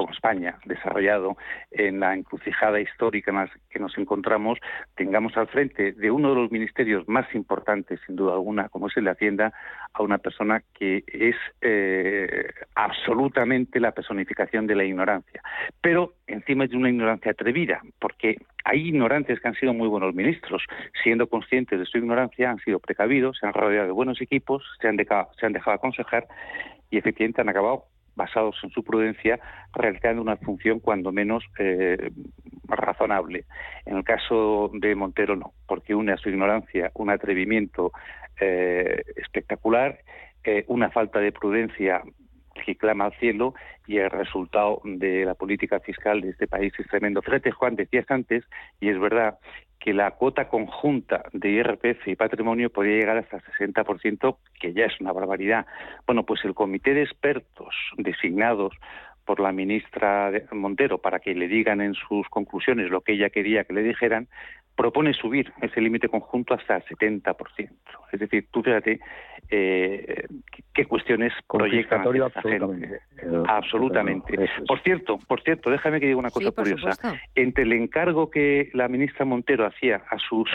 como 0.01 0.15
España, 0.15 0.57
desarrollado 0.65 1.37
en 1.71 2.01
la 2.01 2.15
encrucijada 2.15 2.81
histórica 2.81 3.31
en 3.31 3.37
la 3.37 3.51
que 3.69 3.79
nos 3.79 3.99
encontramos, 3.99 4.59
tengamos 4.97 5.37
al 5.37 5.47
frente 5.49 5.93
de 5.93 6.11
uno 6.11 6.31
de 6.31 6.37
los 6.37 6.51
ministerios 6.51 7.07
más 7.07 7.27
importantes, 7.35 8.01
sin 8.07 8.17
duda 8.17 8.33
alguna, 8.33 8.71
como 8.71 8.87
es 8.87 8.97
el 8.97 9.05
de 9.05 9.11
Hacienda, 9.11 9.53
a 9.93 10.03
una 10.03 10.17
persona 10.17 10.63
que 10.73 11.05
es 11.07 11.37
eh, 11.61 12.51
absolutamente 12.75 13.79
la 13.79 13.93
personificación 13.93 14.67
de 14.67 14.75
la 14.75 14.85
ignorancia. 14.85 15.43
Pero 15.83 16.15
encima 16.27 16.65
es 16.65 16.71
de 16.71 16.79
una 16.79 16.89
ignorancia 16.89 17.33
atrevida, 17.33 17.83
porque 17.99 18.39
hay 18.65 18.89
ignorantes 18.89 19.39
que 19.39 19.49
han 19.49 19.55
sido 19.57 19.75
muy 19.75 19.89
buenos 19.89 20.15
ministros, 20.15 20.63
siendo 21.03 21.27
conscientes 21.27 21.79
de 21.79 21.85
su 21.85 21.99
ignorancia, 21.99 22.51
han 22.51 22.59
sido 22.61 22.79
precavidos, 22.79 23.37
se 23.39 23.47
han 23.47 23.53
rodeado 23.53 23.89
de 23.89 23.93
buenos 23.93 24.23
equipos, 24.23 24.65
se 24.81 24.89
han, 24.89 24.97
se 24.97 25.45
han 25.45 25.53
dejado 25.53 25.77
aconsejar 25.77 26.27
y 26.89 26.97
efectivamente 26.97 27.43
han 27.43 27.51
acabado 27.51 27.85
basados 28.15 28.57
en 28.63 28.71
su 28.71 28.83
prudencia, 28.83 29.39
realizando 29.73 30.23
una 30.23 30.37
función 30.37 30.81
cuando 30.81 31.13
menos 31.13 31.45
eh, 31.59 32.11
razonable. 32.67 33.45
En 33.87 33.99
el 33.99 34.05
caso 34.05 34.71
de 34.75 34.95
Montero 34.95 35.37
no, 35.37 35.53
porque 35.67 35.95
une 35.95 36.13
a 36.13 36.17
su 36.17 36.29
ignorancia 36.29 36.91
un 36.95 37.11
atrevimiento 37.11 37.93
eh, 38.41 39.03
espectacular, 39.17 39.99
eh, 40.45 40.65
una 40.69 40.91
falta 40.91 41.19
de 41.19 41.33
prudencia 41.33 42.03
que 42.65 42.77
clama 42.77 43.07
al 43.07 43.15
cielo 43.15 43.55
y 43.87 43.99
el 43.99 44.11
resultado 44.11 44.81
de 44.85 45.25
la 45.25 45.35
política 45.35 45.81
fiscal 45.81 46.21
de 46.21 46.31
este 46.31 46.47
país 46.47 46.73
es 46.79 46.87
tremendo. 46.89 47.23
Fíjate, 47.23 47.51
Juan, 47.51 47.77
decías 47.77 48.07
antes, 48.11 48.45
y 48.81 48.89
es 48.89 48.99
verdad, 48.99 49.39
que 49.81 49.95
la 49.95 50.11
cuota 50.13 50.49
conjunta 50.49 51.25
de 51.33 51.51
IRPF 51.51 52.07
y 52.07 52.15
patrimonio 52.15 52.71
podría 52.71 52.99
llegar 52.99 53.17
hasta 53.17 53.39
el 53.39 53.73
60%, 53.73 54.37
que 54.61 54.75
ya 54.75 54.85
es 54.85 55.01
una 55.01 55.13
barbaridad. 55.13 55.67
Bueno, 56.07 56.25
pues 56.25 56.45
el 56.45 56.55
comité 56.55 56.93
de 56.93 57.03
expertos 57.03 57.75
designados 57.97 58.75
por 59.25 59.41
la 59.41 59.53
ministra 59.53 60.31
Montero 60.53 60.99
para 60.99 61.21
que 61.21 61.35
le 61.35 61.49
digan 61.49 61.81
en 61.81 61.95
sus 61.95 62.29
conclusiones 62.29 62.91
lo 62.91 63.01
que 63.01 63.13
ella 63.13 63.31
quería 63.31 63.65
que 63.65 63.73
le 63.73 63.83
dijeran, 63.83 64.29
propone 64.77 65.13
subir 65.13 65.53
ese 65.61 65.81
límite 65.81 66.09
conjunto 66.09 66.55
hasta 66.55 66.77
el 66.77 66.85
70%. 66.85 67.71
Es 68.13 68.21
decir, 68.21 68.47
tú 68.51 68.63
fíjate 68.63 69.01
eh, 69.51 70.27
qué 70.73 70.85
cuestiones 70.87 71.33
proyectan 71.49 72.01
absolutamente. 72.01 73.01
absolutamente. 73.47 74.49
Por 74.67 74.81
cierto, 74.81 75.19
por 75.27 75.43
cierto, 75.43 75.71
déjame 75.71 76.01
que 76.01 76.07
diga 76.07 76.19
una 76.19 76.31
cosa 76.31 76.51
curiosa. 76.53 76.91
Entre 77.35 77.65
el 77.65 77.73
encargo 77.73 78.31
que 78.31 78.71
la 78.73 78.89
ministra 78.89 79.25
Montero 79.25 79.67
hacía 79.67 80.03
a 80.09 80.19
sus 80.19 80.49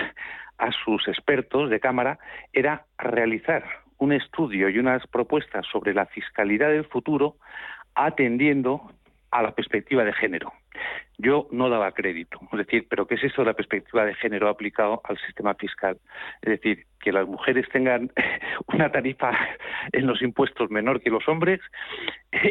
a 0.58 0.72
sus 0.72 1.08
expertos 1.08 1.70
de 1.70 1.80
cámara 1.82 2.18
era 2.54 2.86
realizar 2.98 3.66
un 3.98 4.14
estudio 4.14 4.70
y 4.70 4.80
unas 4.80 5.06
propuestas 5.08 5.66
sobre 5.72 5.94
la 5.94 6.06
fiscalidad 6.06 6.70
del 6.70 6.86
futuro 6.86 7.36
atendiendo 7.94 8.90
a 9.32 9.42
la 9.42 9.52
perspectiva 9.52 10.04
de 10.04 10.14
género. 10.14 10.54
Yo 11.18 11.48
no 11.52 11.70
daba 11.70 11.92
crédito. 11.94 12.40
Es 12.52 12.58
decir, 12.60 12.88
¿pero 12.90 13.08
qué 13.08 13.16
es 13.16 13.24
eso 13.24 13.42
de 13.42 13.48
la 13.48 13.54
perspectiva 13.54 14.06
de 14.06 14.16
género 14.16 14.50
aplicado 14.50 15.02
al 15.06 15.18
sistema 15.20 15.54
fiscal? 15.56 15.98
Es 16.42 16.50
decir, 16.50 16.86
que 17.00 17.12
las 17.12 17.28
mujeres 17.28 17.68
tengan 17.72 18.12
una 18.74 18.92
tarifa 18.92 19.32
en 19.92 20.08
los 20.08 20.22
impuestos 20.22 20.70
menor 20.70 21.02
que 21.02 21.10
los 21.10 21.26
hombres, 21.28 21.62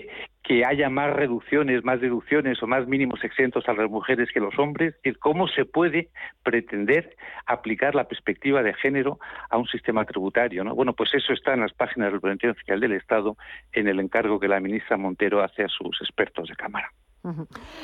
que 0.43 0.65
haya 0.65 0.89
más 0.89 1.13
reducciones, 1.13 1.85
más 1.85 2.01
deducciones 2.01 2.63
o 2.63 2.67
más 2.67 2.87
mínimos 2.87 3.23
exentos 3.25 3.69
a 3.69 3.75
las 3.75 3.91
mujeres 3.91 4.31
que 4.33 4.41
los 4.41 4.59
hombres. 4.59 4.95
Es 5.03 5.19
¿Cómo 5.19 5.47
se 5.49 5.67
puede 5.67 6.09
pretender 6.43 7.17
aplicar 7.47 7.95
la 7.95 8.09
perspectiva 8.09 8.63
de 8.63 8.75
género 8.75 9.19
a 9.51 9.59
un 9.59 9.67
sistema 9.67 10.05
tributario? 10.05 10.65
¿no? 10.65 10.75
Bueno, 10.75 10.95
pues 10.95 11.13
eso 11.15 11.33
está 11.35 11.53
en 11.53 11.61
las 11.61 11.75
páginas 11.75 12.13
del 12.13 12.21
Boletín 12.21 12.55
Fiscal 12.55 12.81
del 12.81 12.93
Estado 12.93 13.37
en 13.73 13.89
el 13.89 14.01
encargo 14.01 14.41
que 14.41 14.49
la 14.49 14.61
ministra 14.61 14.97
Montero 14.97 15.43
hace 15.43 15.65
a 15.65 15.69
sus 15.69 16.01
expertos 16.01 16.49
de 16.49 16.57
Cámara. 16.57 16.91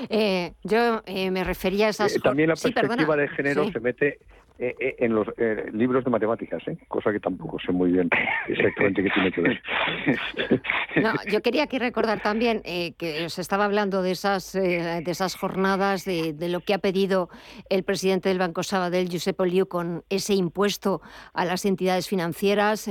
Eh, 0.09 0.53
yo 0.63 1.03
eh, 1.07 1.31
me 1.31 1.45
refería 1.45 1.87
a 1.87 1.91
esas... 1.91 2.15
Eh, 2.15 2.21
también 2.21 2.49
la 2.49 2.57
perspectiva 2.57 3.17
de 3.17 3.29
género 3.29 3.71
se 3.71 3.81
mete 3.81 4.19
eh, 4.63 4.77
eh, 4.79 4.97
en 4.99 5.15
los 5.15 5.27
eh, 5.39 5.71
libros 5.73 6.05
de 6.05 6.11
matemáticas, 6.11 6.63
cosa 6.87 7.11
que 7.13 7.19
tampoco 7.19 7.59
sé 7.65 7.73
muy 7.73 7.93
bien 7.93 8.11
exactamente 8.47 9.03
qué 9.03 9.09
tiene 9.09 9.33
que 9.33 9.41
ver. 9.41 9.63
No, 10.97 11.13
yo 11.31 11.41
quería 11.41 11.63
aquí 11.63 11.79
recordar 11.79 12.21
también 12.21 12.63
que 12.63 13.29
se 13.29 13.41
estaba 13.41 13.65
hablando 13.65 14.03
de 14.03 14.11
esas, 14.11 14.53
de 14.53 15.05
esas 15.07 15.37
jornadas, 15.37 16.05
de, 16.05 16.35
lo 16.49 16.61
que 16.61 16.75
ha 16.75 16.79
pedido 16.79 17.31
el 17.69 17.85
presidente 17.85 18.29
del 18.29 18.39
Banco 18.39 18.65
Sabadell, 18.65 19.09
Josep 19.11 19.39
Oliu, 19.41 19.67
con 19.67 20.03
ese 20.11 20.35
impuesto 20.35 21.01
a 21.33 21.45
las 21.45 21.65
entidades 21.65 22.09
financieras. 22.09 22.91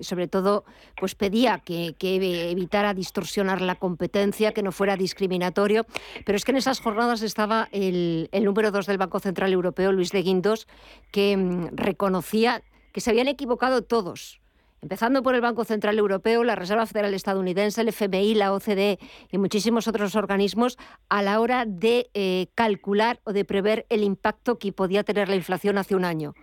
sobre 0.00 0.28
todo, 0.28 0.64
pues 0.98 1.14
pedía 1.14 1.60
que, 1.64 1.94
que 1.98 2.50
evitara 2.50 2.92
distorsionar 2.92 3.62
la 3.62 3.76
competencia, 3.76 4.52
que 4.52 4.62
no 4.62 4.70
fuera 4.70 4.96
discriminatorio. 4.96 5.86
Pero 6.26 6.36
es 6.36 6.44
que 6.44 6.52
en 6.52 6.58
esas 6.58 6.80
jornadas 6.80 7.22
estaba 7.22 7.68
el, 7.72 8.28
el 8.32 8.44
número 8.44 8.70
dos 8.70 8.84
del 8.86 8.98
Banco 8.98 9.18
Central 9.18 9.50
Europeo, 9.54 9.92
Luis 9.92 10.12
de 10.12 10.20
Guindos, 10.20 10.68
que 11.10 11.36
mm, 11.36 11.68
reconocía 11.72 12.62
que 12.92 13.00
se 13.00 13.10
habían 13.10 13.28
equivocado 13.28 13.82
todos, 13.82 14.40
empezando 14.82 15.22
por 15.22 15.34
el 15.34 15.40
Banco 15.40 15.64
Central 15.64 15.98
Europeo, 15.98 16.44
la 16.44 16.56
Reserva 16.56 16.86
Federal 16.86 17.14
Estadounidense, 17.14 17.80
el 17.80 17.88
FMI, 17.88 18.34
la 18.34 18.52
OCDE 18.52 18.98
y 19.30 19.38
muchísimos 19.38 19.88
otros 19.88 20.16
organismos, 20.16 20.78
a 21.08 21.22
la 21.22 21.40
hora 21.40 21.64
de 21.66 22.10
eh, 22.14 22.48
calcular 22.54 23.20
o 23.24 23.32
de 23.32 23.44
prever 23.44 23.86
el 23.88 24.02
impacto 24.02 24.58
que 24.58 24.72
podía 24.72 25.04
tener 25.04 25.28
la 25.28 25.36
inflación 25.36 25.78
hace 25.78 25.94
un 25.94 26.04
año. 26.04 26.34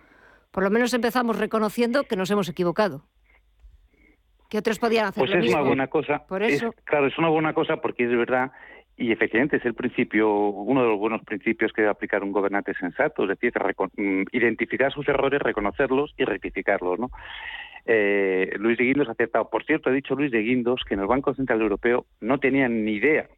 Por 0.50 0.62
lo 0.62 0.70
menos 0.70 0.94
empezamos 0.94 1.38
reconociendo 1.38 2.04
que 2.04 2.16
nos 2.16 2.30
hemos 2.30 2.48
equivocado. 2.48 3.04
Que 4.48 4.58
otros 4.58 4.78
podían 4.78 5.06
hacer 5.06 5.26
pues 5.28 5.44
es 5.44 5.52
una 5.52 5.60
buena 5.60 5.88
cosa. 5.88 6.24
Por 6.26 6.42
eso. 6.42 6.72
claro, 6.84 7.06
es 7.06 7.18
una 7.18 7.28
buena 7.28 7.52
cosa 7.52 7.76
porque 7.76 8.04
es 8.04 8.10
verdad 8.10 8.50
y 8.98 9.12
efectivamente 9.12 9.58
es 9.58 9.64
el 9.64 9.74
principio, 9.74 10.28
uno 10.28 10.82
de 10.82 10.88
los 10.88 10.98
buenos 10.98 11.22
principios 11.22 11.72
que 11.72 11.82
debe 11.82 11.92
aplicar 11.92 12.24
un 12.24 12.32
gobernante 12.32 12.74
sensato, 12.74 13.22
es 13.22 13.28
decir, 13.28 13.52
mm, 13.96 14.24
identificar 14.32 14.92
sus 14.92 15.08
errores, 15.08 15.40
reconocerlos 15.40 16.12
y 16.18 16.24
rectificarlos. 16.24 16.98
¿no? 16.98 17.10
Eh, 17.86 18.50
Luis 18.58 18.76
de 18.76 18.84
Guindos 18.84 19.08
ha 19.08 19.12
aceptado. 19.12 19.48
Por 19.48 19.64
cierto, 19.64 19.88
ha 19.88 19.92
dicho 19.92 20.16
Luis 20.16 20.32
de 20.32 20.42
Guindos 20.42 20.82
que 20.86 20.94
en 20.94 21.00
el 21.00 21.06
Banco 21.06 21.32
Central 21.32 21.62
Europeo 21.62 22.06
no 22.20 22.38
tenían 22.38 22.84
ni 22.84 22.94
idea 22.94 23.28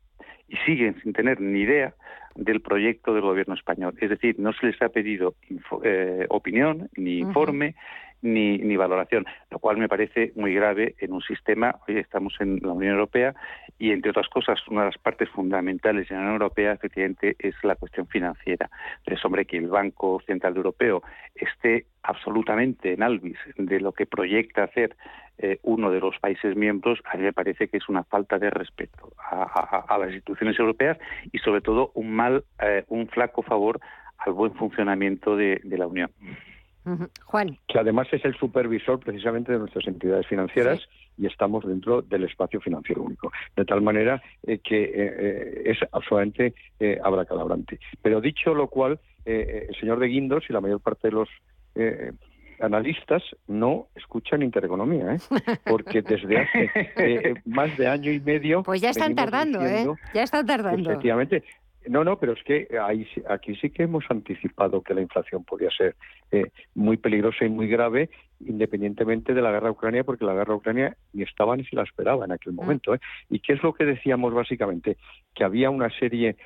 y 0.50 0.56
siguen 0.58 1.00
sin 1.02 1.12
tener 1.12 1.40
ni 1.40 1.60
idea 1.60 1.94
del 2.34 2.60
proyecto 2.60 3.14
del 3.14 3.22
gobierno 3.22 3.54
español. 3.54 3.94
Es 4.00 4.10
decir, 4.10 4.38
no 4.38 4.52
se 4.52 4.66
les 4.66 4.82
ha 4.82 4.88
pedido 4.88 5.34
eh, 5.84 6.26
opinión 6.28 6.88
ni 6.96 7.18
informe 7.18 7.74
ni, 8.22 8.58
ni 8.58 8.76
valoración, 8.76 9.24
lo 9.50 9.58
cual 9.58 9.78
me 9.78 9.88
parece 9.88 10.32
muy 10.36 10.54
grave 10.54 10.94
en 10.98 11.12
un 11.12 11.22
sistema, 11.22 11.76
hoy 11.88 11.98
estamos 11.98 12.34
en 12.40 12.60
la 12.62 12.72
Unión 12.72 12.92
Europea 12.92 13.34
y 13.78 13.92
entre 13.92 14.10
otras 14.10 14.28
cosas 14.28 14.58
una 14.68 14.80
de 14.80 14.86
las 14.88 14.98
partes 14.98 15.28
fundamentales 15.30 16.08
de 16.08 16.14
la 16.14 16.20
Unión 16.20 16.34
Europea 16.34 16.72
efectivamente 16.72 17.36
es 17.38 17.54
la 17.62 17.76
cuestión 17.76 18.06
financiera. 18.06 18.68
Pero 19.04 19.16
hombre, 19.24 19.46
que 19.46 19.56
el 19.56 19.68
Banco 19.68 20.20
Central 20.26 20.56
Europeo 20.56 21.02
esté 21.34 21.86
absolutamente 22.02 22.92
en 22.92 23.02
albis 23.02 23.38
de 23.56 23.80
lo 23.80 23.92
que 23.92 24.06
proyecta 24.06 24.64
hacer 24.64 24.96
eh, 25.42 25.58
uno 25.62 25.90
de 25.90 26.00
los 26.00 26.18
países 26.18 26.56
miembros, 26.56 27.00
a 27.04 27.16
mí 27.16 27.22
me 27.22 27.32
parece 27.32 27.68
que 27.68 27.78
es 27.78 27.88
una 27.88 28.04
falta 28.04 28.38
de 28.38 28.50
respeto 28.50 29.12
a, 29.18 29.98
las 29.98 30.10
instituciones 30.10 30.58
europeas 30.58 30.98
y 31.32 31.38
sobre 31.38 31.60
todo 31.60 31.90
un 31.94 32.12
mal, 32.12 32.44
eh, 32.60 32.84
un 32.88 33.08
flaco 33.08 33.42
favor 33.42 33.80
al 34.18 34.32
buen 34.32 34.54
funcionamiento 34.54 35.36
de 35.36 35.60
la 35.64 35.86
Unión. 35.86 36.10
Juan. 37.24 37.58
Que 37.68 37.78
además 37.78 38.08
es 38.12 38.24
el 38.24 38.34
supervisor 38.36 38.98
precisamente 39.00 39.52
de 39.52 39.58
nuestras 39.58 39.86
entidades 39.86 40.26
financieras 40.26 40.80
y 41.18 41.26
estamos 41.26 41.64
dentro 41.66 42.02
del 42.02 42.24
espacio 42.24 42.60
financiero 42.60 43.02
único. 43.02 43.30
De 43.54 43.64
tal 43.64 43.82
manera 43.82 44.22
eh, 44.46 44.58
que 44.58 44.84
eh, 44.84 44.90
eh, 44.94 45.62
es 45.66 45.78
absolutamente 45.92 46.54
abracadabrante. 47.02 47.78
Pero 48.02 48.20
dicho 48.20 48.54
lo 48.54 48.68
cual, 48.68 48.98
el 49.24 49.74
señor 49.78 50.00
de 50.00 50.06
Guindos 50.08 50.44
y 50.48 50.52
la 50.52 50.60
mayor 50.60 50.80
parte 50.80 51.08
de 51.08 51.12
los 51.12 51.28
analistas 52.60 53.22
no 53.46 53.88
escuchan 53.94 54.42
intereconomía, 54.42 55.16
porque 55.64 56.02
desde 56.02 56.38
hace 56.38 57.34
más 57.44 57.76
de 57.76 57.88
año 57.88 58.10
y 58.10 58.20
medio... 58.20 58.62
Pues 58.62 58.80
ya 58.80 58.90
están 58.90 59.14
tardando, 59.14 59.64
¿eh? 59.64 59.86
Ya 60.14 60.22
están 60.22 60.46
tardando. 60.46 60.90
Efectivamente, 60.90 61.44
no, 61.88 62.04
no, 62.04 62.18
pero 62.18 62.34
es 62.34 62.42
que 62.42 62.68
ahí, 62.78 63.06
aquí 63.28 63.56
sí 63.56 63.70
que 63.70 63.84
hemos 63.84 64.04
anticipado 64.10 64.82
que 64.82 64.92
la 64.92 65.00
inflación 65.00 65.44
podía 65.44 65.70
ser 65.70 65.96
eh, 66.30 66.50
muy 66.74 66.98
peligrosa 66.98 67.46
y 67.46 67.48
muy 67.48 67.68
grave, 67.68 68.10
independientemente 68.40 69.32
de 69.32 69.40
la 69.40 69.50
guerra 69.50 69.68
de 69.68 69.72
Ucrania, 69.72 70.04
porque 70.04 70.26
la 70.26 70.34
guerra 70.34 70.52
de 70.52 70.58
Ucrania 70.58 70.96
ni 71.14 71.22
estaba 71.22 71.56
ni 71.56 71.64
se 71.64 71.76
la 71.76 71.82
esperaba 71.82 72.26
en 72.26 72.32
aquel 72.32 72.52
mm. 72.52 72.56
momento. 72.56 72.94
¿eh? 72.94 73.00
¿Y 73.30 73.40
qué 73.40 73.54
es 73.54 73.62
lo 73.62 73.72
que 73.72 73.86
decíamos 73.86 74.34
básicamente? 74.34 74.98
Que 75.34 75.44
había 75.44 75.70
una 75.70 75.88
serie 75.98 76.36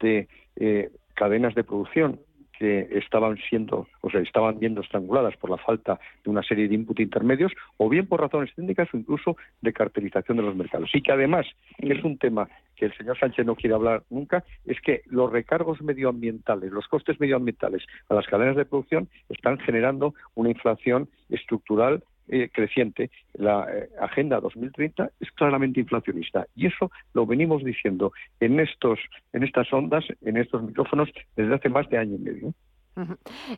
de 0.00 0.28
eh, 0.56 0.90
cadenas 1.14 1.54
de 1.54 1.64
producción 1.64 2.20
que 2.62 2.86
estaban 2.92 3.36
siendo, 3.48 3.88
o 4.02 4.08
sea, 4.08 4.20
estaban 4.20 4.60
viendo 4.60 4.82
estranguladas 4.82 5.36
por 5.36 5.50
la 5.50 5.56
falta 5.56 5.98
de 6.22 6.30
una 6.30 6.44
serie 6.44 6.68
de 6.68 6.76
input 6.76 7.00
intermedios, 7.00 7.50
o 7.76 7.88
bien 7.88 8.06
por 8.06 8.20
razones 8.20 8.54
técnicas 8.54 8.88
o 8.94 8.96
incluso 8.96 9.36
de 9.62 9.72
cartelización 9.72 10.36
de 10.36 10.44
los 10.44 10.54
mercados. 10.54 10.88
Y 10.94 11.02
que 11.02 11.10
además, 11.10 11.44
que 11.76 11.92
es 11.92 12.04
un 12.04 12.18
tema 12.18 12.48
que 12.76 12.84
el 12.84 12.96
señor 12.96 13.18
Sánchez 13.18 13.46
no 13.46 13.56
quiere 13.56 13.74
hablar 13.74 14.04
nunca, 14.10 14.44
es 14.64 14.80
que 14.80 15.02
los 15.06 15.32
recargos 15.32 15.82
medioambientales, 15.82 16.70
los 16.70 16.86
costes 16.86 17.18
medioambientales 17.18 17.82
a 18.08 18.14
las 18.14 18.28
cadenas 18.28 18.54
de 18.54 18.64
producción 18.64 19.08
están 19.28 19.58
generando 19.58 20.14
una 20.36 20.50
inflación 20.50 21.08
estructural 21.30 22.04
eh, 22.34 22.48
creciente, 22.50 23.10
la 23.34 23.66
eh, 23.70 23.90
Agenda 24.00 24.40
2030 24.40 25.10
es 25.20 25.30
claramente 25.32 25.80
inflacionista 25.80 26.46
y 26.56 26.66
eso 26.66 26.90
lo 27.12 27.26
venimos 27.26 27.62
diciendo 27.62 28.14
en 28.40 28.58
estos, 28.58 28.98
en 29.34 29.42
estas 29.42 29.70
ondas, 29.70 30.02
en 30.22 30.38
estos 30.38 30.62
micrófonos 30.62 31.10
desde 31.36 31.54
hace 31.54 31.68
más 31.68 31.90
de 31.90 31.98
año 31.98 32.16
y 32.16 32.20
medio. 32.20 32.54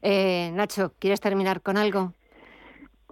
Eh, 0.03 0.51
Nacho, 0.55 0.93
¿quieres 0.99 1.21
terminar 1.21 1.61
con 1.61 1.77
algo? 1.77 2.15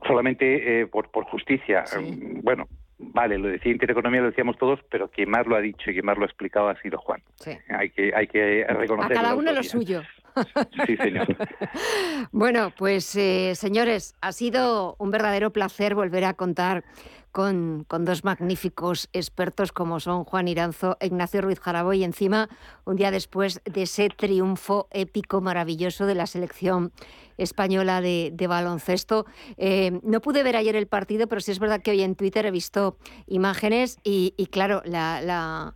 Solamente 0.04 0.84
por, 0.88 1.12
por 1.12 1.26
justicia. 1.26 1.84
Mm, 1.96 2.40
bueno, 2.42 2.66
vale, 2.98 3.38
lo 3.38 3.46
decía 3.46 3.70
Intereconomía, 3.70 4.20
lo 4.20 4.30
decíamos 4.30 4.58
todos, 4.58 4.80
pero 4.90 5.08
quien 5.12 5.30
más 5.30 5.46
lo 5.46 5.54
ha 5.54 5.60
dicho 5.60 5.90
y 5.90 5.92
quien 5.92 6.06
más 6.06 6.18
lo 6.18 6.24
ha 6.24 6.26
explicado 6.26 6.70
ha 6.70 6.80
sido 6.82 6.98
Juan. 6.98 7.22
Hay 7.68 7.90
que, 7.90 8.12
hay 8.12 8.26
que 8.26 8.66
reconocer. 8.68 9.16
A 9.16 9.22
cada 9.22 9.36
uno 9.36 9.52
lo 9.52 9.62
suyo. 9.62 10.02
Sí, 10.86 10.96
señor. 10.96 11.26
bueno, 12.32 12.72
pues 12.76 13.14
eh, 13.16 13.54
señores, 13.54 14.14
ha 14.20 14.32
sido 14.32 14.96
un 14.98 15.10
verdadero 15.10 15.52
placer 15.52 15.94
volver 15.94 16.24
a 16.24 16.34
contar 16.34 16.84
con, 17.32 17.86
dos 17.88 18.24
magníficos 18.24 19.08
expertos 19.12 19.72
como 19.72 20.00
son 20.00 20.24
Juan 20.24 20.48
Iranzo 20.48 20.98
e 21.00 21.06
Ignacio 21.06 21.40
Ruiz 21.40 21.58
Jaraboy, 21.58 22.00
y 22.00 22.04
encima 22.04 22.48
un 22.84 22.96
día 22.96 23.10
después 23.10 23.60
de 23.64 23.82
ese 23.82 24.10
triunfo 24.10 24.86
épico, 24.90 25.40
maravilloso 25.40 26.06
de 26.06 26.14
la 26.14 26.26
selección 26.26 26.92
española 27.38 28.02
de, 28.02 28.46
baloncesto. 28.46 29.24
Eh, 29.56 29.98
no 30.02 30.20
pude 30.20 30.42
ver 30.42 30.56
ayer 30.56 30.76
el 30.76 30.86
partido, 30.86 31.26
pero 31.26 31.40
sí 31.40 31.50
es 31.50 31.58
verdad 31.58 31.80
que 31.80 31.92
hoy 31.92 32.02
en 32.02 32.14
Twitter 32.14 32.44
he 32.44 32.50
visto 32.50 32.98
imágenes 33.26 33.98
y, 34.04 34.32
claro, 34.50 34.82
la 34.84 35.22
la 35.22 35.74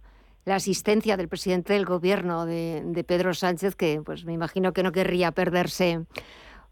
asistencia 0.54 1.16
del 1.16 1.28
presidente 1.28 1.72
del 1.72 1.84
gobierno 1.84 2.46
de, 2.46 3.04
Pedro 3.06 3.34
Sánchez, 3.34 3.74
que 3.74 4.00
pues 4.04 4.24
me 4.24 4.32
imagino 4.32 4.72
que 4.72 4.82
no 4.82 4.92
querría 4.92 5.32
perderse 5.32 6.04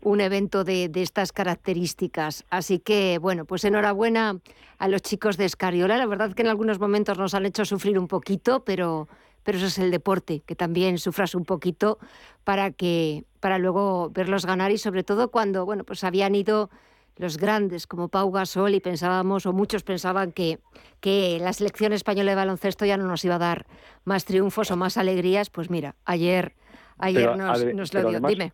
un 0.01 0.21
evento 0.21 0.63
de, 0.65 0.91
estas 0.95 1.33
características. 1.33 2.45
Así 2.51 2.79
que, 2.79 3.19
bueno, 3.19 3.47
pues 3.47 3.65
enhorabuena 3.65 4.39
a 4.79 4.89
los 4.89 5.03
chicos 5.03 5.37
de 5.37 5.47
Escariola. 5.47 5.97
La 5.97 6.07
verdad 6.07 6.35
que 6.35 6.43
en 6.43 6.49
algunos 6.49 6.79
momentos 6.79 7.19
nos 7.19 7.35
han 7.35 7.47
hecho 7.47 7.65
sufrir 7.65 7.99
un 7.99 8.07
poquito, 8.07 8.65
pero, 8.65 9.09
pero 9.43 9.59
eso 9.59 9.67
es 9.67 9.79
el 9.79 9.91
deporte, 9.91 10.43
que 10.47 10.55
también 10.55 10.99
sufras 10.99 11.35
un 11.35 11.45
poquito 11.45 11.99
para 12.45 12.71
que 12.71 13.25
para 13.41 13.59
luego 13.59 14.11
verlos 14.11 14.47
ganar 14.47 14.71
y 14.71 14.79
sobre 14.79 15.03
todo 15.03 15.31
cuando, 15.31 15.65
bueno, 15.67 15.85
pues 15.85 16.05
habían 16.05 16.35
ido 16.35 16.71
los 17.17 17.39
grandes 17.39 17.87
como 17.87 18.09
Pau 18.09 18.31
Gasol 18.31 18.75
y 18.75 18.81
pensábamos, 18.81 19.47
o 19.47 19.53
muchos 19.53 19.83
pensaban 19.83 20.33
que, 20.33 20.59
que 21.01 21.39
la 21.41 21.53
selección 21.53 21.93
española 21.93 22.33
de 22.33 22.37
baloncesto 22.37 22.85
ya 22.85 22.97
no 22.97 23.07
nos 23.07 23.25
iba 23.25 23.37
a 23.37 23.39
dar 23.39 23.67
más 24.05 24.25
triunfos 24.25 24.71
o 24.71 24.77
más 24.77 24.97
alegrías, 24.97 25.51
pues 25.51 25.71
mira, 25.71 25.95
ayer, 26.05 26.55
ayer 26.99 27.37
nos, 27.37 27.95
lo 27.95 28.11
dio. 28.11 28.21
Dime. 28.21 28.53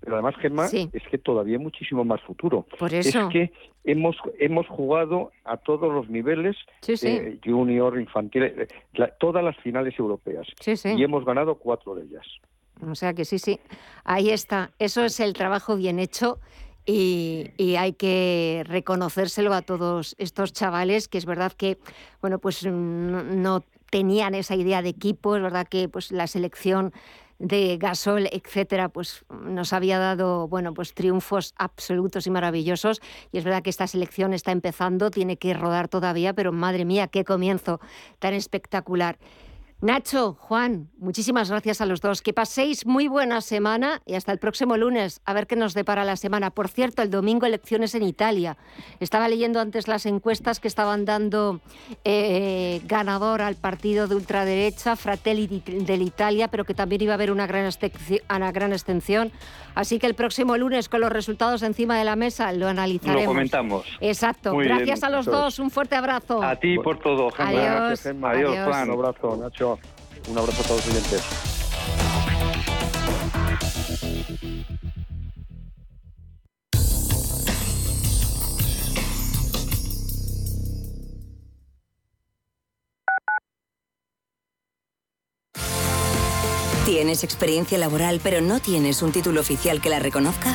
Pero 0.00 0.16
además, 0.16 0.34
Gemma, 0.36 0.66
es 0.66 1.02
que 1.10 1.16
todavía 1.16 1.56
hay 1.56 1.62
muchísimo 1.62 2.04
más 2.04 2.20
futuro. 2.20 2.66
Por 2.78 2.92
eso. 2.92 3.20
Es 3.20 3.32
que 3.32 3.52
hemos, 3.84 4.16
hemos 4.38 4.68
jugado 4.68 5.32
a 5.44 5.56
todos 5.56 5.90
los 5.90 6.10
niveles, 6.10 6.56
eh, 6.86 7.38
junior, 7.42 7.98
infantil, 7.98 8.42
eh, 8.42 8.68
todas 9.18 9.42
las 9.42 9.56
finales 9.58 9.98
europeas. 9.98 10.46
Y 10.66 11.02
hemos 11.02 11.24
ganado 11.24 11.54
cuatro 11.54 11.94
de 11.94 12.04
ellas. 12.04 12.26
O 12.86 12.94
sea 12.94 13.14
que 13.14 13.24
sí, 13.24 13.38
sí, 13.38 13.60
ahí 14.04 14.28
está. 14.28 14.72
Eso 14.78 15.04
es 15.04 15.20
el 15.20 15.32
trabajo 15.32 15.74
bien 15.76 15.98
hecho 15.98 16.38
y, 16.86 17.76
hay 17.76 17.94
que 17.94 18.62
reconocérselo 18.66 19.54
a 19.54 19.62
todos 19.62 20.14
estos 20.18 20.52
chavales, 20.52 21.08
que 21.08 21.18
es 21.18 21.24
verdad 21.24 21.52
que, 21.52 21.78
bueno, 22.20 22.38
pues 22.38 22.64
mm, 22.64 23.40
no, 23.42 23.64
tenían 23.90 24.34
esa 24.34 24.56
idea 24.56 24.82
de 24.82 24.88
equipo, 24.88 25.36
es 25.36 25.42
verdad 25.42 25.66
que 25.68 25.88
pues 25.88 26.10
la 26.10 26.26
selección 26.26 26.92
de 27.38 27.76
Gasol, 27.78 28.28
etcétera, 28.32 28.88
pues 28.88 29.24
nos 29.28 29.72
había 29.72 29.98
dado, 29.98 30.48
bueno, 30.48 30.72
pues 30.74 30.94
triunfos 30.94 31.54
absolutos 31.58 32.26
y 32.26 32.30
maravillosos. 32.30 33.00
Y 33.32 33.38
es 33.38 33.44
verdad 33.44 33.62
que 33.62 33.70
esta 33.70 33.86
selección 33.86 34.32
está 34.34 34.52
empezando, 34.52 35.10
tiene 35.10 35.36
que 35.36 35.54
rodar 35.54 35.88
todavía, 35.88 36.32
pero 36.32 36.52
madre 36.52 36.84
mía, 36.84 37.08
qué 37.08 37.24
comienzo 37.24 37.80
tan 38.18 38.34
espectacular. 38.34 39.18
Nacho, 39.84 40.38
Juan, 40.40 40.88
muchísimas 40.96 41.50
gracias 41.50 41.82
a 41.82 41.84
los 41.84 42.00
dos. 42.00 42.22
Que 42.22 42.32
paséis 42.32 42.86
muy 42.86 43.06
buena 43.06 43.42
semana 43.42 44.00
y 44.06 44.14
hasta 44.14 44.32
el 44.32 44.38
próximo 44.38 44.78
lunes 44.78 45.20
a 45.26 45.34
ver 45.34 45.46
qué 45.46 45.56
nos 45.56 45.74
depara 45.74 46.06
la 46.06 46.16
semana. 46.16 46.48
Por 46.48 46.68
cierto, 46.68 47.02
el 47.02 47.10
domingo 47.10 47.44
elecciones 47.44 47.94
en 47.94 48.02
Italia. 48.02 48.56
Estaba 48.98 49.28
leyendo 49.28 49.60
antes 49.60 49.86
las 49.86 50.06
encuestas 50.06 50.58
que 50.58 50.68
estaban 50.68 51.04
dando 51.04 51.60
eh, 52.02 52.80
ganador 52.86 53.42
al 53.42 53.56
partido 53.56 54.08
de 54.08 54.14
ultraderecha, 54.14 54.96
Fratelli 54.96 55.62
dell'Italia, 55.66 56.48
pero 56.48 56.64
que 56.64 56.72
también 56.72 57.02
iba 57.02 57.12
a 57.12 57.16
haber 57.16 57.30
una 57.30 57.46
gran, 57.46 57.70
una 58.34 58.52
gran 58.52 58.72
extensión. 58.72 59.32
Así 59.74 59.98
que 59.98 60.06
el 60.06 60.14
próximo 60.14 60.56
lunes, 60.56 60.88
con 60.88 61.02
los 61.02 61.12
resultados 61.12 61.62
encima 61.62 61.98
de 61.98 62.04
la 62.04 62.16
mesa, 62.16 62.54
lo 62.54 62.68
analizaremos. 62.68 63.24
Lo 63.24 63.28
comentamos. 63.28 63.84
Exacto. 64.00 64.56
gracias 64.56 65.02
a 65.02 65.10
los 65.10 65.26
dos. 65.26 65.58
Un 65.58 65.70
fuerte 65.70 65.94
abrazo. 65.94 66.42
A 66.42 66.56
ti 66.56 66.78
por 66.78 66.98
todo, 67.00 67.28
Adiós. 67.36 68.06
Adiós, 68.06 68.56
Juan. 68.64 68.88
Un 68.88 68.94
abrazo, 68.94 69.36
Nacho. 69.36 69.73
Un 70.28 70.38
abrazo 70.38 70.62
a 70.62 70.66
todos 70.66 70.86
los 70.86 70.94
oyentes. 70.94 71.22
¿Tienes 86.86 87.24
experiencia 87.24 87.78
laboral 87.78 88.20
pero 88.22 88.40
no 88.40 88.60
tienes 88.60 89.02
un 89.02 89.10
título 89.10 89.40
oficial 89.40 89.80
que 89.80 89.88
la 89.88 89.98
reconozca? 89.98 90.54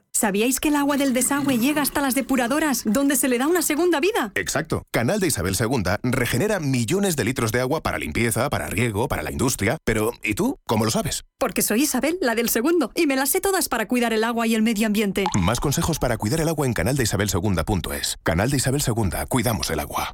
¿Sabíais 0.21 0.59
que 0.59 0.67
el 0.67 0.75
agua 0.75 0.97
del 0.97 1.13
desagüe 1.13 1.57
llega 1.57 1.81
hasta 1.81 1.99
las 1.99 2.13
depuradoras, 2.13 2.83
donde 2.85 3.15
se 3.15 3.27
le 3.27 3.39
da 3.39 3.47
una 3.47 3.63
segunda 3.63 3.99
vida? 3.99 4.31
Exacto. 4.35 4.83
Canal 4.91 5.19
de 5.19 5.25
Isabel 5.25 5.57
II 5.59 5.81
regenera 6.03 6.59
millones 6.59 7.15
de 7.15 7.25
litros 7.25 7.51
de 7.51 7.59
agua 7.59 7.81
para 7.81 7.97
limpieza, 7.97 8.47
para 8.51 8.67
riego, 8.67 9.07
para 9.07 9.23
la 9.23 9.31
industria. 9.31 9.77
Pero, 9.83 10.11
¿y 10.23 10.35
tú? 10.35 10.59
¿Cómo 10.67 10.85
lo 10.85 10.91
sabes? 10.91 11.23
Porque 11.39 11.63
soy 11.63 11.81
Isabel, 11.81 12.19
la 12.21 12.35
del 12.35 12.49
segundo, 12.49 12.91
y 12.93 13.07
me 13.07 13.15
las 13.15 13.31
sé 13.31 13.41
todas 13.41 13.67
para 13.67 13.87
cuidar 13.87 14.13
el 14.13 14.23
agua 14.23 14.45
y 14.45 14.53
el 14.53 14.61
medio 14.61 14.85
ambiente. 14.85 15.25
Más 15.39 15.59
consejos 15.59 15.97
para 15.97 16.17
cuidar 16.17 16.39
el 16.39 16.49
agua 16.49 16.67
en 16.67 16.73
canaldeisabelsegunda.es. 16.73 18.17
Canal 18.21 18.51
de 18.51 18.57
Isabel 18.57 18.83
II, 18.85 19.25
cuidamos 19.27 19.71
el 19.71 19.79
agua. 19.79 20.13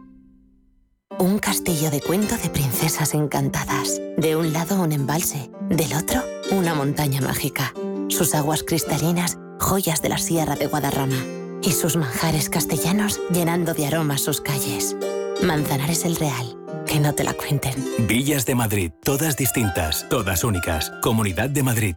Un 1.21 1.37
castillo 1.37 1.91
de 1.91 2.01
cuento 2.01 2.35
de 2.35 2.49
princesas 2.49 3.13
encantadas. 3.13 4.01
De 4.17 4.35
un 4.35 4.53
lado 4.53 4.81
un 4.81 4.91
embalse, 4.91 5.51
del 5.69 5.93
otro 5.93 6.23
una 6.49 6.73
montaña 6.73 7.21
mágica. 7.21 7.75
Sus 8.09 8.33
aguas 8.33 8.63
cristalinas, 8.63 9.37
joyas 9.59 10.01
de 10.01 10.09
la 10.09 10.17
Sierra 10.17 10.55
de 10.55 10.65
Guadarrama. 10.65 11.23
Y 11.61 11.73
sus 11.73 11.95
manjares 11.95 12.49
castellanos 12.49 13.19
llenando 13.31 13.75
de 13.75 13.85
aromas 13.85 14.21
sus 14.21 14.41
calles. 14.41 14.95
Manzanares 15.43 16.05
el 16.05 16.15
Real. 16.15 16.57
Que 16.87 16.99
no 16.99 17.13
te 17.13 17.23
la 17.23 17.33
cuenten. 17.33 17.75
Villas 18.07 18.47
de 18.47 18.55
Madrid, 18.55 18.91
todas 19.03 19.37
distintas, 19.37 20.09
todas 20.09 20.43
únicas. 20.43 20.91
Comunidad 21.03 21.51
de 21.51 21.61
Madrid. 21.61 21.95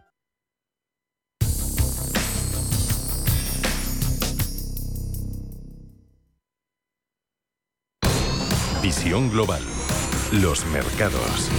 Visión 8.97 9.29
Global. 9.29 9.61
Los 10.31 10.65
mercados. 10.67 11.49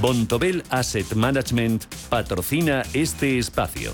Bontobel 0.00 0.64
Asset 0.70 1.12
Management 1.14 1.84
patrocina 2.08 2.82
este 2.94 3.38
espacio. 3.38 3.92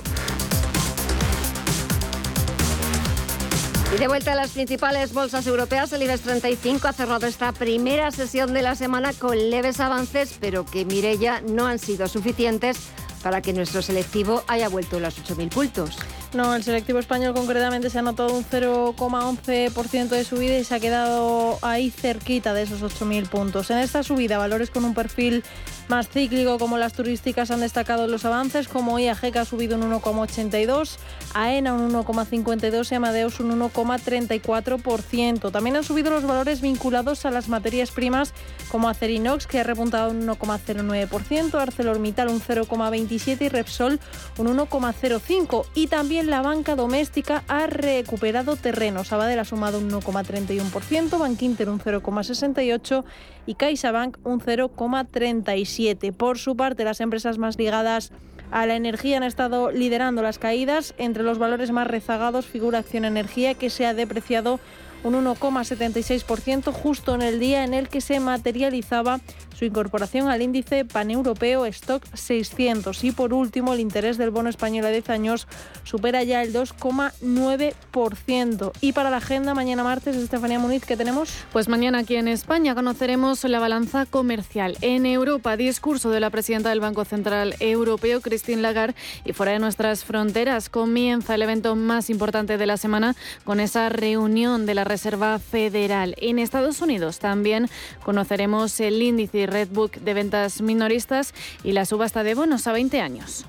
Y 3.93 3.99
de 3.99 4.07
vuelta 4.07 4.33
a 4.33 4.35
las 4.37 4.51
principales 4.51 5.13
bolsas 5.13 5.47
europeas, 5.49 5.93
el 5.93 6.03
IBEX 6.03 6.21
35 6.21 6.87
ha 6.87 6.93
cerrado 6.93 7.27
esta 7.27 7.51
primera 7.53 8.13
sesión 8.13 8.55
de 8.55 8.63
la 8.63 8.77
semana 8.77 9.13
con 9.13 9.51
leves 9.51 9.81
avances, 9.81 10.37
pero 10.41 10.65
que 10.65 10.87
ya 11.19 11.41
no 11.41 11.67
han 11.67 11.81
sido 11.81 12.07
suficientes 12.07 12.79
para 13.25 13.43
que 13.43 13.53
nuestro 13.53 13.83
selectivo 13.83 14.45
haya 14.47 14.69
vuelto 14.69 14.99
a 14.99 15.01
los 15.01 15.21
8.000 15.21 15.49
puntos. 15.49 15.99
No, 16.35 16.55
el 16.55 16.63
selectivo 16.63 16.99
español 16.99 17.33
concretamente 17.33 17.89
se 17.89 17.99
ha 17.99 18.03
notado 18.03 18.37
un 18.37 18.45
0,11% 18.45 20.09
de 20.09 20.25
subida 20.25 20.59
y 20.59 20.65
se 20.65 20.75
ha 20.75 20.81
quedado 20.81 21.59
ahí 21.63 21.91
cerquita 21.91 22.53
de 22.53 22.63
esos 22.63 22.83
8.000 22.83 23.29
puntos. 23.29 23.71
En 23.71 23.79
esta 23.79 24.03
subida, 24.03 24.37
valores 24.37 24.71
con 24.71 24.85
un 24.85 24.93
perfil 24.93 25.43
más 25.89 26.09
cíclico 26.09 26.59
como 26.59 26.79
las 26.79 26.93
turísticas 26.93 27.51
han 27.51 27.61
destacado 27.61 28.07
los 28.07 28.25
avances, 28.25 28.69
como 28.69 28.99
IAG 28.99 29.33
que 29.33 29.39
ha 29.39 29.45
subido 29.45 29.77
un 29.77 29.91
1,82, 29.91 30.97
AENA 31.35 31.75
un 31.75 31.93
1,52 31.93 32.93
y 32.93 32.95
Amadeus 32.95 33.41
un 33.41 33.59
1,34%. 33.59 35.51
También 35.51 35.77
han 35.77 35.85
subido 35.85 36.11
los 36.11 36.25
valores 36.25 36.61
vinculados 36.61 37.25
a 37.25 37.31
las 37.31 37.49
materias 37.49 37.91
primas 37.91 38.35
como 38.71 38.89
Acerinox 38.89 39.47
que 39.47 39.61
ha 39.61 39.65
repuntado 39.65 40.11
un 40.11 40.27
1,09%, 40.27 41.55
ArcelorMittal 41.59 42.29
un 42.29 42.41
0,27 42.41 43.43
y 43.43 43.49
Repsol 43.49 44.01
un 44.37 44.47
1,05 44.47 45.65
y 45.75 45.87
también 45.87 46.29
la 46.29 46.43
banca 46.43 46.77
doméstica 46.77 47.45
ha 47.49 47.67
recuperado 47.67 48.57
terreno. 48.57 49.05
Sabadell 49.05 49.39
ha 49.39 49.45
sumado 49.45 49.79
un 49.79 49.91
1,31%, 49.91 51.19
Bankinter 51.19 51.71
un 51.71 51.81
0,68 51.81 53.05
y 53.47 53.55
CaixaBank 53.55 54.19
un 54.25 54.41
0,37. 54.41 55.78
Por 56.17 56.39
su 56.39 56.57
parte, 56.57 56.85
las 56.85 57.01
empresas 57.01 57.39
más 57.39 57.57
ligadas 57.57 58.11
a 58.51 58.67
la 58.67 58.75
energía 58.75 59.19
han 59.19 59.23
estado 59.23 59.71
liderando 59.71 60.23
las 60.23 60.39
caídas. 60.39 60.95
Entre 60.99 61.23
los 61.23 61.39
valores 61.39 61.71
más 61.71 61.87
rezagados 61.87 62.47
figura 62.47 62.79
Acción 62.81 63.05
Energía, 63.05 63.55
que 63.55 63.71
se 63.71 63.87
ha 63.87 63.95
depreciado 63.95 64.59
un 65.05 65.15
1,76% 65.15 66.73
justo 66.73 67.15
en 67.15 67.23
el 67.23 67.39
día 67.39 67.65
en 67.65 67.75
el 67.75 67.89
que 67.89 68.01
se 68.01 68.19
materializaba 68.19 69.21
su 69.59 69.65
incorporación 69.65 70.29
al 70.29 70.41
índice 70.41 70.85
paneuropeo 70.85 71.67
Stock 71.67 72.05
600. 72.15 73.03
Y 73.03 73.11
por 73.11 73.35
último, 73.35 73.75
el 73.75 73.81
interés 73.81 74.17
del 74.17 74.31
bono 74.31 74.51
español 74.51 74.87
a 74.87 74.91
10 74.91 75.11
años 75.11 75.49
supera 75.83 76.23
ya 76.23 76.45
el 76.45 76.55
2,9%. 76.55 78.71
Y 78.81 78.93
para 78.93 79.11
la 79.11 79.17
agenda, 79.17 79.55
mañana 79.55 79.83
martes, 79.83 80.15
Estefanía 80.15 80.61
Muniz, 80.61 80.85
¿qué 80.85 80.97
tenemos? 80.97 81.33
Pues 81.53 81.69
mañana 81.69 81.99
aquí 81.99 82.15
en 82.15 82.29
España 82.29 82.77
conoceremos 82.77 83.43
la 83.45 83.59
balanza 83.59 84.07
comercial. 84.07 84.77
En 84.81 85.07
Europa, 85.07 85.57
discurso 85.57 86.11
de 86.11 86.21
la 86.21 86.31
presidenta 86.31 86.69
del 86.69 86.79
Banco 86.79 87.05
Central 87.05 87.57
Europeo, 87.59 88.21
Christine 88.21 88.63
Lagarde, 88.63 88.95
y 89.25 89.33
fuera 89.33 89.51
de 89.53 89.59
nuestras 89.59 90.05
fronteras 90.05 90.69
comienza 90.69 91.35
el 91.35 91.43
evento 91.43 91.75
más 91.75 92.11
importante 92.11 92.59
de 92.59 92.67
la 92.67 92.77
semana 92.77 93.17
con 93.43 93.59
esa 93.59 93.89
reunión 93.89 94.67
de 94.67 94.75
la 94.75 94.85
Reserva 94.85 95.41
Federal. 95.41 96.15
En 96.19 96.39
Estados 96.39 96.81
Unidos 96.81 97.19
también 97.19 97.69
conoceremos 98.05 98.79
el 98.79 99.03
índice 99.03 99.48
Redbook 99.49 99.97
de 99.97 100.15
ventas 100.15 100.61
minoristas 100.61 101.35
y 101.65 101.73
la 101.73 101.85
subasta 101.85 102.23
de 102.23 102.35
bonos 102.35 102.67
a 102.67 102.73
20 102.73 103.01
años. 103.01 103.45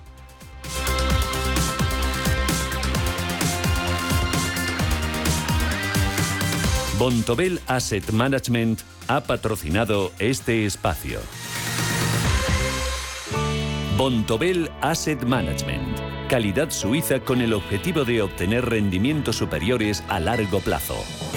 Bontobel 6.98 7.62
Asset 7.68 8.12
Management 8.12 8.82
ha 9.08 9.22
patrocinado 9.22 10.12
este 10.20 10.66
espacio. 10.66 11.20
Bontobel 13.98 14.70
Asset 14.82 15.24
Management 15.24 16.10
calidad 16.30 16.70
suiza 16.70 17.20
con 17.22 17.42
el 17.42 17.54
objetivo 17.54 18.06
de 18.06 18.22
obtener 18.22 18.64
rendimientos 18.64 19.36
superiores 19.36 20.04
a 20.10 20.20
largo 20.20 20.60
plazo. 20.60 20.96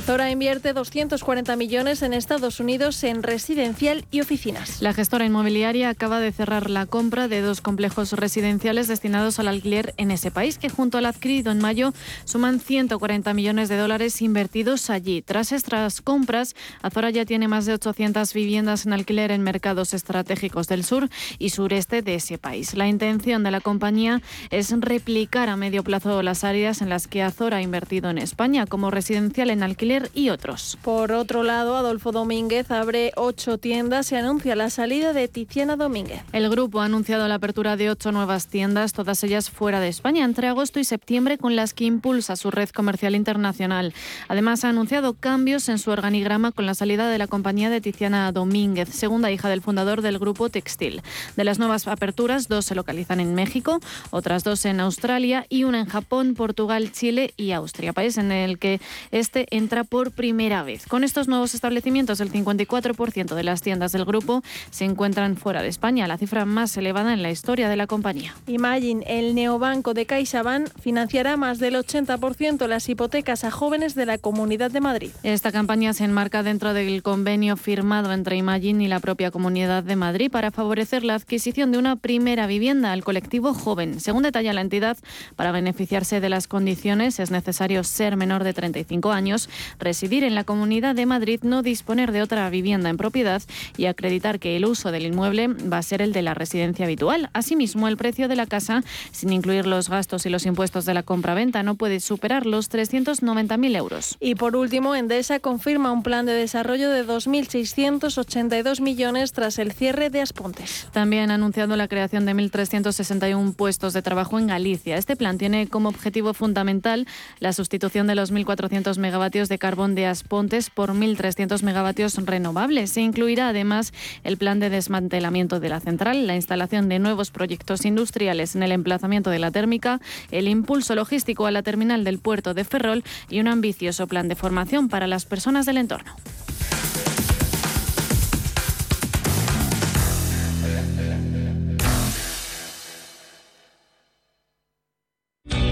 Azora 0.00 0.30
invierte 0.30 0.72
240 0.72 1.56
millones 1.56 2.00
en 2.00 2.14
Estados 2.14 2.58
Unidos 2.58 3.04
en 3.04 3.22
residencial 3.22 4.06
y 4.10 4.22
oficinas. 4.22 4.80
La 4.80 4.94
gestora 4.94 5.26
inmobiliaria 5.26 5.90
acaba 5.90 6.20
de 6.20 6.32
cerrar 6.32 6.70
la 6.70 6.86
compra 6.86 7.28
de 7.28 7.42
dos 7.42 7.60
complejos 7.60 8.14
residenciales 8.14 8.88
destinados 8.88 9.38
al 9.38 9.48
alquiler 9.48 9.92
en 9.98 10.10
ese 10.10 10.30
país, 10.30 10.56
que 10.56 10.70
junto 10.70 10.96
al 10.96 11.04
adquirido 11.04 11.52
en 11.52 11.58
mayo 11.58 11.92
suman 12.24 12.60
140 12.60 13.34
millones 13.34 13.68
de 13.68 13.76
dólares 13.76 14.22
invertidos 14.22 14.88
allí. 14.88 15.20
Tras 15.20 15.52
estas 15.52 16.00
compras, 16.00 16.56
Azora 16.80 17.10
ya 17.10 17.26
tiene 17.26 17.46
más 17.46 17.66
de 17.66 17.74
800 17.74 18.32
viviendas 18.32 18.86
en 18.86 18.94
alquiler 18.94 19.30
en 19.30 19.42
mercados 19.42 19.92
estratégicos 19.92 20.66
del 20.66 20.82
sur 20.82 21.10
y 21.38 21.50
sureste 21.50 22.00
de 22.00 22.14
ese 22.14 22.38
país. 22.38 22.74
La 22.74 22.88
intención 22.88 23.42
de 23.42 23.50
la 23.50 23.60
compañía 23.60 24.22
es 24.48 24.72
replicar 24.80 25.50
a 25.50 25.56
medio 25.56 25.84
plazo 25.84 26.22
las 26.22 26.42
áreas 26.42 26.80
en 26.80 26.88
las 26.88 27.06
que 27.06 27.22
Azora 27.22 27.58
ha 27.58 27.62
invertido 27.62 28.08
en 28.08 28.16
España, 28.16 28.64
como 28.64 28.90
residencial 28.90 29.50
en 29.50 29.62
alquiler 29.62 29.89
y 30.14 30.30
otros. 30.30 30.78
Por 30.82 31.10
otro 31.10 31.42
lado, 31.42 31.76
Adolfo 31.76 32.12
Domínguez 32.12 32.70
abre 32.70 33.10
ocho 33.16 33.58
tiendas 33.58 34.12
y 34.12 34.14
anuncia 34.14 34.54
la 34.54 34.70
salida 34.70 35.12
de 35.12 35.26
Tiziana 35.26 35.74
Domínguez. 35.74 36.22
El 36.32 36.48
grupo 36.48 36.80
ha 36.80 36.84
anunciado 36.84 37.26
la 37.26 37.34
apertura 37.34 37.76
de 37.76 37.90
ocho 37.90 38.12
nuevas 38.12 38.46
tiendas, 38.46 38.92
todas 38.92 39.24
ellas 39.24 39.50
fuera 39.50 39.80
de 39.80 39.88
España, 39.88 40.24
entre 40.24 40.46
agosto 40.46 40.78
y 40.78 40.84
septiembre, 40.84 41.38
con 41.38 41.56
las 41.56 41.74
que 41.74 41.86
impulsa 41.86 42.36
su 42.36 42.52
red 42.52 42.68
comercial 42.68 43.16
internacional. 43.16 43.92
Además, 44.28 44.64
ha 44.64 44.68
anunciado 44.68 45.14
cambios 45.14 45.68
en 45.68 45.78
su 45.78 45.90
organigrama 45.90 46.52
con 46.52 46.66
la 46.66 46.74
salida 46.74 47.10
de 47.10 47.18
la 47.18 47.26
compañía 47.26 47.68
de 47.68 47.80
Tiziana 47.80 48.30
Domínguez, 48.30 48.90
segunda 48.90 49.32
hija 49.32 49.48
del 49.48 49.60
fundador 49.60 50.02
del 50.02 50.20
grupo 50.20 50.50
Textil. 50.50 51.02
De 51.36 51.42
las 51.42 51.58
nuevas 51.58 51.88
aperturas, 51.88 52.46
dos 52.46 52.64
se 52.64 52.76
localizan 52.76 53.18
en 53.18 53.34
México, 53.34 53.80
otras 54.10 54.44
dos 54.44 54.64
en 54.66 54.78
Australia 54.78 55.46
y 55.48 55.64
una 55.64 55.80
en 55.80 55.86
Japón, 55.86 56.34
Portugal, 56.34 56.92
Chile 56.92 57.34
y 57.36 57.50
Austria, 57.50 57.92
país 57.92 58.18
en 58.18 58.30
el 58.30 58.60
que 58.60 58.80
este 59.10 59.48
entra 59.50 59.69
por 59.84 60.10
primera 60.10 60.62
vez. 60.62 60.86
Con 60.86 61.04
estos 61.04 61.28
nuevos 61.28 61.54
establecimientos, 61.54 62.20
el 62.20 62.32
54% 62.32 63.34
de 63.34 63.42
las 63.44 63.62
tiendas 63.62 63.92
del 63.92 64.04
grupo 64.04 64.42
se 64.70 64.84
encuentran 64.84 65.36
fuera 65.36 65.62
de 65.62 65.68
España, 65.68 66.08
la 66.08 66.18
cifra 66.18 66.44
más 66.44 66.76
elevada 66.76 67.12
en 67.12 67.22
la 67.22 67.30
historia 67.30 67.68
de 67.68 67.76
la 67.76 67.86
compañía. 67.86 68.34
Imagine, 68.46 69.04
el 69.06 69.34
neobanco 69.34 69.94
de 69.94 70.06
CaixaBank 70.06 70.68
financiará 70.80 71.36
más 71.36 71.58
del 71.58 71.76
80% 71.76 72.66
las 72.66 72.88
hipotecas 72.88 73.44
a 73.44 73.50
jóvenes 73.50 73.94
de 73.94 74.06
la 74.06 74.18
Comunidad 74.18 74.70
de 74.70 74.80
Madrid. 74.80 75.10
Esta 75.22 75.52
campaña 75.52 75.92
se 75.92 76.04
enmarca 76.04 76.42
dentro 76.42 76.74
del 76.74 77.02
convenio 77.02 77.56
firmado 77.56 78.12
entre 78.12 78.36
Imagine 78.36 78.84
y 78.84 78.88
la 78.88 79.00
propia 79.00 79.30
Comunidad 79.30 79.84
de 79.84 79.96
Madrid 79.96 80.30
para 80.30 80.50
favorecer 80.50 81.04
la 81.04 81.14
adquisición 81.14 81.70
de 81.70 81.78
una 81.78 81.96
primera 81.96 82.46
vivienda 82.46 82.92
al 82.92 83.04
colectivo 83.04 83.54
joven. 83.54 84.00
Según 84.00 84.24
detalla 84.24 84.52
la 84.52 84.60
entidad, 84.60 84.96
para 85.36 85.52
beneficiarse 85.52 86.20
de 86.20 86.28
las 86.28 86.48
condiciones 86.48 87.20
es 87.20 87.30
necesario 87.30 87.84
ser 87.84 88.16
menor 88.16 88.44
de 88.44 88.52
35 88.52 89.12
años 89.12 89.48
residir 89.78 90.24
en 90.24 90.34
la 90.34 90.44
Comunidad 90.44 90.94
de 90.94 91.06
Madrid, 91.06 91.40
no 91.42 91.62
disponer 91.62 92.12
de 92.12 92.22
otra 92.22 92.48
vivienda 92.50 92.88
en 92.88 92.96
propiedad 92.96 93.42
y 93.76 93.86
acreditar 93.86 94.38
que 94.38 94.56
el 94.56 94.64
uso 94.64 94.92
del 94.92 95.06
inmueble 95.06 95.48
va 95.48 95.78
a 95.78 95.82
ser 95.82 96.02
el 96.02 96.12
de 96.12 96.22
la 96.22 96.34
residencia 96.34 96.84
habitual. 96.84 97.30
Asimismo, 97.32 97.88
el 97.88 97.96
precio 97.96 98.28
de 98.28 98.36
la 98.36 98.46
casa, 98.46 98.82
sin 99.12 99.32
incluir 99.32 99.66
los 99.66 99.88
gastos 99.88 100.26
y 100.26 100.30
los 100.30 100.46
impuestos 100.46 100.84
de 100.84 100.94
la 100.94 101.02
compra-venta, 101.02 101.62
no 101.62 101.74
puede 101.74 102.00
superar 102.00 102.46
los 102.46 102.70
390.000 102.70 103.76
euros. 103.76 104.16
Y 104.20 104.34
por 104.34 104.56
último, 104.56 104.94
Endesa 104.94 105.40
confirma 105.40 105.92
un 105.92 106.02
plan 106.02 106.26
de 106.26 106.32
desarrollo 106.32 106.90
de 106.90 107.06
2.682 107.06 108.80
millones 108.80 109.32
tras 109.32 109.58
el 109.58 109.72
cierre 109.72 110.10
de 110.10 110.22
Aspontes. 110.22 110.88
También 110.92 111.30
ha 111.30 111.34
anunciado 111.34 111.76
la 111.76 111.88
creación 111.88 112.24
de 112.24 112.34
1.361 112.34 113.54
puestos 113.54 113.92
de 113.92 114.02
trabajo 114.02 114.38
en 114.38 114.46
Galicia. 114.46 114.96
Este 114.96 115.16
plan 115.16 115.38
tiene 115.38 115.66
como 115.66 115.88
objetivo 115.88 116.34
fundamental 116.34 117.06
la 117.38 117.52
sustitución 117.52 118.06
de 118.06 118.14
los 118.14 118.32
1.400 118.32 118.98
megavatios 118.98 119.48
de 119.50 119.58
carbón 119.58 119.94
de 119.94 120.06
Aspontes 120.06 120.70
por 120.70 120.94
1.300 120.94 121.62
megavatios 121.62 122.16
renovables. 122.24 122.92
Se 122.92 123.02
incluirá 123.02 123.50
además 123.50 123.92
el 124.24 124.38
plan 124.38 124.60
de 124.60 124.70
desmantelamiento 124.70 125.60
de 125.60 125.68
la 125.68 125.80
central, 125.80 126.26
la 126.26 126.36
instalación 126.36 126.88
de 126.88 126.98
nuevos 126.98 127.30
proyectos 127.30 127.84
industriales 127.84 128.56
en 128.56 128.62
el 128.62 128.72
emplazamiento 128.72 129.28
de 129.28 129.38
la 129.38 129.50
térmica, 129.50 130.00
el 130.30 130.48
impulso 130.48 130.94
logístico 130.94 131.44
a 131.44 131.50
la 131.50 131.62
terminal 131.62 132.02
del 132.04 132.18
puerto 132.18 132.54
de 132.54 132.64
Ferrol 132.64 133.04
y 133.28 133.40
un 133.40 133.48
ambicioso 133.48 134.06
plan 134.06 134.28
de 134.28 134.36
formación 134.36 134.88
para 134.88 135.06
las 135.06 135.26
personas 135.26 135.66
del 135.66 135.76
entorno. 135.76 136.16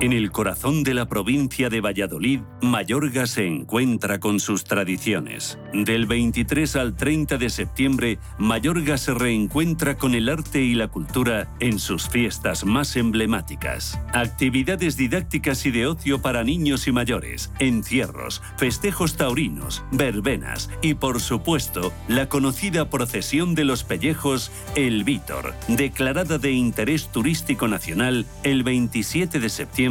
En 0.00 0.12
el 0.12 0.30
corazón 0.30 0.84
de 0.84 0.94
la 0.94 1.08
provincia 1.08 1.68
de 1.68 1.80
Valladolid, 1.80 2.38
Mayorga 2.62 3.26
se 3.26 3.48
encuentra 3.48 4.20
con 4.20 4.38
sus 4.38 4.62
tradiciones. 4.62 5.58
Del 5.74 6.06
23 6.06 6.76
al 6.76 6.94
30 6.94 7.36
de 7.36 7.50
septiembre, 7.50 8.20
Mayorga 8.38 8.96
se 8.96 9.12
reencuentra 9.12 9.98
con 9.98 10.14
el 10.14 10.28
arte 10.28 10.62
y 10.62 10.74
la 10.74 10.86
cultura 10.86 11.52
en 11.58 11.80
sus 11.80 12.08
fiestas 12.08 12.64
más 12.64 12.94
emblemáticas. 12.94 14.00
Actividades 14.12 14.96
didácticas 14.96 15.66
y 15.66 15.72
de 15.72 15.88
ocio 15.88 16.22
para 16.22 16.44
niños 16.44 16.86
y 16.86 16.92
mayores, 16.92 17.50
encierros, 17.58 18.40
festejos 18.56 19.16
taurinos, 19.16 19.82
verbenas 19.90 20.70
y, 20.80 20.94
por 20.94 21.20
supuesto, 21.20 21.92
la 22.06 22.28
conocida 22.28 22.88
procesión 22.88 23.56
de 23.56 23.64
los 23.64 23.82
pellejos 23.82 24.52
El 24.76 25.02
Vítor, 25.02 25.54
declarada 25.66 26.38
de 26.38 26.52
interés 26.52 27.10
turístico 27.10 27.66
nacional 27.66 28.26
el 28.44 28.62
27 28.62 29.40
de 29.40 29.48
septiembre 29.48 29.87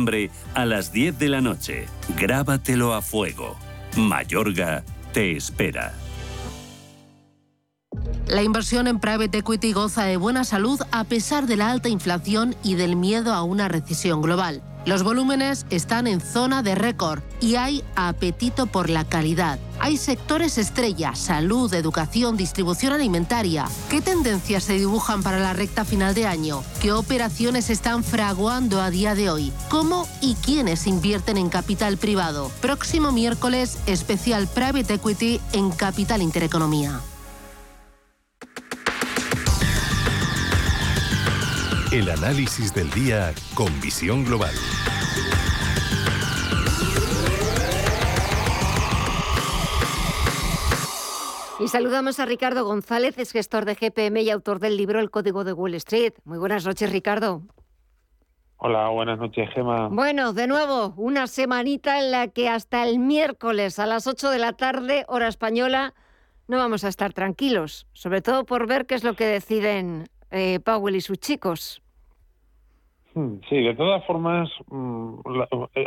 a 0.54 0.66
las 0.66 0.92
10 0.92 1.18
de 1.18 1.30
la 1.30 1.42
noche. 1.42 1.86
Grábatelo 2.18 2.94
a 2.94 3.02
fuego. 3.02 3.58
Mayorga 3.96 4.84
te 5.12 5.36
espera. 5.36 5.94
La 8.28 8.44
inversión 8.44 8.88
en 8.88 9.00
private 9.00 9.40
equity 9.40 9.74
goza 9.74 10.04
de 10.04 10.18
buena 10.18 10.44
salud 10.44 10.80
a 10.92 11.06
pesar 11.06 11.48
de 11.48 11.56
la 11.56 11.72
alta 11.72 11.90
inflación 11.90 12.56
y 12.62 12.76
del 12.76 12.96
miedo 12.96 13.34
a 13.34 13.44
una 13.44 13.68
recesión 13.70 14.22
global. 14.22 14.62
Los 14.86 15.04
volúmenes 15.04 15.66
están 15.70 16.08
en 16.08 16.22
zona 16.22 16.62
de 16.62 16.76
récord 16.76 17.22
y 17.42 17.56
hay 17.56 17.84
apetito 17.96 18.68
por 18.68 18.90
la 18.90 19.04
calidad. 19.06 19.60
Hay 19.88 19.96
sectores 19.96 20.58
estrella, 20.58 21.16
salud, 21.16 21.74
educación, 21.74 22.36
distribución 22.36 22.92
alimentaria. 22.92 23.70
¿Qué 23.90 24.02
tendencias 24.02 24.66
se 24.66 24.74
dibujan 24.74 25.24
para 25.24 25.40
la 25.40 25.54
recta 25.54 25.86
final 25.86 26.14
de 26.14 26.28
año? 26.28 26.62
¿Qué 26.82 26.92
operaciones 26.92 27.70
están 27.70 28.04
fraguando 28.04 28.82
a 28.82 28.90
día 28.90 29.16
de 29.16 29.30
hoy? 29.30 29.54
¿Cómo 29.70 30.06
y 30.20 30.36
quiénes 30.36 30.88
invierten 30.88 31.38
en 31.38 31.48
capital 31.48 31.96
privado? 31.96 32.52
Próximo 32.60 33.14
miércoles, 33.14 33.78
especial 33.86 34.50
Private 34.50 34.96
Equity 34.96 35.40
en 35.54 35.72
Capital 35.72 36.22
Intereconomía. 36.22 37.00
El 41.94 42.10
análisis 42.10 42.74
del 42.74 42.92
día 42.92 43.34
con 43.54 43.80
visión 43.80 44.26
global. 44.26 44.54
Y 51.60 51.70
saludamos 51.70 52.20
a 52.20 52.26
Ricardo 52.28 52.66
González, 52.66 53.18
es 53.18 53.32
gestor 53.32 53.66
de 53.66 53.74
GPM 53.74 54.22
y 54.22 54.30
autor 54.30 54.60
del 54.60 54.78
libro 54.78 55.00
El 55.00 55.10
Código 55.10 55.44
de 55.44 55.54
Wall 55.54 55.74
Street. 55.74 56.14
Muy 56.24 56.38
buenas 56.38 56.68
noches, 56.68 56.92
Ricardo. 56.92 57.42
Hola, 58.58 58.90
buenas 58.90 59.18
noches, 59.18 59.50
Gema. 59.56 59.88
Bueno, 59.88 60.34
de 60.34 60.46
nuevo, 60.46 60.94
una 60.98 61.26
semanita 61.26 62.00
en 62.00 62.12
la 62.12 62.28
que 62.28 62.48
hasta 62.48 62.88
el 62.88 63.00
miércoles 63.00 63.80
a 63.80 63.88
las 63.88 64.06
8 64.06 64.30
de 64.30 64.38
la 64.38 64.54
tarde, 64.54 65.04
hora 65.08 65.28
española, 65.28 65.96
no 66.48 66.58
vamos 66.58 66.84
a 66.84 66.90
estar 66.90 67.12
tranquilos, 67.14 67.88
sobre 67.92 68.22
todo 68.22 68.46
por 68.46 68.68
ver 68.68 68.86
qué 68.86 68.94
es 68.94 69.04
lo 69.04 69.16
que 69.16 69.26
deciden 69.26 70.06
eh, 70.30 70.60
Powell 70.60 70.96
y 70.96 71.02
sus 71.02 71.18
chicos. 71.20 71.82
Hmm, 73.16 73.38
sí, 73.50 73.64
de 73.64 73.74
todas 73.74 74.06
formas, 74.06 74.48
mm, 74.70 75.22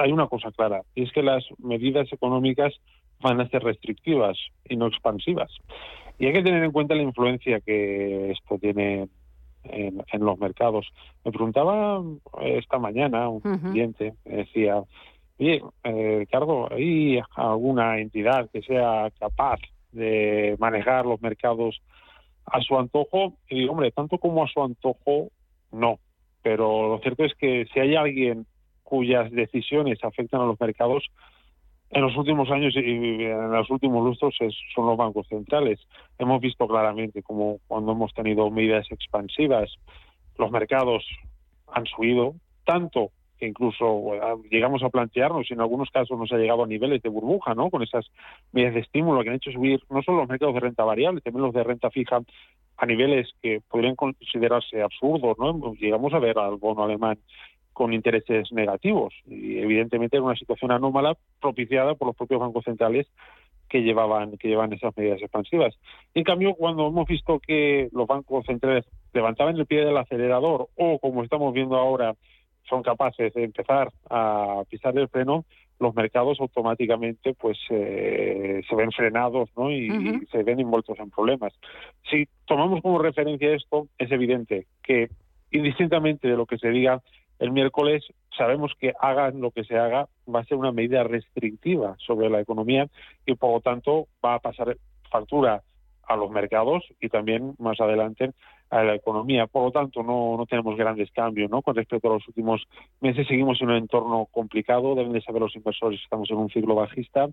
hay 0.01 0.11
una 0.11 0.27
cosa 0.27 0.51
clara, 0.51 0.83
y 0.97 1.05
es 1.05 1.13
que 1.13 1.23
las 1.23 1.45
medidas 1.59 2.13
económicas 2.13 2.75
van 3.21 3.41
a 3.41 3.49
ser 3.49 3.63
restrictivas 3.63 4.39
y 4.69 4.77
no 4.77 4.87
expansivas. 4.87 5.51
Y 6.19 6.27
hay 6.27 6.33
que 6.33 6.43
tener 6.43 6.63
en 6.65 6.73
cuenta 6.73 6.95
la 6.95 7.03
influencia 7.03 7.61
que 7.61 8.33
esto 8.33 8.59
tiene 8.59 9.09
en, 9.65 10.03
los 10.21 10.39
mercados. 10.39 10.87
Me 11.25 11.33
preguntaba 11.33 12.03
esta 12.43 12.79
mañana 12.79 13.29
un 13.29 13.41
cliente, 13.41 14.15
me 14.25 14.37
decía, 14.37 14.83
oye, 15.39 15.63
eh, 15.85 16.17
Ricardo, 16.21 16.73
¿hay 16.73 17.21
alguna 17.37 17.99
entidad 17.99 18.51
que 18.51 18.63
sea 18.63 19.11
capaz 19.19 19.61
de 19.93 20.57
manejar 20.59 21.07
los 21.07 21.21
mercados 21.21 21.81
a 22.47 22.61
su 22.61 22.79
antojo? 22.79 23.35
Y 23.49 23.61
digo, 23.61 23.73
hombre, 23.73 23.91
tanto 23.93 24.19
como 24.19 24.45
a 24.45 24.49
su 24.49 24.63
antojo, 24.63 25.31
no. 25.73 25.99
Pero 26.43 26.89
lo 26.89 26.99
cierto 27.01 27.25
es 27.25 27.35
que 27.35 27.67
si 27.73 27.81
hay 27.81 27.97
alguien 27.97 28.47
cuyas 28.83 29.31
decisiones 29.31 30.03
afectan 30.03 30.41
a 30.41 30.47
los 30.47 30.61
mercados, 30.61 31.07
en 31.91 32.03
los 32.03 32.17
últimos 32.17 32.51
años 32.51 32.75
y 32.77 33.25
en 33.25 33.51
los 33.51 33.69
últimos 33.69 34.05
lustros 34.05 34.37
son 34.75 34.87
los 34.87 34.97
bancos 34.97 35.27
centrales. 35.29 35.81
Hemos 36.19 36.41
visto 36.41 36.67
claramente 36.69 37.23
como 37.23 37.59
cuando 37.67 37.93
hemos 37.93 38.15
tenido 38.15 38.51
medidas 38.51 38.87
expansivas, 38.91 39.71
los 40.39 40.51
mercados 40.51 41.05
han 41.73 41.87
subido 41.87 42.35
tanto 42.65 43.11
que 43.39 43.47
incluso 43.47 44.13
llegamos 44.51 44.83
a 44.83 44.91
plantearnos 44.91 45.51
y 45.51 45.55
en 45.55 45.61
algunos 45.61 45.91
casos 45.91 46.17
nos 46.19 46.31
ha 46.31 46.37
llegado 46.37 46.63
a 46.63 46.67
niveles 46.67 47.03
de 47.03 47.09
burbuja, 47.09 47.55
¿no? 47.55 47.71
Con 47.71 47.83
esas 47.83 48.07
medidas 48.53 48.75
de 48.75 48.81
estímulo 48.81 49.23
que 49.23 49.31
han 49.31 49.37
hecho 49.37 49.51
subir 49.51 49.81
no 49.89 50.03
solo 50.03 50.19
los 50.19 50.29
mercados 50.29 50.55
de 50.55 50.61
renta 50.61 50.85
variable, 50.85 51.23
también 51.23 51.45
los 51.45 51.55
de 51.55 51.65
renta 51.65 51.91
fija 51.91 52.21
a 52.77 52.87
niveles 52.87 53.31
que 53.43 53.61
podrían 53.69 53.97
considerarse 53.97 54.83
absurdos, 54.83 55.39
¿no? 55.39 55.75
Llegamos 55.75 56.13
a 56.13 56.19
ver 56.19 56.39
al 56.39 56.57
bono 56.57 56.85
alemán 56.85 57.19
con 57.73 57.93
intereses 57.93 58.53
negativos. 58.53 59.15
Y 59.27 59.59
evidentemente 59.59 60.17
era 60.17 60.25
una 60.25 60.37
situación 60.37 60.71
anómala 60.71 61.17
propiciada 61.41 61.95
por 61.95 62.09
los 62.09 62.17
propios 62.17 62.41
bancos 62.41 62.65
centrales 62.65 63.07
que 63.69 63.83
llevaban, 63.83 64.37
que 64.37 64.49
llevan 64.49 64.73
esas 64.73 64.97
medidas 64.97 65.23
expansivas. 65.23 65.79
En 66.15 66.25
cambio, 66.25 66.55
cuando 66.55 66.89
hemos 66.89 67.07
visto 67.07 67.39
que 67.39 67.89
los 67.93 68.07
bancos 68.07 68.45
centrales 68.45 68.85
levantaban 69.15 69.57
el 69.57 69.67
pie 69.67 69.85
del 69.85 69.97
acelerador 69.97 70.69
o, 70.77 70.99
como 70.99 71.23
estamos 71.23 71.55
viendo 71.55 71.77
ahora, 71.77 72.15
son 72.69 72.83
capaces 72.83 73.33
de 73.33 73.45
empezar 73.45 73.91
a 74.11 74.63
pisar 74.69 74.97
el 74.99 75.09
freno, 75.09 75.45
los 75.79 75.95
mercados 75.95 76.39
automáticamente 76.41 77.33
pues 77.35 77.59
eh, 77.71 78.61
se 78.69 78.77
ven 78.77 78.93
frenados 78.93 79.49
¿no? 79.57 79.71
y, 79.71 79.87
y, 79.87 80.27
se 80.27 80.43
ven 80.43 80.61
envueltos 80.61 80.99
en 80.99 81.11
problemas. 81.11 81.53
Si 82.11 82.29
tomamos 82.47 82.83
como 82.83 82.99
referencia 82.99 83.55
esto, 83.55 83.89
es 83.99 84.13
evidente 84.13 84.67
que 84.83 85.09
indistintamente 85.51 86.29
de 86.29 86.37
lo 86.37 86.47
que 86.47 86.59
se 86.59 86.69
diga, 86.71 87.03
el 87.41 87.51
miércoles 87.51 88.05
sabemos 88.37 88.73
que 88.79 88.93
hagan 89.01 89.41
lo 89.41 89.51
que 89.51 89.65
se 89.65 89.77
haga, 89.77 90.09
va 90.33 90.41
a 90.41 90.45
ser 90.45 90.59
una 90.59 90.73
medida 90.73 91.03
restrictiva 91.03 91.97
sobre 91.99 92.31
la 92.31 92.41
economía 92.41 92.87
y 93.27 93.35
por 93.35 93.53
lo 93.53 93.61
tanto 93.61 94.07
va 94.25 94.35
a 94.35 94.39
pasar 94.39 94.77
factura 95.11 95.63
a 96.07 96.17
los 96.17 96.31
mercados 96.31 96.85
y 97.01 97.09
también 97.09 97.55
más 97.59 97.81
adelante 97.81 98.33
a 98.69 98.83
la 98.83 98.95
economía. 98.95 99.47
Por 99.47 99.65
lo 99.65 99.71
tanto, 99.71 100.03
no, 100.03 100.37
no 100.37 100.47
tenemos 100.47 100.77
grandes 100.77 101.11
cambios 101.13 101.51
¿no? 101.51 101.63
con 101.63 101.75
respecto 101.75 102.09
a 102.09 102.15
los 102.15 102.29
últimos 102.29 102.63
meses. 103.01 103.27
Seguimos 103.27 103.61
en 103.63 103.71
un 103.71 103.77
entorno 103.77 104.27
complicado, 104.31 104.95
deben 104.95 105.13
de 105.13 105.23
saber 105.23 105.43
los 105.43 105.57
inversores, 105.57 106.01
estamos 106.03 106.31
en 106.31 106.37
un 106.37 106.51
ciclo 106.51 106.75
bajista 106.75 107.29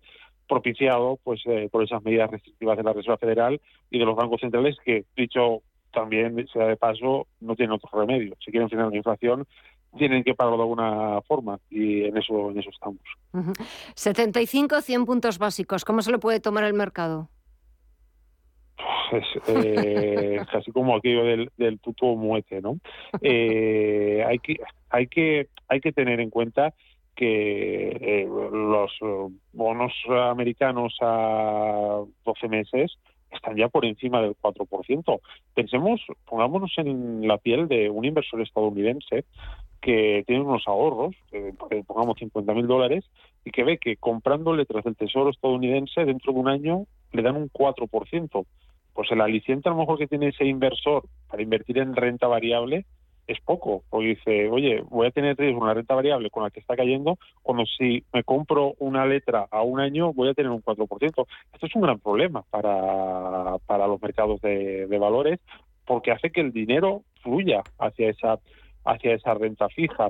propiciado 0.47 1.19
pues 1.23 1.41
eh, 1.45 1.67
por 1.71 1.83
esas 1.83 2.03
medidas 2.03 2.31
restrictivas 2.31 2.77
de 2.77 2.83
la 2.83 2.93
Reserva 2.93 3.17
Federal 3.17 3.59
y 3.91 3.99
de 3.99 4.05
los 4.05 4.15
bancos 4.15 4.39
centrales 4.39 4.77
que, 4.85 5.03
dicho 5.15 5.61
también 5.91 6.47
sea 6.53 6.67
de 6.67 6.77
paso, 6.77 7.27
no 7.39 7.55
tienen 7.55 7.73
otro 7.73 7.89
remedio. 7.99 8.35
Si 8.43 8.51
quieren 8.51 8.69
frenar 8.69 8.89
la 8.89 8.97
inflación, 8.97 9.47
tienen 9.97 10.23
que 10.23 10.33
pagarlo 10.33 10.57
de 10.57 10.63
alguna 10.63 11.21
forma 11.21 11.59
y 11.69 12.03
en 12.05 12.17
eso, 12.17 12.51
en 12.51 12.59
eso 12.59 12.69
estamos. 12.69 13.01
75, 13.95 14.81
100 14.81 15.05
puntos 15.05 15.37
básicos. 15.37 15.85
¿Cómo 15.85 16.01
se 16.01 16.11
lo 16.11 16.19
puede 16.19 16.39
tomar 16.39 16.63
el 16.63 16.73
mercado? 16.73 17.29
Es 19.11 19.25
eh, 19.47 20.39
casi 20.51 20.71
como 20.71 20.95
aquello 20.95 21.23
del, 21.23 21.51
del 21.57 21.77
puto 21.79 22.15
muete, 22.15 22.61
¿no? 22.61 22.77
Eh, 23.21 24.23
hay 24.27 24.39
que 24.39 24.57
hay 24.89 25.07
que 25.07 25.47
hay 25.67 25.79
que 25.79 25.91
tener 25.91 26.19
en 26.19 26.29
cuenta 26.29 26.73
que 27.15 27.89
eh, 27.89 28.27
los 28.27 28.91
bonos 29.51 29.93
americanos 30.09 30.95
a 31.01 32.03
12 32.25 32.47
meses 32.47 32.97
están 33.31 33.55
ya 33.55 33.67
por 33.69 33.85
encima 33.85 34.21
del 34.21 34.35
4%. 34.35 35.19
Pensemos, 35.53 36.01
pongámonos 36.25 36.71
en 36.77 37.27
la 37.27 37.37
piel 37.37 37.67
de 37.67 37.89
un 37.89 38.05
inversor 38.05 38.41
estadounidense 38.41 39.25
que 39.81 40.23
tiene 40.25 40.43
unos 40.43 40.67
ahorros, 40.67 41.15
eh, 41.31 41.53
pongamos 41.85 42.17
50 42.17 42.53
mil 42.53 42.67
dólares, 42.67 43.05
y 43.45 43.51
que 43.51 43.63
ve 43.63 43.77
que 43.77 43.95
comprando 43.97 44.55
letras 44.55 44.83
del 44.83 44.95
Tesoro 44.95 45.29
estadounidense 45.29 46.03
dentro 46.03 46.33
de 46.33 46.39
un 46.39 46.47
año 46.47 46.85
le 47.11 47.21
dan 47.21 47.37
un 47.37 47.49
4%. 47.49 48.45
Pues 48.93 49.11
el 49.11 49.21
aliciente 49.21 49.69
a 49.69 49.71
lo 49.71 49.77
mejor 49.77 49.99
que 49.99 50.07
tiene 50.07 50.29
ese 50.29 50.45
inversor 50.45 51.03
para 51.29 51.43
invertir 51.43 51.77
en 51.77 51.95
renta 51.95 52.27
variable 52.27 52.85
es 53.27 53.39
poco, 53.41 53.83
porque 53.89 54.07
dice, 54.07 54.49
oye, 54.49 54.81
voy 54.89 55.07
a 55.07 55.11
tener 55.11 55.35
una 55.53 55.73
renta 55.73 55.95
variable 55.95 56.29
con 56.29 56.43
la 56.43 56.49
que 56.49 56.61
está 56.61 56.75
cayendo, 56.75 57.17
cuando 57.43 57.65
si 57.65 58.03
me 58.13 58.23
compro 58.23 58.73
una 58.79 59.05
letra 59.05 59.47
a 59.51 59.61
un 59.61 59.79
año 59.79 60.13
voy 60.13 60.29
a 60.29 60.33
tener 60.33 60.51
un 60.51 60.63
4%. 60.63 61.27
Esto 61.53 61.65
es 61.65 61.75
un 61.75 61.81
gran 61.81 61.99
problema 61.99 62.43
para, 62.49 63.57
para 63.65 63.87
los 63.87 64.01
mercados 64.01 64.41
de, 64.41 64.87
de 64.87 64.97
valores, 64.97 65.39
porque 65.85 66.11
hace 66.11 66.31
que 66.31 66.41
el 66.41 66.51
dinero 66.51 67.03
fluya 67.21 67.63
hacia 67.79 68.09
esa 68.09 68.39
hacia 68.87 69.13
esa 69.13 69.33
renta 69.33 69.67
fija. 69.69 70.09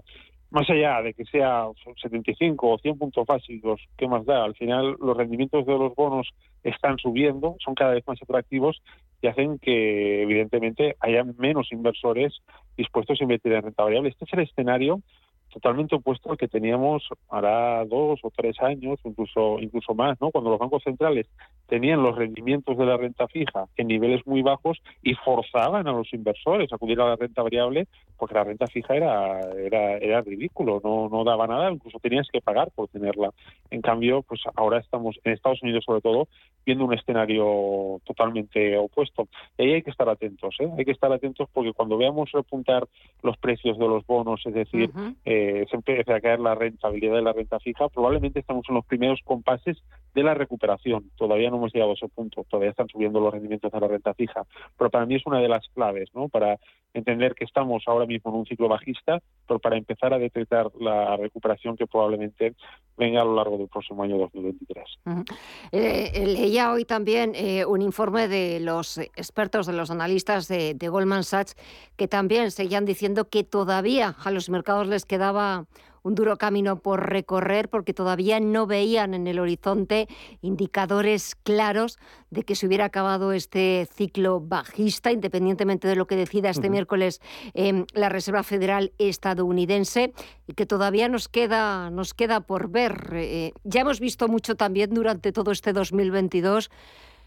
Más 0.49 0.69
allá 0.69 1.01
de 1.01 1.13
que 1.13 1.25
sea 1.25 1.67
75 2.01 2.69
o 2.69 2.77
100 2.77 2.97
puntos 2.97 3.25
básicos, 3.25 3.81
¿qué 3.97 4.07
más 4.07 4.25
da? 4.25 4.45
Al 4.45 4.55
final 4.55 4.95
los 5.01 5.17
rendimientos 5.17 5.65
de 5.65 5.73
los 5.73 5.93
bonos 5.93 6.29
están 6.63 6.97
subiendo, 6.99 7.57
son 7.59 7.75
cada 7.75 7.93
vez 7.93 8.07
más 8.07 8.21
atractivos 8.21 8.81
y 9.21 9.27
hacen 9.27 9.59
que 9.59 10.21
evidentemente 10.21 10.95
haya 10.99 11.23
menos 11.23 11.71
inversores 11.71 12.41
dispuestos 12.77 13.19
a 13.19 13.23
invertir 13.23 13.53
en 13.53 13.63
renta 13.63 13.83
variable. 13.83 14.09
Este 14.09 14.25
es 14.25 14.33
el 14.33 14.39
escenario 14.41 15.01
totalmente 15.51 15.95
opuesto 15.95 16.31
al 16.31 16.37
que 16.37 16.47
teníamos 16.47 17.07
hará 17.29 17.85
dos 17.85 18.19
o 18.23 18.31
tres 18.35 18.59
años, 18.61 18.99
incluso 19.03 19.59
incluso 19.59 19.93
más, 19.93 20.19
¿no? 20.21 20.31
Cuando 20.31 20.49
los 20.49 20.59
bancos 20.59 20.83
centrales 20.83 21.27
tenían 21.67 22.03
los 22.03 22.15
rendimientos 22.15 22.77
de 22.77 22.85
la 22.85 22.97
renta 22.97 23.27
fija 23.27 23.65
en 23.75 23.87
niveles 23.87 24.25
muy 24.25 24.41
bajos 24.41 24.81
y 25.01 25.13
forzaban 25.15 25.87
a 25.87 25.91
los 25.91 26.13
inversores 26.13 26.71
a 26.71 26.75
acudir 26.75 26.99
a 27.01 27.09
la 27.09 27.15
renta 27.15 27.41
variable 27.41 27.87
porque 28.17 28.35
la 28.35 28.43
renta 28.43 28.67
fija 28.67 28.95
era 28.95 29.39
era 29.53 29.97
era 29.97 30.21
ridículo, 30.21 30.81
no 30.83 31.09
no 31.09 31.23
daba 31.23 31.47
nada, 31.47 31.71
incluso 31.71 31.99
tenías 31.99 32.27
que 32.31 32.41
pagar 32.41 32.71
por 32.71 32.87
tenerla. 32.89 33.31
En 33.69 33.81
cambio, 33.81 34.23
pues 34.23 34.41
ahora 34.55 34.79
estamos 34.79 35.17
en 35.23 35.33
Estados 35.33 35.61
Unidos 35.63 35.83
sobre 35.85 36.01
todo 36.01 36.27
viendo 36.65 36.83
un 36.83 36.93
escenario 36.93 38.01
totalmente 38.05 38.77
opuesto. 38.77 39.29
Y 39.57 39.63
ahí 39.63 39.73
hay 39.75 39.81
que 39.83 39.91
estar 39.91 40.09
atentos, 40.09 40.55
¿eh? 40.59 40.69
Hay 40.77 40.83
que 40.83 40.91
estar 40.91 41.11
atentos 41.11 41.47
porque 41.53 41.71
cuando 41.71 41.97
veamos 41.97 42.29
repuntar 42.33 42.87
los 43.23 43.37
precios 43.37 43.77
de 43.79 43.87
los 43.87 44.05
bonos, 44.05 44.41
es 44.45 44.53
decir, 44.53 44.91
se 45.69 45.75
empieza 45.75 46.15
a 46.15 46.21
caer 46.21 46.39
la 46.39 46.55
rentabilidad 46.55 47.15
de 47.15 47.21
la 47.21 47.33
renta 47.33 47.59
fija, 47.59 47.89
probablemente 47.89 48.39
estamos 48.39 48.65
en 48.69 48.75
los 48.75 48.85
primeros 48.85 49.19
compases 49.23 49.77
de 50.13 50.23
la 50.23 50.33
recuperación. 50.33 51.11
Todavía 51.15 51.49
no 51.49 51.57
hemos 51.57 51.73
llegado 51.73 51.91
a 51.91 51.93
ese 51.93 52.07
punto, 52.07 52.45
todavía 52.49 52.71
están 52.71 52.87
subiendo 52.87 53.19
los 53.19 53.31
rendimientos 53.31 53.71
de 53.71 53.79
la 53.79 53.87
renta 53.87 54.13
fija, 54.13 54.43
pero 54.77 54.89
para 54.89 55.05
mí 55.05 55.15
es 55.15 55.25
una 55.25 55.39
de 55.39 55.47
las 55.47 55.67
claves, 55.73 56.09
¿no? 56.13 56.27
Para 56.29 56.57
entender 56.93 57.35
que 57.35 57.43
estamos 57.45 57.83
ahora 57.85 58.05
mismo 58.05 58.31
en 58.31 58.37
un 58.37 58.45
ciclo 58.45 58.67
bajista, 58.67 59.21
pero 59.47 59.59
para 59.59 59.77
empezar 59.77 60.13
a 60.13 60.17
detectar 60.17 60.71
la 60.79 61.15
recuperación 61.17 61.77
que 61.77 61.85
probablemente 61.85 62.55
venga 62.97 63.21
a 63.21 63.25
lo 63.25 63.35
largo 63.35 63.57
del 63.57 63.67
próximo 63.67 64.03
año 64.03 64.17
2023. 64.17 64.85
Eh, 65.71 66.25
leía 66.25 66.71
hoy 66.71 66.85
también 66.85 67.33
eh, 67.35 67.65
un 67.65 67.81
informe 67.81 68.27
de 68.27 68.59
los 68.59 68.97
expertos, 68.97 69.67
de 69.67 69.73
los 69.73 69.91
analistas 69.91 70.47
de, 70.47 70.73
de 70.73 70.89
Goldman 70.89 71.23
Sachs, 71.23 71.55
que 71.95 72.07
también 72.07 72.51
seguían 72.51 72.85
diciendo 72.85 73.29
que 73.29 73.43
todavía 73.43 74.15
a 74.23 74.31
los 74.31 74.49
mercados 74.49 74.87
les 74.87 75.05
quedaba 75.27 75.65
un 76.03 76.15
duro 76.15 76.37
camino 76.37 76.79
por 76.79 77.09
recorrer 77.09 77.67
porque 77.67 77.93
todavía 77.93 78.39
no 78.39 78.65
veían 78.65 79.13
en 79.13 79.27
el 79.27 79.39
horizonte 79.39 80.07
indicadores 80.41 81.35
claros 81.35 81.99
de 82.31 82.43
que 82.43 82.55
se 82.55 82.65
hubiera 82.65 82.85
acabado 82.85 83.33
este 83.33 83.89
ciclo 83.93 84.39
bajista, 84.39 85.11
independientemente 85.11 85.85
de 85.85 85.97
lo 85.97 86.07
que 86.07 86.15
decida 86.15 86.49
este 86.49 86.69
miércoles 86.69 87.19
em, 87.53 87.85
la 87.93 88.07
Reserva 88.07 88.43
Federal 88.43 88.93
estadounidense, 88.99 90.13
y 90.47 90.53
que 90.53 90.65
todavía 90.65 91.09
nos 91.09 91.27
queda, 91.27 91.89
nos 91.89 92.13
queda 92.13 92.39
por 92.39 92.69
ver. 92.69 93.09
Eh, 93.11 93.51
ya 93.65 93.81
hemos 93.81 93.99
visto 93.99 94.29
mucho 94.29 94.55
también 94.55 94.93
durante 94.93 95.33
todo 95.33 95.51
este 95.51 95.73
2022 95.73 96.69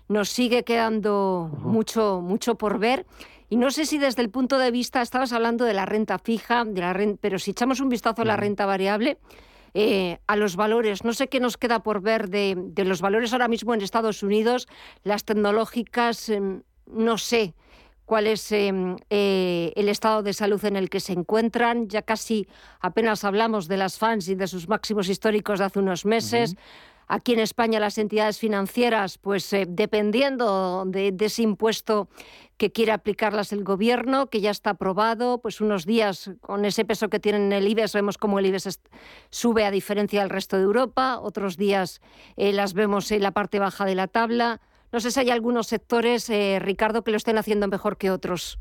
nos 0.09 0.28
sigue 0.28 0.64
quedando 0.64 1.51
mucho, 1.62 2.20
mucho 2.20 2.57
por 2.57 2.80
ver. 2.80 3.07
Y 3.51 3.57
no 3.57 3.72
sé 3.72 3.84
si 3.84 3.98
desde 3.98 4.22
el 4.22 4.30
punto 4.30 4.59
de 4.59 4.70
vista, 4.70 5.03
estabas 5.03 5.32
hablando 5.32 5.64
de 5.64 5.74
la 5.74 5.84
renta 5.84 6.18
fija, 6.20 6.64
de 6.64 6.80
la 6.80 6.92
renta, 6.92 7.18
pero 7.20 7.40
si 7.40 7.51
echamos 7.51 7.80
un 7.80 7.88
vistazo 7.88 8.22
a 8.22 8.24
la 8.24 8.36
renta 8.36 8.64
variable, 8.64 9.18
eh, 9.74 10.18
a 10.28 10.36
los 10.36 10.55
valores, 10.55 11.05
no 11.05 11.12
sé 11.12 11.28
qué 11.28 11.40
nos 11.40 11.57
queda 11.57 11.82
por 11.82 12.01
ver 12.01 12.28
de, 12.28 12.57
los 12.76 13.01
valores 13.01 13.32
ahora 13.32 13.48
mismo 13.48 13.74
en 13.74 13.80
Estados 13.80 14.22
Unidos, 14.22 14.68
las 15.03 15.24
tecnológicas, 15.24 16.28
em, 16.28 16.62
no 16.86 17.18
sé 17.18 17.55
cuál 18.05 18.28
es 18.28 18.53
em, 18.53 18.96
eh, 19.11 19.72
el 19.74 19.88
estado 19.88 20.22
de 20.22 20.32
salud 20.32 20.64
en 20.64 20.76
el 20.76 20.88
que 20.88 21.01
se 21.01 21.12
encuentran. 21.12 21.88
Ya 21.88 22.03
casi 22.03 22.48
apenas 22.80 23.24
hablamos 23.24 23.66
de 23.66 23.76
las 23.76 23.98
fans 23.98 24.28
y 24.28 24.36
de 24.36 24.46
sus 24.46 24.68
máximos 24.68 25.09
históricos 25.09 25.59
de 25.59 25.64
hace 25.64 25.78
unos 25.80 26.05
meses. 26.05 26.57
Aquí 27.12 27.32
en 27.32 27.40
España 27.40 27.80
las 27.80 27.98
entidades 27.98 28.38
financieras, 28.38 29.18
pues 29.18 29.52
eh, 29.52 29.66
dependiendo 29.68 30.84
de, 30.86 31.12
ese 31.18 31.42
impuesto 31.42 32.08
que 32.56 32.70
quiere 32.70 32.92
aplicarlas 32.92 33.52
el 33.52 33.64
gobierno, 33.64 34.28
que 34.28 34.40
ya 34.40 34.52
está 34.52 34.70
aprobado, 34.70 35.38
pues 35.38 35.61
unos 35.61 35.86
días 35.86 36.30
con 36.40 36.64
ese 36.64 36.84
peso 36.84 37.11
que 37.11 37.18
tienen 37.18 37.46
en 37.46 37.52
el 37.52 37.66
IBEX, 37.66 37.94
vemos 37.94 38.16
cómo 38.16 38.38
el 38.38 38.46
IBEX 38.46 38.78
sube 39.28 39.64
a 39.64 39.72
diferencia 39.72 40.20
del 40.20 40.30
resto 40.30 40.56
de 40.56 40.62
Europa, 40.62 41.18
otros 41.18 41.56
días 41.56 42.00
eh, 42.36 42.52
las 42.52 42.74
vemos 42.74 43.11
en 43.11 43.24
la 43.24 43.32
parte 43.32 43.58
baja 43.58 43.84
de 43.84 43.96
la 43.96 44.06
tabla. 44.06 44.61
No 44.92 45.00
sé 45.00 45.11
si 45.11 45.18
hay 45.18 45.30
algunos 45.30 45.66
sectores, 45.66 46.30
eh, 46.30 46.61
Ricardo, 46.61 47.02
que 47.02 47.11
lo 47.11 47.16
estén 47.16 47.38
haciendo 47.38 47.66
mejor 47.66 47.96
que 47.96 48.12
otros. 48.12 48.61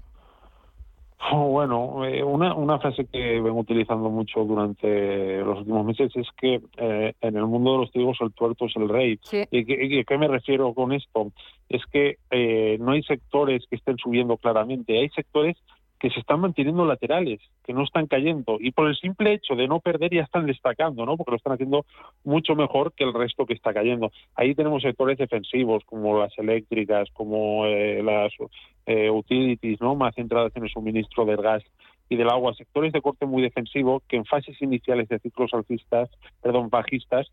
Oh, 1.32 1.50
bueno, 1.50 2.06
eh, 2.06 2.24
una, 2.24 2.56
una 2.56 2.80
frase 2.80 3.06
que 3.06 3.42
vengo 3.42 3.60
utilizando 3.60 4.10
mucho 4.10 4.46
durante 4.46 5.40
los 5.40 5.60
últimos 5.60 5.86
meses 5.86 6.12
es 6.16 6.28
que 6.40 6.62
eh, 6.78 7.14
en 7.20 7.36
el 7.36 7.46
mundo 7.46 7.74
de 7.74 7.78
los 7.80 7.92
trigos 7.92 8.18
el 8.22 8.32
tuerto 8.32 8.66
es 8.66 8.76
el 8.78 8.88
rey. 8.88 9.20
¿Y, 9.52 10.00
a 10.00 10.04
qué 10.06 10.18
me 10.18 10.28
refiero 10.30 10.74
con 10.74 10.94
esto? 10.94 11.32
Es 11.68 11.86
que 11.92 12.18
eh, 12.32 12.78
no 12.80 12.94
hay 12.94 13.04
sectores 13.04 13.66
que 13.70 13.76
estén 13.76 13.98
subiendo 13.98 14.38
claramente, 14.38 14.98
hay 14.98 15.10
sectores 15.10 15.58
que 16.00 16.10
se 16.10 16.20
están 16.22 16.40
manteniendo 16.40 16.86
laterales, 16.86 17.42
que 17.64 17.74
no 17.74 17.84
están 17.84 18.08
cayendo 18.08 18.58
y 18.60 18.72
por 18.72 18.88
el 18.88 18.96
simple 18.96 19.34
hecho 19.34 19.56
de 19.56 19.68
no 19.68 19.82
perder 19.82 20.14
ya 20.14 20.22
están 20.22 20.46
destacando, 20.46 21.06
¿no? 21.06 21.18
Porque 21.18 21.32
lo 21.32 21.38
están 21.38 21.54
haciendo 21.54 21.86
mucho 22.24 22.56
mejor 22.56 22.94
que 22.94 23.04
el 23.04 23.14
resto 23.14 23.46
que 23.46 23.54
está 23.54 23.74
cayendo. 23.74 24.12
Ahí 24.36 24.56
tenemos 24.56 24.82
sectores 24.82 25.18
defensivos 25.18 25.84
como 25.86 26.18
las 26.18 26.36
eléctricas, 26.38 27.10
como 27.14 27.66
eh, 27.66 28.02
las 28.02 28.32
eh, 28.86 29.10
utilities, 29.10 29.82
¿no? 29.82 29.96
Más 29.96 30.16
centradas 30.16 30.56
en 30.56 30.64
el 30.64 30.70
suministro 30.70 31.26
del 31.26 31.38
gas 31.42 31.64
y 32.08 32.16
del 32.16 32.30
agua, 32.30 32.54
sectores 32.56 32.94
de 32.94 33.02
corte 33.02 33.26
muy 33.26 33.42
defensivo 33.42 34.02
que 34.08 34.16
en 34.16 34.26
fases 34.26 34.60
iniciales 34.62 35.10
de 35.10 35.20
ciclos 35.20 35.54
alcistas, 35.54 36.10
perdón, 36.42 36.70
bajistas, 36.70 37.28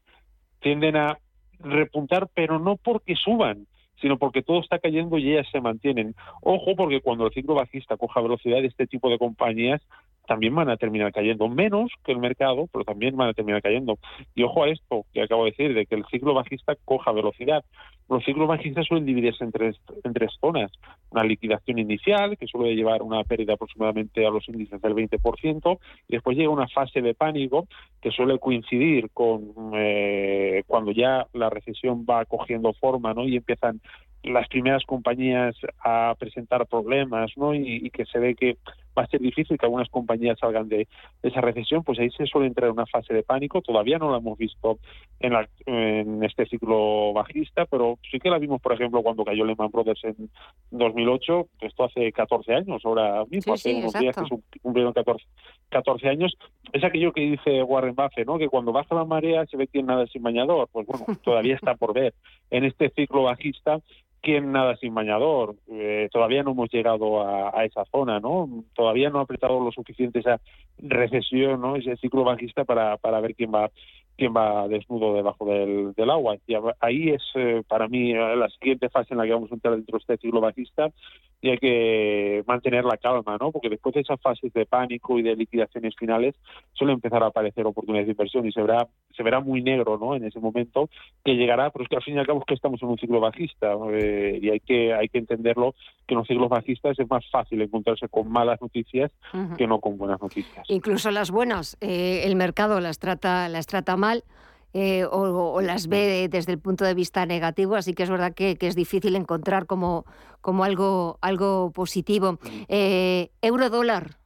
tienden 0.60 0.96
a 0.96 1.18
repuntar, 1.60 2.28
pero 2.34 2.58
no 2.58 2.76
porque 2.76 3.14
suban, 3.14 3.66
sino 4.00 4.18
porque 4.18 4.42
todo 4.42 4.60
está 4.60 4.78
cayendo 4.78 5.18
y 5.18 5.32
ellas 5.32 5.46
se 5.50 5.60
mantienen. 5.60 6.14
Ojo, 6.42 6.76
porque 6.76 7.00
cuando 7.00 7.26
el 7.26 7.32
ciclo 7.32 7.54
bajista 7.54 7.96
coja 7.96 8.20
velocidad, 8.20 8.64
este 8.64 8.86
tipo 8.86 9.10
de 9.10 9.18
compañías 9.18 9.82
también 10.26 10.54
van 10.54 10.68
a 10.68 10.76
terminar 10.76 11.12
cayendo, 11.12 11.48
menos 11.48 11.90
que 12.04 12.12
el 12.12 12.18
mercado, 12.18 12.68
pero 12.72 12.84
también 12.84 13.16
van 13.16 13.28
a 13.28 13.34
terminar 13.34 13.62
cayendo. 13.62 13.98
Y 14.34 14.42
ojo 14.42 14.64
a 14.64 14.68
esto 14.68 15.04
que 15.12 15.22
acabo 15.22 15.44
de 15.44 15.50
decir, 15.50 15.74
de 15.74 15.86
que 15.86 15.94
el 15.94 16.04
ciclo 16.06 16.34
bajista 16.34 16.76
coja 16.84 17.12
velocidad. 17.12 17.64
Los 18.08 18.24
ciclos 18.24 18.46
bajistas 18.46 18.86
suelen 18.86 19.04
dividirse 19.04 19.42
en 19.42 19.50
tres, 19.50 19.76
en 20.04 20.12
tres 20.12 20.30
zonas. 20.40 20.70
Una 21.10 21.24
liquidación 21.24 21.78
inicial, 21.78 22.36
que 22.38 22.46
suele 22.46 22.76
llevar 22.76 23.02
una 23.02 23.24
pérdida 23.24 23.54
aproximadamente 23.54 24.24
a 24.24 24.30
los 24.30 24.48
índices 24.48 24.80
del 24.80 24.94
20%, 24.94 25.78
y 26.08 26.12
después 26.12 26.36
llega 26.36 26.50
una 26.50 26.68
fase 26.68 27.02
de 27.02 27.14
pánico 27.14 27.66
que 28.00 28.10
suele 28.10 28.38
coincidir 28.38 29.10
con 29.12 29.72
eh, 29.74 30.62
cuando 30.66 30.92
ya 30.92 31.26
la 31.32 31.50
recesión 31.50 32.06
va 32.08 32.24
cogiendo 32.24 32.72
forma 32.74 33.12
¿no? 33.14 33.24
y 33.24 33.36
empiezan 33.36 33.80
las 34.22 34.48
primeras 34.48 34.84
compañías 34.84 35.56
a 35.84 36.14
presentar 36.18 36.66
problemas 36.66 37.30
¿no? 37.36 37.54
y 37.54 37.90
que 37.90 38.06
se 38.06 38.18
ve 38.18 38.34
que 38.34 38.56
va 38.96 39.02
a 39.02 39.06
ser 39.06 39.20
difícil 39.20 39.58
que 39.58 39.66
algunas 39.66 39.88
compañías 39.88 40.38
salgan 40.38 40.68
de, 40.68 40.88
esa 41.22 41.40
recesión, 41.40 41.82
pues 41.84 41.98
ahí 41.98 42.10
se 42.10 42.26
suele 42.26 42.46
entrar 42.46 42.68
en 42.68 42.74
una 42.74 42.86
fase 42.86 43.12
de 43.12 43.22
pánico. 43.22 43.60
Todavía 43.62 43.98
no 43.98 44.10
la 44.10 44.18
hemos 44.18 44.38
visto 44.38 44.78
en, 45.20 45.32
en 45.66 46.22
este 46.22 46.46
ciclo 46.46 47.12
bajista, 47.12 47.66
pero 47.66 47.98
sí 48.10 48.18
que 48.18 48.30
la 48.30 48.38
vimos, 48.38 48.60
por 48.60 48.72
ejemplo, 48.72 49.02
cuando 49.02 49.24
cayó 49.24 49.44
Lehman 49.44 49.70
Brothers 49.70 50.04
en 50.04 50.30
2008, 50.70 51.48
esto 51.60 51.84
hace 51.84 52.12
14 52.12 52.54
años, 52.54 52.82
ahora 52.84 53.24
mismo, 53.26 53.54
hace 53.54 53.74
unos 53.74 53.92
días 53.94 54.16
que 54.16 54.60
cumplieron 54.60 54.92
14, 54.92 55.24
14 55.70 56.08
años. 56.08 56.36
Es 56.72 56.84
aquello 56.84 57.12
que 57.12 57.22
dice 57.22 57.62
Warren 57.62 57.94
Buffett, 57.94 58.26
¿no? 58.26 58.38
que 58.38 58.48
cuando 58.48 58.72
baja 58.72 58.94
la 58.94 59.04
marea 59.04 59.46
se 59.46 59.56
ve 59.56 59.66
que 59.66 59.82
nada 59.82 60.06
sin 60.06 60.22
bañador. 60.22 60.68
Pues 60.72 60.86
bueno, 60.86 61.06
todavía 61.24 61.54
está 61.54 61.74
por 61.74 61.92
ver. 61.92 62.14
En 62.50 62.64
este 62.64 62.90
ciclo 62.90 63.24
bajista 63.24 63.80
quién 64.26 64.50
nada 64.50 64.76
sin 64.78 64.92
bañador. 64.92 65.54
Eh, 65.70 66.08
todavía 66.10 66.42
no 66.42 66.50
hemos 66.50 66.68
llegado 66.68 67.22
a, 67.24 67.64
esa 67.64 67.84
zona, 67.84 68.18
¿no? 68.18 68.64
Todavía 68.74 69.08
no 69.08 69.20
ha 69.20 69.22
apretado 69.22 69.60
lo 69.60 69.70
suficiente 69.70 70.18
esa 70.18 70.40
recesión, 70.78 71.60
¿no? 71.60 71.76
Ese 71.76 71.96
ciclo 71.98 72.24
bajista 72.24 72.64
para, 72.64 72.96
para 72.96 73.20
ver 73.20 73.36
quién 73.36 73.52
va 73.54 73.70
quién 74.16 74.34
va 74.34 74.66
desnudo 74.68 75.14
debajo 75.14 75.44
del, 75.44 75.92
del 75.94 76.10
agua. 76.10 76.36
Y 76.46 76.54
ahí 76.80 77.10
es 77.10 77.22
eh, 77.34 77.62
para 77.68 77.88
mí 77.88 78.12
eh, 78.12 78.36
la 78.36 78.48
siguiente 78.50 78.88
fase 78.88 79.14
en 79.14 79.18
la 79.18 79.24
que 79.24 79.32
vamos 79.32 79.50
a 79.50 79.54
entrar 79.54 79.74
dentro 79.74 79.98
de 79.98 80.00
este 80.00 80.16
ciclo 80.16 80.40
bajista 80.40 80.90
y 81.42 81.50
hay 81.50 81.58
que 81.58 82.42
mantener 82.46 82.84
la 82.84 82.96
calma, 82.96 83.36
¿no? 83.38 83.52
Porque 83.52 83.68
después 83.68 83.94
de 83.94 84.00
esas 84.00 84.20
fases 84.20 84.52
de 84.54 84.64
pánico 84.64 85.18
y 85.18 85.22
de 85.22 85.36
liquidaciones 85.36 85.94
finales 85.94 86.34
suele 86.72 86.94
empezar 86.94 87.22
a 87.22 87.26
aparecer 87.26 87.66
oportunidades 87.66 88.06
de 88.06 88.12
inversión 88.12 88.46
y 88.46 88.52
se 88.52 88.62
verá 88.62 88.88
se 89.14 89.22
verá 89.22 89.40
muy 89.40 89.62
negro, 89.62 89.98
¿no? 89.98 90.14
En 90.14 90.24
ese 90.24 90.40
momento 90.40 90.88
que 91.24 91.34
llegará, 91.34 91.70
pero 91.70 91.84
es 91.84 91.88
que 91.88 91.96
al 91.96 92.02
fin 92.02 92.16
y 92.16 92.18
al 92.18 92.26
cabo 92.26 92.40
es 92.40 92.46
que 92.46 92.54
estamos 92.54 92.82
en 92.82 92.88
un 92.88 92.98
ciclo 92.98 93.20
bajista 93.20 93.74
eh, 93.92 94.38
y 94.42 94.48
hay 94.48 94.60
que 94.60 94.94
hay 94.94 95.08
que 95.08 95.18
entenderlo 95.18 95.74
que 96.06 96.14
en 96.14 96.18
los 96.18 96.26
ciclos 96.26 96.48
bajistas 96.48 96.98
es 96.98 97.08
más 97.10 97.24
fácil 97.30 97.60
encontrarse 97.60 98.08
con 98.08 98.30
malas 98.30 98.60
noticias 98.60 99.12
que 99.58 99.66
no 99.66 99.80
con 99.80 99.98
buenas 99.98 100.20
noticias. 100.20 100.64
Incluso 100.68 101.10
las 101.10 101.30
buenas, 101.30 101.76
el 101.80 102.34
mercado 102.36 102.80
las 102.80 102.98
trata 102.98 103.48
las 103.48 103.66
trata 103.66 103.96
mal 103.96 104.05
eh, 104.78 105.06
o, 105.10 105.60
las 105.62 105.88
ve 105.88 106.28
desde 106.28 106.52
el 106.52 106.58
punto 106.58 106.84
de 106.84 106.92
vista 106.92 107.24
negativo, 107.24 107.76
así 107.76 107.94
que 107.94 108.02
es 108.02 108.10
verdad 108.10 108.34
que, 108.34 108.58
es 108.60 108.76
difícil 108.76 109.16
encontrar 109.16 109.64
como, 109.64 110.04
como 110.42 110.64
algo, 110.64 111.18
algo 111.22 111.70
positivo. 111.72 112.38
Eh, 112.68 113.30
euro 113.40 113.70
dólar. 113.70 114.18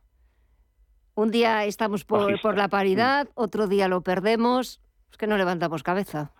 Un 1.14 1.30
día 1.30 1.64
estamos 1.66 2.04
por, 2.04 2.40
por, 2.40 2.56
la 2.56 2.66
paridad, 2.66 3.28
otro 3.34 3.68
día 3.68 3.86
lo 3.86 4.00
perdemos. 4.00 4.80
Es 5.12 5.16
que 5.16 5.28
no 5.28 5.36
levantamos 5.36 5.84
cabeza. 5.84 6.32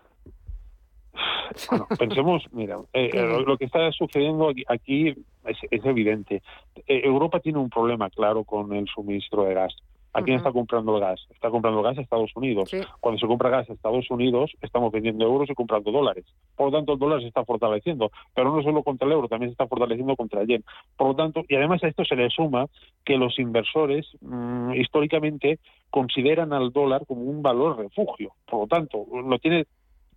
Bueno, 1.69 1.87
pensemos, 1.97 2.43
mira, 2.51 2.79
eh, 2.93 3.43
lo 3.45 3.57
que 3.57 3.65
está 3.65 3.91
sucediendo 3.93 4.51
aquí 4.67 5.09
es, 5.45 5.57
es 5.69 5.85
evidente. 5.85 6.41
Europa 6.85 7.39
tiene 7.39 7.59
un 7.59 7.69
problema 7.69 8.09
claro 8.09 8.43
con 8.43 8.73
el 8.73 8.87
suministro 8.87 9.43
de 9.43 9.53
gas. 9.53 9.73
¿A 10.13 10.21
quién 10.23 10.37
está 10.37 10.51
comprando 10.51 10.95
el 10.95 11.01
gas? 11.01 11.25
Está 11.29 11.49
comprando 11.49 11.81
gas 11.81 11.97
a 11.97 12.01
Estados 12.01 12.31
Unidos. 12.35 12.69
Cuando 12.99 13.19
se 13.19 13.27
compra 13.27 13.49
gas 13.49 13.69
a 13.69 13.73
Estados 13.73 14.09
Unidos, 14.11 14.51
estamos 14.61 14.91
vendiendo 14.91 15.25
euros 15.25 15.49
y 15.49 15.53
comprando 15.53 15.91
dólares. 15.91 16.25
Por 16.55 16.67
lo 16.67 16.77
tanto, 16.77 16.93
el 16.93 16.99
dólar 16.99 17.21
se 17.21 17.27
está 17.27 17.45
fortaleciendo, 17.45 18.11
pero 18.35 18.53
no 18.53 18.61
solo 18.61 18.83
contra 18.83 19.07
el 19.07 19.13
euro, 19.13 19.27
también 19.27 19.49
se 19.49 19.53
está 19.53 19.67
fortaleciendo 19.67 20.15
contra 20.15 20.41
el 20.41 20.47
yen. 20.47 20.63
Por 20.97 21.07
lo 21.07 21.15
tanto, 21.15 21.43
y 21.47 21.55
además 21.55 21.83
a 21.83 21.87
esto 21.87 22.03
se 22.03 22.15
le 22.15 22.29
suma 22.29 22.67
que 23.05 23.17
los 23.17 23.39
inversores 23.39 24.07
mm, 24.21 24.73
históricamente 24.73 25.59
consideran 25.89 26.51
al 26.53 26.71
dólar 26.71 27.05
como 27.05 27.21
un 27.21 27.41
valor 27.41 27.77
refugio. 27.77 28.33
Por 28.49 28.61
lo 28.61 28.67
tanto, 28.67 29.05
lo 29.11 29.39
tiene 29.39 29.65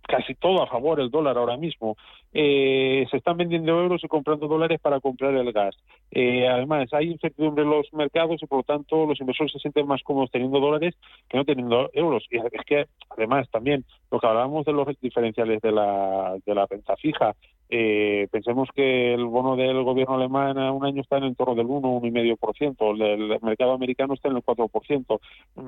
casi 0.07 0.35
todo 0.35 0.63
a 0.63 0.67
favor 0.67 0.99
el 0.99 1.09
dólar 1.09 1.37
ahora 1.37 1.57
mismo. 1.57 1.97
Eh, 2.33 3.05
se 3.09 3.17
están 3.17 3.37
vendiendo 3.37 3.79
euros 3.79 4.03
y 4.03 4.07
comprando 4.07 4.47
dólares 4.47 4.79
para 4.81 4.99
comprar 4.99 5.33
el 5.35 5.51
gas. 5.51 5.75
Eh, 6.11 6.47
además, 6.47 6.91
hay 6.93 7.11
incertidumbre 7.11 7.63
en 7.63 7.69
los 7.69 7.91
mercados 7.93 8.41
y 8.41 8.45
por 8.45 8.59
lo 8.59 8.63
tanto 8.63 9.05
los 9.05 9.19
inversores 9.19 9.53
se 9.53 9.59
sienten 9.59 9.87
más 9.87 10.01
cómodos 10.03 10.31
teniendo 10.31 10.59
dólares 10.59 10.95
que 11.29 11.37
no 11.37 11.45
teniendo 11.45 11.89
euros. 11.93 12.25
Y 12.29 12.37
es 12.37 12.65
que 12.65 12.85
además 13.09 13.49
también 13.49 13.85
Lo 14.11 14.19
que 14.19 14.27
hablábamos 14.27 14.65
de 14.65 14.73
los 14.73 14.87
diferenciales 15.01 15.61
de 15.61 15.71
la, 15.71 16.37
de 16.45 16.55
la 16.55 16.65
renta 16.65 16.95
fija, 16.95 17.35
eh, 17.69 18.27
pensemos 18.31 18.69
que 18.73 19.13
el 19.13 19.25
bono 19.25 19.55
del 19.55 19.83
gobierno 19.83 20.15
alemán 20.15 20.57
a 20.57 20.71
un 20.71 20.85
año 20.85 21.01
está 21.01 21.17
en 21.17 21.25
el 21.25 21.35
torno 21.35 21.55
del 21.55 21.65
1, 21.65 22.01
1,5%, 22.01 22.91
el 22.91 23.29
del 23.29 23.39
mercado 23.41 23.73
americano 23.73 24.13
está 24.13 24.29
en 24.29 24.37
el 24.37 24.43
4%. 24.43 25.19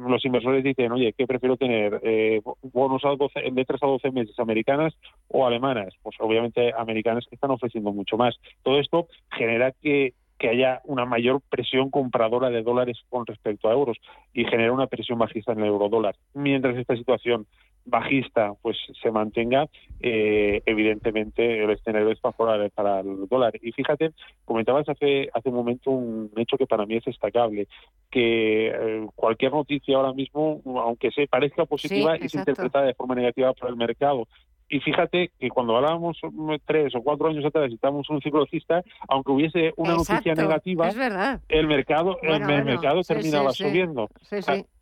Los 0.08 0.26
inversores 0.26 0.64
dicen, 0.64 0.92
oye, 0.92 1.14
¿qué 1.18 1.26
prefiero 1.26 1.58
tener? 1.58 2.00
Eh, 2.04 2.42
¿Bonos 2.62 3.04
a 3.06 3.16
12, 3.16 3.52
de 3.52 3.66
3 3.66 3.84
a 3.84 3.88
12 3.88 4.12
meses 4.12 4.40
americanas 4.40 4.94
o 5.28 5.46
alemanas? 5.46 5.94
Pues 6.04 6.16
obviamente 6.20 6.74
americanas 6.78 7.26
que 7.28 7.36
están 7.36 7.52
ofreciendo 7.52 7.92
mucho 7.92 8.18
más. 8.18 8.36
Todo 8.64 8.80
esto 8.80 9.08
genera 9.32 9.72
que 9.72 10.14
que 10.38 10.50
haya 10.50 10.82
una 10.86 11.06
mayor 11.06 11.42
presión 11.50 11.90
compradora 11.90 12.50
de 12.50 12.62
dólares 12.62 13.00
con 13.10 13.26
respecto 13.26 13.70
a 13.70 13.74
euros 13.74 13.98
y 14.34 14.46
genera 14.46 14.72
una 14.72 14.88
presión 14.88 15.18
bajista 15.18 15.54
en 15.54 15.60
el 15.60 15.66
euro 15.66 15.90
dólar. 15.90 16.16
Mientras 16.34 16.78
esta 16.78 16.96
situación 16.96 17.48
bajista 17.88 18.54
pues 18.62 18.78
se 19.02 19.12
mantenga, 19.12 19.66
eh, 20.00 20.62
evidentemente 20.66 21.64
el 21.64 21.70
escenario 21.72 22.12
es 22.12 22.20
favorable 22.20 22.70
para 22.70 23.00
el 23.00 23.28
dólar. 23.28 23.54
Y 23.62 23.72
fíjate, 23.72 24.12
comentabas 24.46 24.88
hace, 24.90 25.30
hace 25.34 25.50
un 25.50 25.56
momento 25.56 25.92
un 25.92 26.32
hecho 26.36 26.58
que 26.58 26.68
para 26.68 26.86
mí 26.86 26.96
es 26.96 27.06
destacable, 27.06 27.68
que 28.12 28.68
eh, 28.68 29.08
cualquier 29.16 29.54
noticia 29.54 29.98
ahora 29.98 30.14
mismo, 30.14 30.62
aunque 30.66 31.12
se 31.12 31.28
parezca 31.28 31.66
positiva, 31.66 32.16
es 32.16 32.34
interpretada 32.36 32.86
de 32.86 32.94
forma 32.94 33.16
negativa 33.16 33.54
por 33.54 33.70
el 33.70 33.76
mercado. 33.76 34.28
Y 34.70 34.82
fíjate 34.82 35.32
que 35.40 35.50
cuando 35.50 35.78
hablábamos 35.78 36.20
tres 36.66 36.94
o 36.94 37.02
cuatro 37.02 37.30
años 37.30 37.46
atrás 37.46 37.72
y 37.72 37.76
estábamos 37.76 38.10
un 38.10 38.22
ciclo 38.22 38.42
alcista, 38.42 38.84
aunque 39.08 39.32
hubiese 39.32 39.74
una 39.78 39.94
noticia 39.94 40.34
negativa, 40.34 40.90
el 40.90 41.68
mercado, 41.68 42.18
el, 42.22 42.42
mercado 42.42 43.02
terminaba 43.04 43.52
subiendo. 43.52 44.10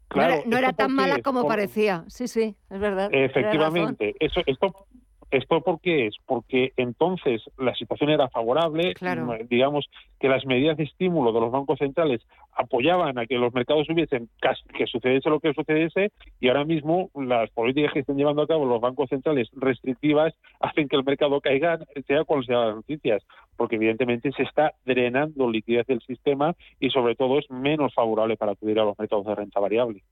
Claro, 0.08 0.44
no 0.46 0.58
era, 0.58 0.74
tan 0.74 0.94
mala 0.94 1.22
como 1.22 1.48
parecía. 1.48 2.06
Sí, 2.08 2.28
sí, 2.28 2.56
es 2.70 2.80
verdad. 2.80 3.10
Efectivamente. 3.12 4.16
Eso, 4.20 4.42
esto 4.46 4.88
¿Esto 5.32 5.62
por 5.62 5.82
qué 5.82 6.08
es? 6.08 6.16
Porque 6.26 6.72
entonces 6.78 7.42
la 7.58 7.74
situación 7.76 8.10
era 8.10 8.30
favorable, 8.30 8.94
mm, 9.00 9.48
digamos 9.50 9.86
que 10.20 10.30
las 10.30 10.46
medidas 10.46 10.78
de 10.78 10.84
estímulo 10.84 11.34
de 11.34 11.42
los 11.42 11.52
bancos 11.52 11.80
centrales 11.80 12.22
apoyaban 12.54 13.18
a 13.18 13.26
que 13.26 13.36
los 13.36 13.54
mercados 13.54 13.90
hubiesen 13.90 14.30
que 14.78 14.88
sucediese 14.88 15.30
lo 15.30 15.40
que 15.40 15.54
sucediese 15.54 16.12
y 16.40 16.48
ahora 16.48 16.64
mismo 16.64 17.10
las 17.16 17.50
políticas 17.52 17.94
que 17.94 18.00
están 18.00 18.18
llevando 18.18 18.44
a 18.44 18.48
cabo 18.48 18.66
los 18.66 18.80
bancos 18.80 19.10
centrales 19.10 19.50
restrictivas 19.54 20.34
hacen 20.60 20.88
que 20.88 20.96
el 20.96 21.04
mercado 21.04 21.42
caiga, 21.42 21.80
sea 22.08 22.24
cual 22.24 22.46
sea 22.46 22.66
las 22.66 22.76
noticias, 22.76 23.24
porque 23.58 23.76
evidentemente 23.76 24.32
se 24.32 24.44
está 24.44 24.74
drenando 24.86 25.50
liquidez 25.50 25.86
del 25.88 26.02
sistema 26.02 26.56
y 26.80 26.90
sobre 26.90 27.16
todo 27.16 27.40
es 27.40 27.50
menos 27.50 27.94
favorable 27.94 28.38
para 28.38 28.54
acudir 28.54 28.80
a 28.80 28.86
los 28.86 28.98
mercados 28.98 29.26
de 29.26 29.36
renta 29.36 29.60
variable. 29.60 30.04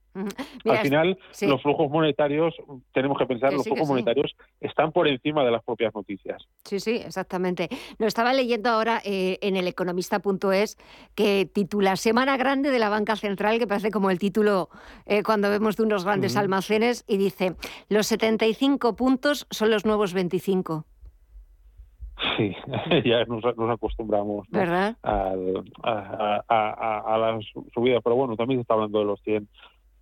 Al 0.66 0.78
final, 0.78 1.18
los 1.42 1.62
flujos 1.62 1.90
monetarios, 1.90 2.56
tenemos 2.94 3.18
que 3.18 3.26
pensar, 3.26 3.54
los 3.54 3.64
flujos 3.64 3.88
monetarios 3.88 4.36
están 4.62 4.92
por 4.92 5.08
encima 5.14 5.44
de 5.44 5.52
las 5.52 5.64
propias 5.64 5.94
noticias. 5.96 6.48
Sí, 6.64 6.80
sí, 6.80 6.96
exactamente. 6.96 7.70
Lo 7.98 8.08
estaba 8.08 8.34
leyendo 8.34 8.70
ahora 8.70 9.02
eh, 9.04 9.40
en 9.42 9.56
el 9.56 9.68
economista.es 9.68 10.78
que 11.16 11.50
titula 11.52 11.96
Semana 11.96 12.38
Grande 12.38 12.72
de 12.72 12.80
la 12.80 12.90
Banca 12.90 13.16
Central, 13.16 13.60
que 13.60 13.68
parece 13.68 13.92
como 13.92 14.10
el 14.10 14.20
título 14.20 14.70
eh, 15.06 15.24
cuando 15.24 15.50
vemos 15.50 15.78
de 15.78 15.84
unos 15.84 16.06
grandes 16.06 16.38
almacenes, 16.38 17.04
y 17.08 17.18
dice, 17.18 17.56
los 17.90 18.08
75 18.08 18.96
puntos 18.96 19.48
son 19.50 19.70
los 19.70 19.86
nuevos 19.86 20.14
25. 20.14 20.86
Sí, 22.38 22.56
ya 23.06 23.26
nos, 23.26 23.44
acostumbramos 23.46 24.48
a, 24.54 24.96
a, 25.84 27.18
la 27.18 27.40
subida, 27.74 28.02
pero 28.02 28.16
bueno, 28.16 28.36
también 28.36 28.60
se 28.60 28.62
está 28.62 28.76
hablando 28.76 29.00
de 29.00 29.06
los 29.06 29.22
100 29.22 29.48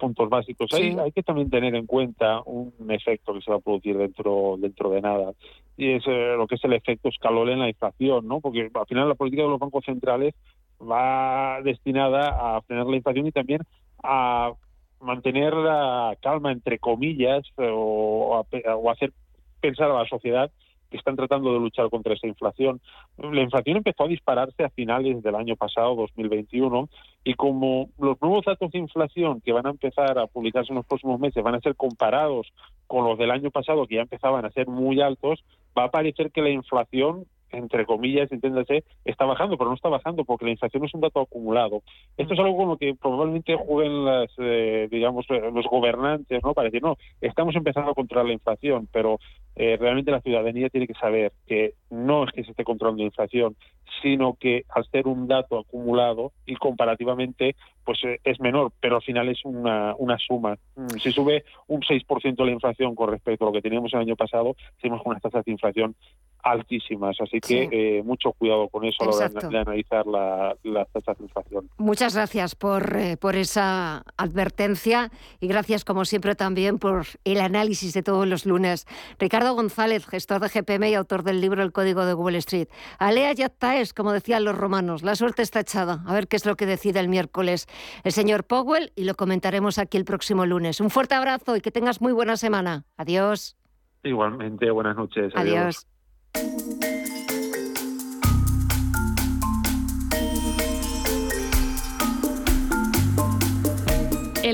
puntos 0.02 0.28
básicos. 0.30 0.74
Hay, 0.74 0.97
hay 0.97 1.12
que 1.12 1.22
también 1.22 1.49
tener 1.49 1.76
en 1.76 1.86
cuenta 1.86 2.41
un 2.45 2.74
efecto 2.89 3.34
que 3.34 3.41
se 3.41 3.52
va 3.52 3.58
a 3.58 3.62
producir 3.62 3.95
dentro 3.95 4.56
dentro 4.58 4.89
de 4.89 5.02
nada 5.02 5.34
y 5.78 5.93
es 5.93 6.04
eh, 6.08 6.34
lo 6.36 6.47
que 6.47 6.56
es 6.56 6.64
el 6.64 6.74
efecto 6.74 7.10
escalón 7.10 7.49
en 7.49 7.60
la 7.60 7.70
inflación, 7.70 8.28
¿no? 8.28 8.41
Porque 8.41 8.70
al 8.74 8.86
final 8.88 9.08
la 9.08 9.16
política 9.16 9.43
de 9.43 9.49
los 9.49 9.60
bancos 9.60 9.86
centrales 9.86 10.34
va 10.82 11.62
destinada 11.62 12.58
a 12.58 12.62
frenar 12.64 12.88
la 12.88 12.97
inflación 12.97 13.28
y 13.28 13.32
también 13.32 13.62
a 14.04 14.52
mantener 14.99 15.54
la 15.54 16.18
calma 16.22 16.52
entre 16.52 16.80
comillas 16.80 17.43
o, 17.58 18.43
o 18.76 18.91
hacer 18.91 19.14
pensar 19.62 19.91
a 19.91 19.99
la 19.99 20.10
sociedad 20.10 20.52
que 20.91 20.97
están 20.97 21.15
tratando 21.15 21.53
de 21.53 21.59
luchar 21.59 21.89
contra 21.89 22.13
esa 22.13 22.27
inflación. 22.27 22.81
La 23.17 23.41
inflación 23.41 23.77
empezó 23.77 24.03
a 24.03 24.07
dispararse 24.07 24.63
a 24.63 24.69
finales 24.69 25.23
del 25.23 25.35
año 25.35 25.55
pasado, 25.55 25.95
2021, 25.95 26.89
y 27.23 27.33
como 27.33 27.89
los 27.97 28.21
nuevos 28.21 28.45
datos 28.45 28.71
de 28.71 28.79
inflación 28.79 29.41
que 29.41 29.53
van 29.53 29.65
a 29.65 29.71
empezar 29.71 30.19
a 30.19 30.27
publicarse 30.27 30.71
en 30.71 30.75
los 30.75 30.85
próximos 30.85 31.19
meses 31.19 31.43
van 31.43 31.55
a 31.55 31.61
ser 31.61 31.75
comparados 31.75 32.51
con 32.87 33.05
los 33.05 33.17
del 33.17 33.31
año 33.31 33.49
pasado, 33.49 33.87
que 33.87 33.95
ya 33.95 34.01
empezaban 34.01 34.45
a 34.45 34.51
ser 34.51 34.67
muy 34.67 35.01
altos, 35.01 35.43
va 35.77 35.85
a 35.85 35.91
parecer 35.91 36.31
que 36.31 36.41
la 36.41 36.49
inflación 36.49 37.25
entre 37.52 37.86
comillas, 37.86 38.32
entiéndase, 38.32 38.84
está 39.06 39.26
bajando, 39.26 39.58
pero 39.58 39.70
no 39.70 39.76
está 39.76 39.89
bajando 39.89 40.24
porque 40.26 40.45
la 40.45 40.52
inflación 40.52 40.86
es 40.86 40.93
un 40.93 41.02
dato 41.02 41.22
acumulado. 41.22 41.82
Esto 42.18 42.34
es 42.34 42.39
algo 42.39 42.58
con 42.58 42.70
lo 42.70 42.78
que 42.78 42.95
probablemente 42.95 43.56
jueguen 43.56 44.06
las, 44.06 44.30
eh, 44.38 44.88
digamos, 44.89 45.26
eh, 45.30 45.52
los 45.54 45.66
gobernantes, 45.66 46.41
¿no? 46.43 46.54
Para 46.54 46.70
decir, 46.70 46.82
no, 46.82 46.97
estamos 47.20 47.56
empezando 47.56 47.91
a 47.91 47.95
controlar 47.95 48.28
la 48.28 48.34
inflación, 48.34 48.88
pero 48.91 49.20
eh, 49.56 49.78
realmente 49.80 50.12
la 50.12 50.22
ciudadanía 50.22 50.70
tiene 50.70 50.88
que 50.88 50.93
saber 50.93 51.34
que 51.45 51.74
no 51.89 52.24
es 52.24 52.32
que 52.32 52.43
se 52.43 52.52
esté 52.52 52.64
controlando 52.64 53.04
la 53.04 53.08
inflación, 53.08 53.56
sino 54.01 54.35
que 54.39 54.65
al 54.69 54.85
ser 54.89 55.07
un 55.07 55.27
dato 55.27 55.59
acumulado 55.59 56.31
y 56.45 56.55
comparativamente 56.55 57.55
pues 57.83 57.99
es 58.23 58.39
menor, 58.39 58.71
pero 58.79 58.97
al 58.97 59.01
final 59.01 59.29
es 59.29 59.43
una, 59.43 59.95
una 59.97 60.17
suma. 60.19 60.57
Mm, 60.75 60.87
si 61.01 61.11
sube 61.11 61.43
un 61.67 61.81
6% 61.81 62.45
la 62.45 62.51
inflación 62.51 62.95
con 62.95 63.09
respecto 63.09 63.45
a 63.45 63.47
lo 63.47 63.53
que 63.53 63.61
teníamos 63.61 63.93
el 63.93 64.01
año 64.01 64.15
pasado, 64.15 64.55
tenemos 64.81 65.01
unas 65.05 65.21
tasas 65.21 65.43
de 65.45 65.51
inflación 65.51 65.95
altísimas. 66.43 67.17
Así 67.19 67.39
que 67.39 67.69
eh, 67.71 68.03
mucho 68.03 68.31
cuidado 68.33 68.67
con 68.69 68.85
eso 68.85 69.03
a 69.03 69.05
la 69.07 69.11
hora 69.11 69.29
de 69.29 69.57
analizar 69.57 70.05
la, 70.07 70.55
las 70.63 70.89
tasas 70.89 71.17
de 71.17 71.25
inflación. 71.25 71.69
Muchas 71.77 72.15
gracias 72.15 72.55
por, 72.55 72.95
eh, 72.97 73.17
por 73.17 73.35
esa 73.35 74.03
advertencia 74.17 75.11
y 75.39 75.47
gracias, 75.47 75.85
como 75.85 76.05
siempre, 76.05 76.35
también 76.35 76.79
por 76.79 77.05
el 77.25 77.41
análisis 77.41 77.93
de 77.93 78.03
todos 78.03 78.27
los 78.27 78.45
lunes. 78.45 78.87
Ricardo 79.19 79.53
González, 79.53 80.05
gestor 80.05 80.41
de 80.41 80.49
GPM 80.49 80.89
y 80.89 80.95
autor 80.95 81.23
del 81.23 81.41
libro 81.41 81.61
El 81.63 81.71
Código 81.71 82.05
de 82.05 82.13
Wall 82.13 82.35
Street. 82.35 82.69
Alea 82.97 83.33
es 83.82 83.93
como 83.93 84.13
decían 84.13 84.43
los 84.43 84.57
romanos. 84.57 85.03
La 85.03 85.15
suerte 85.15 85.41
está 85.41 85.59
echada. 85.59 86.03
A 86.05 86.13
ver 86.13 86.27
qué 86.27 86.36
es 86.36 86.45
lo 86.45 86.55
que 86.55 86.65
decide 86.65 86.99
el 86.99 87.09
miércoles 87.09 87.67
el 88.03 88.11
señor 88.11 88.43
Powell 88.43 88.91
y 88.95 89.03
lo 89.03 89.15
comentaremos 89.15 89.77
aquí 89.77 89.97
el 89.97 90.05
próximo 90.05 90.45
lunes. 90.45 90.79
Un 90.79 90.89
fuerte 90.89 91.15
abrazo 91.15 91.55
y 91.55 91.61
que 91.61 91.71
tengas 91.71 92.01
muy 92.01 92.13
buena 92.13 92.38
semana. 92.38 92.86
Adiós. 92.97 93.57
Igualmente, 94.03 94.69
buenas 94.71 94.95
noches. 94.95 95.32
Adiós. 95.36 95.88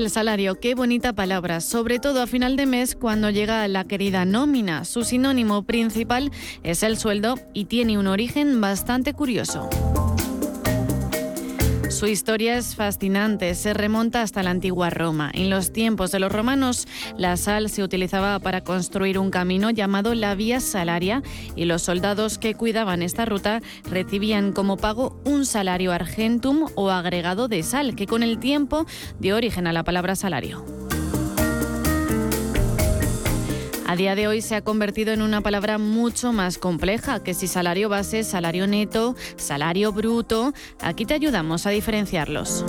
Salario, 0.08 0.58
qué 0.60 0.74
bonita 0.74 1.12
palabra, 1.12 1.60
sobre 1.60 1.98
todo 1.98 2.22
a 2.22 2.26
final 2.26 2.56
de 2.56 2.66
mes 2.66 2.94
cuando 2.94 3.30
llega 3.30 3.66
la 3.68 3.84
querida 3.84 4.24
nómina. 4.24 4.84
Su 4.84 5.04
sinónimo 5.04 5.62
principal 5.62 6.30
es 6.62 6.82
el 6.82 6.96
sueldo 6.96 7.36
y 7.54 7.66
tiene 7.66 7.98
un 7.98 8.06
origen 8.06 8.60
bastante 8.60 9.12
curioso. 9.12 9.68
Su 11.88 12.06
historia 12.06 12.58
es 12.58 12.76
fascinante, 12.76 13.54
se 13.54 13.72
remonta 13.72 14.20
hasta 14.20 14.42
la 14.42 14.50
antigua 14.50 14.90
Roma. 14.90 15.30
En 15.32 15.48
los 15.48 15.72
tiempos 15.72 16.12
de 16.12 16.20
los 16.20 16.30
romanos, 16.30 16.86
la 17.16 17.36
sal 17.38 17.70
se 17.70 17.82
utilizaba 17.82 18.38
para 18.40 18.62
construir 18.62 19.18
un 19.18 19.30
camino 19.30 19.70
llamado 19.70 20.14
la 20.14 20.34
Vía 20.34 20.60
Salaria 20.60 21.22
y 21.56 21.64
los 21.64 21.82
soldados 21.82 22.36
que 22.36 22.54
cuidaban 22.54 23.02
esta 23.02 23.24
ruta 23.24 23.62
recibían 23.90 24.52
como 24.52 24.76
pago 24.76 25.18
un 25.24 25.46
salario 25.46 25.92
argentum 25.92 26.66
o 26.74 26.90
agregado 26.90 27.48
de 27.48 27.62
sal, 27.62 27.96
que 27.96 28.06
con 28.06 28.22
el 28.22 28.38
tiempo 28.38 28.84
dio 29.18 29.36
origen 29.36 29.66
a 29.66 29.72
la 29.72 29.82
palabra 29.82 30.14
salario. 30.14 30.87
A 33.88 33.96
día 33.96 34.14
de 34.14 34.28
hoy 34.28 34.42
se 34.42 34.54
ha 34.54 34.60
convertido 34.60 35.14
en 35.14 35.22
una 35.22 35.40
palabra 35.40 35.78
mucho 35.78 36.30
más 36.34 36.58
compleja 36.58 37.22
que 37.24 37.32
si 37.32 37.46
salario 37.46 37.88
base, 37.88 38.22
salario 38.22 38.66
neto, 38.66 39.16
salario 39.38 39.92
bruto. 39.92 40.52
Aquí 40.82 41.06
te 41.06 41.14
ayudamos 41.14 41.64
a 41.64 41.70
diferenciarlos. 41.70 42.66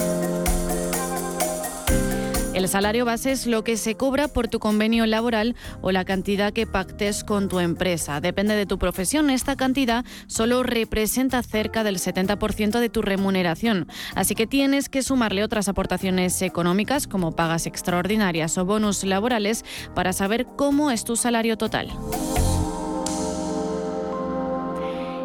El 2.59 2.67
salario 2.67 3.05
base 3.05 3.31
es 3.31 3.47
lo 3.47 3.63
que 3.63 3.77
se 3.77 3.95
cobra 3.95 4.27
por 4.27 4.49
tu 4.49 4.59
convenio 4.59 5.05
laboral 5.05 5.55
o 5.81 5.93
la 5.93 6.03
cantidad 6.03 6.51
que 6.51 6.67
pactes 6.67 7.23
con 7.23 7.47
tu 7.47 7.61
empresa. 7.61 8.19
Depende 8.19 8.53
de 8.53 8.65
tu 8.65 8.77
profesión, 8.77 9.29
esta 9.29 9.55
cantidad 9.55 10.03
solo 10.27 10.61
representa 10.61 11.41
cerca 11.41 11.85
del 11.85 11.99
70% 11.99 12.81
de 12.81 12.89
tu 12.89 13.01
remuneración. 13.01 13.87
Así 14.13 14.35
que 14.35 14.45
tienes 14.45 14.89
que 14.89 15.03
sumarle 15.03 15.45
otras 15.45 15.69
aportaciones 15.69 16.41
económicas 16.41 17.07
como 17.07 17.33
pagas 17.33 17.65
extraordinarias 17.65 18.57
o 18.57 18.65
bonus 18.65 19.05
laborales 19.05 19.63
para 19.95 20.11
saber 20.11 20.45
cómo 20.57 20.91
es 20.91 21.05
tu 21.05 21.15
salario 21.15 21.57
total. 21.57 21.87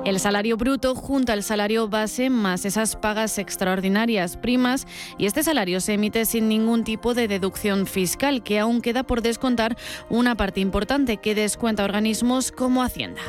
El 0.05 0.21
salario 0.21 0.59
bruto 0.59 0.95
junto 0.95 1.33
al 1.33 1.43
salario 1.43 1.89
base 1.89 2.29
más 2.29 2.67
esas 2.67 2.95
pagas 2.95 3.39
extraordinarias 3.39 4.37
primas 4.37 4.87
y 5.17 5.25
este 5.25 5.43
salario 5.43 5.81
se 5.81 5.95
emite 5.95 6.27
sin 6.27 6.47
ningún 6.47 6.85
tipo 6.85 7.15
de 7.15 7.27
deducción 7.27 7.87
fiscal 7.87 8.43
que 8.43 8.59
aún 8.59 8.83
queda 8.83 9.03
por 9.03 9.23
descontar 9.23 9.79
una 10.11 10.35
parte 10.35 10.61
importante 10.61 11.17
que 11.17 11.35
descuenta 11.35 11.85
organismos 11.85 12.53
como 12.53 12.83
Hacienda. 12.83 13.23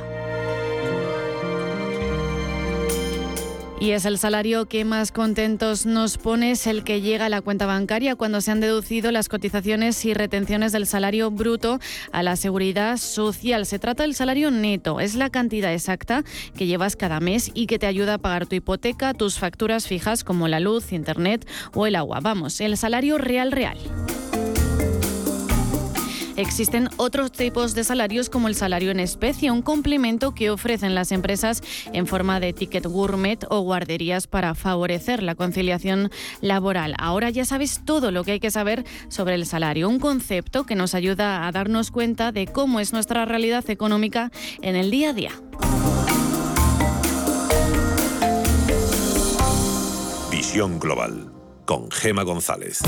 Y 3.79 3.91
es 3.91 4.05
el 4.05 4.17
salario 4.17 4.67
que 4.67 4.85
más 4.85 5.11
contentos 5.11 5.85
nos 5.85 6.17
pone, 6.17 6.53
el 6.65 6.83
que 6.83 7.01
llega 7.01 7.25
a 7.25 7.29
la 7.29 7.41
cuenta 7.41 7.65
bancaria 7.65 8.15
cuando 8.15 8.39
se 8.39 8.51
han 8.51 8.61
deducido 8.61 9.11
las 9.11 9.27
cotizaciones 9.27 10.03
y 10.05 10.13
retenciones 10.13 10.71
del 10.71 10.87
salario 10.87 11.29
bruto 11.29 11.79
a 12.13 12.23
la 12.23 12.37
seguridad 12.37 12.97
social. 12.97 13.65
Se 13.65 13.77
trata 13.77 14.03
del 14.03 14.15
salario 14.15 14.49
neto, 14.49 15.01
es 15.01 15.15
la 15.15 15.29
cantidad 15.29 15.73
exacta 15.73 16.23
que 16.57 16.67
llevas 16.67 16.95
cada 16.95 17.19
mes 17.19 17.51
y 17.53 17.67
que 17.67 17.77
te 17.77 17.85
ayuda 17.85 18.15
a 18.15 18.17
pagar 18.17 18.47
tu 18.47 18.55
hipoteca, 18.55 19.13
tus 19.13 19.37
facturas 19.37 19.87
fijas 19.87 20.23
como 20.23 20.47
la 20.47 20.61
luz, 20.61 20.93
internet 20.93 21.45
o 21.73 21.85
el 21.85 21.95
agua. 21.95 22.21
Vamos, 22.21 22.61
el 22.61 22.77
salario 22.77 23.17
real 23.17 23.51
real. 23.51 23.77
Existen 26.37 26.89
otros 26.97 27.31
tipos 27.31 27.75
de 27.75 27.83
salarios 27.85 28.29
como 28.29 28.47
el 28.47 28.55
salario 28.55 28.91
en 28.91 28.99
especie, 28.99 29.51
un 29.51 29.61
complemento 29.61 30.35
que 30.35 30.49
ofrecen 30.49 30.93
las 30.93 31.11
empresas 31.11 31.63
en 31.93 32.07
forma 32.07 32.39
de 32.39 32.51
ticket 32.51 32.85
gourmet 32.85 33.45
o 33.49 33.61
guarderías 33.61 34.27
para 34.27 34.53
favorecer 34.53 35.23
la 35.23 35.35
conciliación 35.35 36.11
laboral. 36.41 36.93
Ahora 36.97 37.29
ya 37.29 37.45
sabes 37.45 37.81
todo 37.85 38.11
lo 38.11 38.23
que 38.23 38.33
hay 38.33 38.39
que 38.39 38.51
saber 38.51 38.83
sobre 39.07 39.35
el 39.35 39.45
salario, 39.45 39.87
un 39.87 39.99
concepto 39.99 40.65
que 40.65 40.75
nos 40.75 40.93
ayuda 40.93 41.47
a 41.47 41.51
darnos 41.51 41.89
cuenta 41.89 42.31
de 42.31 42.47
cómo 42.47 42.81
es 42.81 42.91
nuestra 42.91 43.25
realidad 43.25 43.69
económica 43.69 44.31
en 44.61 44.75
el 44.75 44.91
día 44.91 45.11
a 45.11 45.13
día. 45.13 45.31
Visión 50.31 50.79
Global 50.79 51.31
con 51.65 51.89
Gema 51.89 52.23
González. 52.23 52.81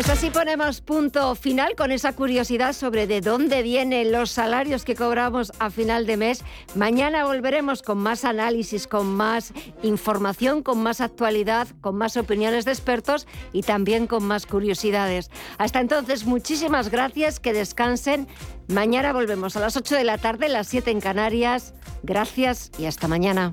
Pues 0.00 0.08
así 0.08 0.30
ponemos 0.30 0.80
punto 0.80 1.34
final 1.34 1.76
con 1.76 1.92
esa 1.92 2.14
curiosidad 2.14 2.72
sobre 2.72 3.06
de 3.06 3.20
dónde 3.20 3.62
vienen 3.62 4.12
los 4.12 4.30
salarios 4.30 4.86
que 4.86 4.94
cobramos 4.94 5.52
a 5.58 5.68
final 5.68 6.06
de 6.06 6.16
mes. 6.16 6.42
Mañana 6.74 7.26
volveremos 7.26 7.82
con 7.82 7.98
más 7.98 8.24
análisis, 8.24 8.86
con 8.86 9.14
más 9.14 9.52
información, 9.82 10.62
con 10.62 10.82
más 10.82 11.02
actualidad, 11.02 11.68
con 11.82 11.96
más 11.96 12.16
opiniones 12.16 12.64
de 12.64 12.70
expertos 12.70 13.26
y 13.52 13.60
también 13.60 14.06
con 14.06 14.24
más 14.24 14.46
curiosidades. 14.46 15.30
Hasta 15.58 15.80
entonces, 15.80 16.24
muchísimas 16.24 16.88
gracias, 16.88 17.38
que 17.38 17.52
descansen. 17.52 18.26
Mañana 18.68 19.12
volvemos 19.12 19.54
a 19.56 19.60
las 19.60 19.76
8 19.76 19.96
de 19.96 20.04
la 20.04 20.16
tarde, 20.16 20.48
las 20.48 20.68
7 20.68 20.92
en 20.92 21.02
Canarias. 21.02 21.74
Gracias 22.02 22.70
y 22.78 22.86
hasta 22.86 23.06
mañana. 23.06 23.52